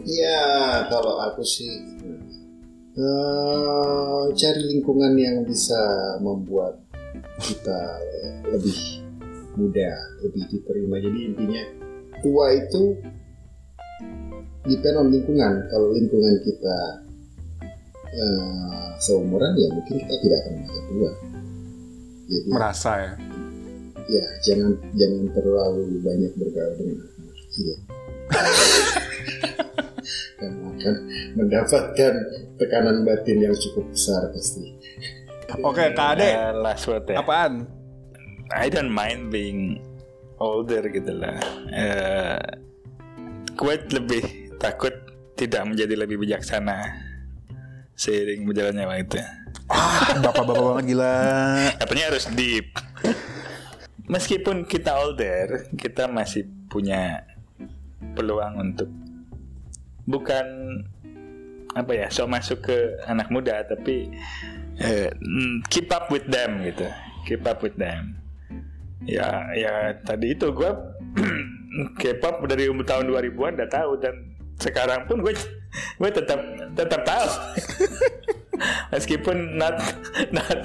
Ya, 0.05 0.39
kalau 0.87 1.17
aku 1.23 1.41
sih 1.41 1.71
eh, 2.95 4.23
cari 4.35 4.63
lingkungan 4.75 5.13
yang 5.19 5.43
bisa 5.43 5.79
membuat 6.23 6.79
kita 7.43 7.81
lebih 8.51 9.03
muda, 9.59 9.93
lebih 10.23 10.43
diterima. 10.51 10.99
Jadi 11.03 11.19
intinya 11.31 11.63
tua 12.23 12.55
itu 12.55 12.99
depend 14.67 14.97
on 14.99 15.09
lingkungan. 15.11 15.53
Kalau 15.71 15.89
lingkungan 15.91 16.35
kita 16.43 16.79
eh, 18.15 18.89
seumuran 19.03 19.53
ya 19.59 19.69
mungkin 19.75 19.95
kita 20.01 20.15
tidak 20.23 20.39
akan 20.47 20.53
merasa 20.63 20.81
tua. 20.89 21.11
Jadi 22.25 22.49
Merasa 22.49 22.93
ya. 22.97 23.13
ya 24.05 24.27
jangan 24.45 24.73
jangan 24.97 25.25
terlalu 25.33 26.01
banyak 26.01 26.33
bergaul 26.41 26.73
dengan 26.77 27.09
anak 27.21 27.37
kecil 27.37 27.77
karena 30.41 30.65
akan 30.73 30.95
mendapatkan 31.37 32.15
tekanan 32.57 33.03
batin 33.03 33.43
yang 33.43 33.55
cukup 33.55 33.91
besar 33.91 34.31
pasti 34.31 34.75
Oke, 35.63 35.93
Kak 35.95 36.19
Ade, 36.19 36.31
Uh, 36.35 36.53
last 36.65 36.89
word 36.89 37.05
ya. 37.07 37.21
apaan? 37.21 37.69
I 38.51 38.67
don't 38.67 38.91
mind 38.91 39.31
being 39.31 39.79
older 40.37 40.83
gitu 40.89 41.15
lah. 41.15 41.39
Eh, 41.71 42.41
gue 43.55 43.75
lebih 43.93 44.23
takut 44.59 44.91
tidak 45.35 45.63
menjadi 45.69 45.95
lebih 45.95 46.17
bijaksana 46.19 46.91
seiring 47.95 48.49
berjalannya 48.49 48.85
waktu. 48.89 49.23
Ah, 49.71 50.17
bapak-bapak 50.19 50.65
banget 50.75 50.85
gila. 50.91 51.15
Katanya 51.79 52.05
harus 52.11 52.27
deep. 52.35 52.67
Meskipun 54.05 54.67
kita 54.67 54.93
older, 54.99 55.71
kita 55.79 56.11
masih 56.11 56.45
punya 56.69 57.25
peluang 58.13 58.61
untuk 58.61 58.91
bukan 60.05 60.45
apa 61.75 61.93
ya, 61.95 62.07
so 62.11 62.27
masuk 62.31 62.65
ke 62.71 62.77
anak 63.07 63.29
muda, 63.35 63.67
tapi 63.67 64.11
eh, 64.79 65.11
mm, 65.11 65.67
keep 65.71 65.91
up 65.91 66.11
with 66.11 66.27
them 66.31 66.63
gitu, 66.63 66.87
keep 67.27 67.43
up 67.47 67.61
with 67.63 67.75
them. 67.75 68.25
Ya, 69.05 69.53
ya 69.53 70.01
tadi 70.01 70.33
itu 70.33 70.49
gue 70.49 70.71
K-pop 72.01 72.47
dari 72.49 72.71
umur 72.71 72.87
tahun 72.89 73.11
2000-an 73.11 73.53
udah 73.61 73.71
tahu. 73.71 73.91
Dan 74.01 74.15
sekarang 74.57 75.05
pun 75.05 75.21
gue 75.21 75.35
gue 76.01 76.11
tetap 76.11 76.41
tetap 76.73 77.01
tahu. 77.05 77.29
Meskipun 78.95 79.59
not 79.59 79.77
not 80.31 80.59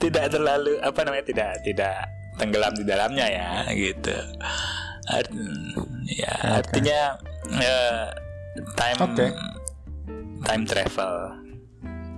tidak 0.00 0.32
terlalu 0.32 0.80
apa 0.80 1.00
namanya 1.04 1.24
tidak 1.28 1.50
tidak 1.62 1.96
tenggelam 2.40 2.72
di 2.74 2.84
dalamnya 2.84 3.26
ya 3.28 3.50
gitu. 3.76 4.16
Art- 5.06 5.30
ya 6.10 6.34
artinya 6.58 7.00
eh, 7.62 8.06
time 8.74 9.00
Oke. 9.06 9.26
Time 10.46 10.62
travel 10.62 11.12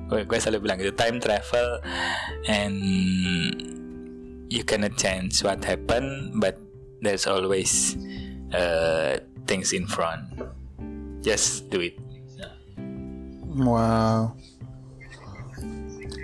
gue, 0.08 0.24
gue 0.24 0.38
selalu 0.38 0.58
bilang 0.62 0.76
gitu 0.76 0.92
time 0.92 1.16
travel 1.18 1.80
and 2.46 2.76
you 4.48 4.62
cannot 4.62 4.96
change 4.96 5.40
what 5.40 5.60
happened 5.60 6.36
but 6.36 6.56
there's 7.00 7.24
always 7.24 7.96
uh, 8.52 9.16
things 9.44 9.72
in 9.72 9.84
front 9.84 10.24
just 11.20 11.68
do 11.68 11.80
it 11.80 11.96
Wow. 13.58 14.38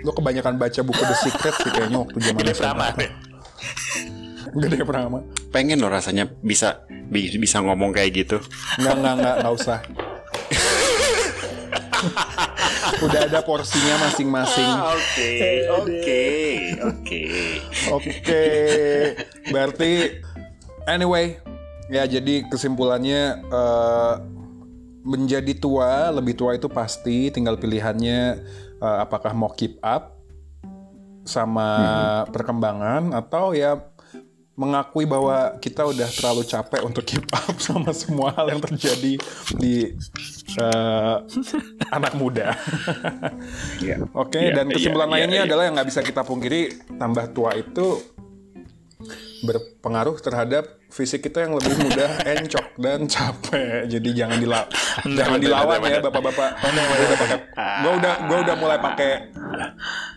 Lo 0.07 0.15
kebanyakan 0.15 0.55
baca 0.55 0.79
buku 0.79 1.03
The 1.03 1.17
Secret 1.19 1.51
sih 1.59 1.67
kayaknya 1.67 1.99
waktu 1.99 2.17
zaman 2.21 2.39
Gede. 2.39 2.53
Prama 2.55 2.85
Gede 4.55 4.79
Prama. 4.87 5.19
pengen 5.51 5.83
loh 5.83 5.91
rasanya 5.91 6.31
bisa 6.39 6.87
bi- 6.87 7.35
bisa 7.35 7.59
ngomong 7.59 7.91
kayak 7.91 8.23
gitu 8.23 8.39
Enggak, 8.79 8.95
enggak, 8.95 9.13
enggak, 9.19 9.35
enggak 9.35 9.53
usah. 9.53 9.79
Udah 13.05 13.21
ada 13.27 13.39
porsinya 13.41 14.07
masing-masing. 14.09 14.69
oke 14.93 15.31
oke 15.69 16.23
oke 16.85 17.21
Oke, 17.93 18.45
berarti 19.53 20.21
anyway, 20.89 21.37
ya 21.89 22.05
jadi 22.09 22.45
kesimpulannya 22.49 23.45
eh, 23.45 24.13
menjadi 25.05 25.53
tua, 25.57 26.09
lebih 26.09 26.33
tua 26.33 26.57
itu 26.57 26.65
pasti, 26.65 27.29
tinggal 27.29 27.61
pilihannya 27.61 28.21
eh, 28.81 28.97
apakah 29.01 29.33
mau 29.37 29.53
keep 29.53 29.77
up 29.85 30.17
sama 31.25 31.69
perkembangan 32.29 33.09
atau 33.13 33.57
ya 33.57 33.81
mengakui 34.55 35.03
bahwa 35.03 35.59
kita 35.59 35.83
udah 35.83 36.07
terlalu 36.07 36.47
capek 36.47 36.81
untuk 36.87 37.03
keep 37.03 37.27
up 37.35 37.59
sama 37.67 37.91
semua 37.91 38.31
hal 38.31 38.55
yang 38.55 38.63
terjadi 38.63 39.19
di 39.59 39.75
eh, 40.55 41.17
anak 41.91 42.15
muda. 42.15 42.55
Iya. 43.83 44.07
Oke, 44.15 44.39
Iya, 44.39 44.63
dan 44.63 44.65
iya, 44.71 44.75
kesimpulan 44.79 45.11
iya, 45.11 45.15
lainnya 45.19 45.39
iya. 45.43 45.47
adalah 45.51 45.63
yang 45.67 45.75
nggak 45.75 45.89
bisa 45.91 46.01
kita 46.01 46.23
pungkiri, 46.23 46.71
tambah 46.95 47.25
tua 47.35 47.51
itu 47.59 47.99
berpengaruh 49.43 50.17
terhadap 50.23 50.65
fisik 50.95 51.27
kita 51.27 51.43
yang 51.43 51.59
lebih 51.59 51.75
mudah 51.75 52.23
encok 52.39 52.65
dan 52.79 53.03
capek. 53.03 53.83
Jadi 53.91 54.09
jangan 54.15 54.37
dila 54.39 54.61
jangan 55.03 55.39
dilawan 55.43 55.77
ya 55.83 55.99
bapak-bapak. 55.99 56.49
Gua 56.55 56.71
udah 56.71 57.19
pakai, 57.19 57.37
gua 57.83 57.91
udah 57.99 58.13
gua 58.31 58.37
udah 58.47 58.55
mulai 58.55 58.77
pakai 58.79 59.11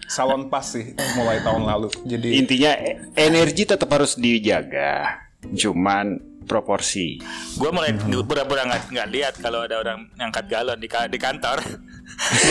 salon 0.06 0.46
pas 0.46 0.62
sih 0.62 0.94
mulai 1.18 1.42
tahun 1.42 1.66
lalu. 1.66 1.90
Jadi 2.06 2.38
intinya 2.38 2.72
e- 2.78 3.10
energi 3.18 3.66
tetap 3.66 3.90
harus 3.90 4.14
dijaga 4.14 5.18
cuman 5.38 6.18
proporsi 6.50 7.20
gue 7.60 7.70
mulai 7.70 7.94
pura-pura 8.26 8.66
nggak 8.66 8.90
nggak 8.90 9.08
lihat 9.12 9.34
kalau 9.38 9.62
ada 9.62 9.78
orang 9.78 10.08
ngangkat 10.18 10.50
galon 10.50 10.80
di, 10.80 10.88
ka- 10.90 11.06
di 11.06 11.14
kantor 11.14 11.60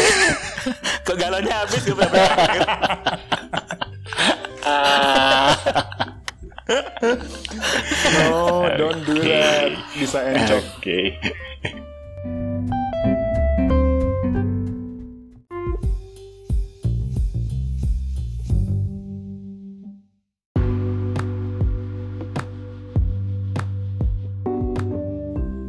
kok 1.06 1.18
galonnya 1.20 1.66
habis 1.66 1.84
gue 1.84 1.98
pura-pura 1.98 2.32
kaget. 2.48 2.70
no, 6.68 8.68
don't 8.76 9.08
do 9.08 9.24
that. 9.24 9.72
Bisa 9.96 10.20
encok. 10.28 10.64
oke 10.84 11.16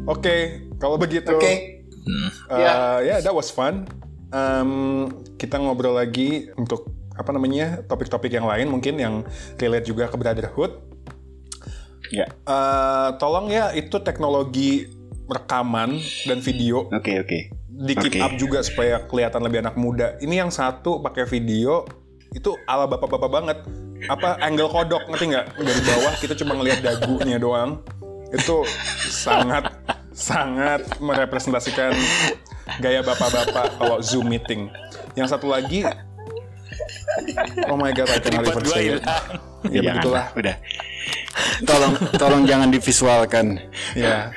Oke, 0.08 0.66
kalau 0.82 0.98
begitu. 0.98 1.30
oke 1.30 1.78
Uh, 2.48 3.04
ya, 3.04 3.20
that 3.20 3.36
was 3.36 3.52
fun. 3.52 3.84
Um, 4.32 5.12
kita 5.36 5.60
ngobrol 5.60 6.00
lagi 6.00 6.48
untuk 6.56 6.97
apa 7.18 7.30
namanya 7.34 7.82
topik-topik 7.90 8.30
yang 8.30 8.46
lain 8.46 8.70
mungkin 8.70 8.94
yang 8.96 9.14
relate 9.58 9.86
juga 9.90 10.06
ke 10.06 10.16
brotherhood. 10.16 10.78
ya 12.08 12.24
Uh, 12.48 13.12
tolong 13.20 13.52
ya 13.52 13.68
itu 13.76 14.00
teknologi 14.00 14.88
rekaman 15.28 16.00
dan 16.24 16.40
video 16.40 16.88
oke 16.88 17.12
oke 17.20 17.58
di 17.78 17.94
keep 17.94 18.18
Oke. 18.18 18.24
up 18.26 18.32
juga 18.34 18.58
supaya 18.66 19.06
kelihatan 19.06 19.38
lebih 19.46 19.62
anak 19.62 19.78
muda. 19.78 20.18
Ini 20.18 20.42
yang 20.42 20.50
satu 20.50 20.98
pakai 20.98 21.30
video 21.30 21.86
itu 22.34 22.58
ala 22.66 22.90
bapak-bapak 22.90 23.30
banget. 23.30 23.58
Apa 24.10 24.38
angle 24.42 24.66
kodok 24.66 25.06
ngerti 25.06 25.30
nggak 25.30 25.46
dari 25.62 25.82
bawah 25.86 26.12
kita 26.18 26.34
cuma 26.42 26.58
ngelihat 26.58 26.82
dagunya 26.82 27.38
doang. 27.38 27.78
Itu 28.34 28.66
sangat 28.98 29.70
sangat 30.10 30.82
merepresentasikan 30.98 31.94
gaya 32.82 33.06
bapak-bapak 33.06 33.78
kalau 33.78 34.02
zoom 34.02 34.26
meeting. 34.26 34.66
Yang 35.14 35.38
satu 35.38 35.46
lagi 35.54 35.86
Oh 37.66 37.76
my 37.76 37.90
god, 37.90 38.08
I 38.08 38.18
can 38.18 38.32
Tripod 38.38 38.46
even 38.48 38.64
gua 38.64 38.74
say 38.74 38.84
it. 38.86 39.02
hilang. 39.02 39.08
Ya 39.68 39.80
Jangan 39.82 39.94
begitulah. 39.98 40.14
lah, 40.14 40.26
udah 40.38 40.56
tolong 41.62 41.92
tolong 42.14 42.42
jangan 42.44 42.68
divisualkan 42.68 43.46
Ya. 43.94 44.30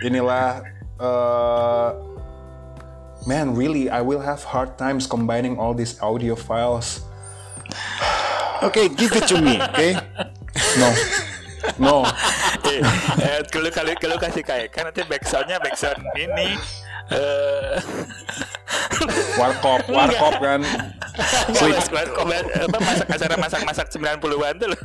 Inilah 0.00 0.62
uh, 0.96 1.90
Man, 3.24 3.52
really, 3.52 3.92
I 3.92 4.00
will 4.00 4.24
have 4.24 4.40
hard 4.40 4.80
times 4.80 5.04
combining 5.04 5.60
all 5.60 5.76
these 5.76 6.00
audio 6.00 6.32
files. 6.32 7.04
oke 8.58 8.80
give 8.96 9.12
it 9.12 9.28
to 9.28 9.36
me 9.38 9.60
oke 9.60 9.90
No. 10.80 10.88
No. 11.76 11.96
eh, 12.64 13.44
kalau 13.52 13.68
kali 13.68 13.92
kalau 14.00 14.16
kasih 14.16 14.40
kayak 14.40 14.72
kan 14.72 14.88
nanti 14.88 15.04
backsoundnya 15.04 15.60
backsound 15.60 16.00
ini 16.16 16.56
eh 17.12 17.76
Warkop, 19.40 19.82
warkop 19.88 20.34
kan. 20.42 20.60
Sleep. 21.56 21.76
apa 21.78 22.78
masak 22.78 23.06
acara 23.10 23.34
masak-masak 23.40 23.86
90-an 23.90 24.54
tuh 24.60 24.68
loh. 24.70 24.80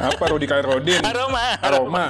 Apa 0.00 0.24
Rudi 0.32 0.46
Kairodin? 0.48 1.02
Aroma. 1.04 1.46
Aroma. 1.60 2.06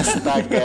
Astaga. 0.00 0.64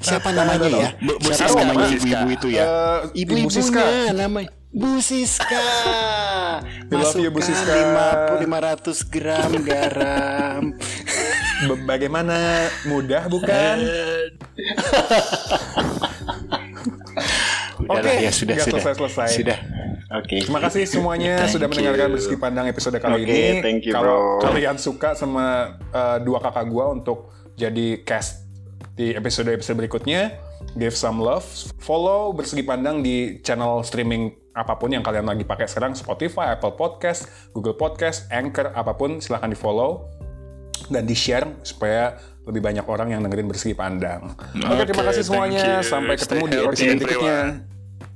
Siapa 0.00 0.28
namanya 0.32 0.68
ya? 0.72 0.88
Siapa 1.32 1.60
namanya 1.62 1.88
Bu 1.88 1.92
Siska. 1.92 2.08
ibu-ibu 2.08 2.28
itu 2.32 2.48
ya? 2.52 2.64
Ibu 3.12 3.34
Siska. 3.52 3.82
Ibu-ibunya 3.82 4.14
namanya 4.16 4.61
Bu 4.72 5.04
Siska. 5.04 5.60
Love 6.88 7.20
you, 7.20 7.28
Bu 7.28 7.44
Siska. 7.44 7.76
50 8.40 8.48
500 8.48 9.12
gram 9.12 9.52
garam. 9.60 10.62
Bagaimana 11.88 12.66
mudah 12.88 13.28
bukan? 13.28 13.76
Oke, 17.92 18.10
ya 18.24 18.32
sudah 18.32 18.56
sudah. 18.56 18.80
selesai-selesai. 18.80 19.28
Sudah. 19.36 19.58
Oke. 20.16 20.40
Terima 20.40 20.64
kasih 20.64 20.88
semuanya 20.88 21.44
Thank 21.44 21.52
sudah 21.60 21.66
mendengarkan. 21.68 22.08
Bersih 22.16 22.40
Pandang 22.40 22.66
episode 22.72 22.96
kali 22.96 23.28
Oke, 23.28 23.28
ini. 23.28 23.60
thank 23.60 23.84
you, 23.84 23.92
Kalau 23.92 24.40
bro. 24.40 24.48
kalian 24.48 24.80
suka 24.80 25.12
sama 25.12 25.76
uh, 25.92 26.16
dua 26.24 26.40
kakak 26.40 26.72
gua 26.72 26.96
untuk 26.96 27.28
jadi 27.60 28.00
cast 28.08 28.48
di 28.96 29.12
episode-episode 29.12 29.76
berikutnya, 29.76 30.36
give 30.80 30.96
some 30.96 31.20
love, 31.20 31.44
follow 31.80 32.32
Bersegi 32.32 32.64
Pandang 32.64 33.00
di 33.04 33.40
channel 33.40 33.84
streaming 33.84 34.41
apa 34.52 34.76
pun 34.76 34.92
yang 34.92 35.00
kalian 35.00 35.24
lagi 35.24 35.48
pakai 35.48 35.64
sekarang, 35.64 35.96
Spotify, 35.96 36.52
Apple 36.56 36.76
Podcast, 36.76 37.28
Google 37.56 37.76
Podcast, 37.76 38.28
Anchor, 38.28 38.72
apa 38.76 38.92
pun 38.96 39.18
silahkan 39.18 39.48
di 39.48 39.56
follow 39.56 40.08
dan 40.92 41.08
di 41.08 41.16
share 41.16 41.48
supaya 41.64 42.16
lebih 42.44 42.60
banyak 42.60 42.84
orang 42.84 43.14
yang 43.14 43.20
dengerin 43.22 43.48
Bersegi 43.48 43.72
Pandang. 43.72 44.34
Oke, 44.66 44.82
terima 44.84 45.06
Oke, 45.06 45.08
kasih 45.14 45.24
thank 45.24 45.30
semuanya. 45.30 45.80
Sampai 45.80 46.14
ketemu 46.18 46.44
Stay 46.44 46.52
di 46.52 46.56
episode 46.66 47.00
berikutnya. 47.00 47.40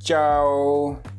Ciao. 0.03 1.16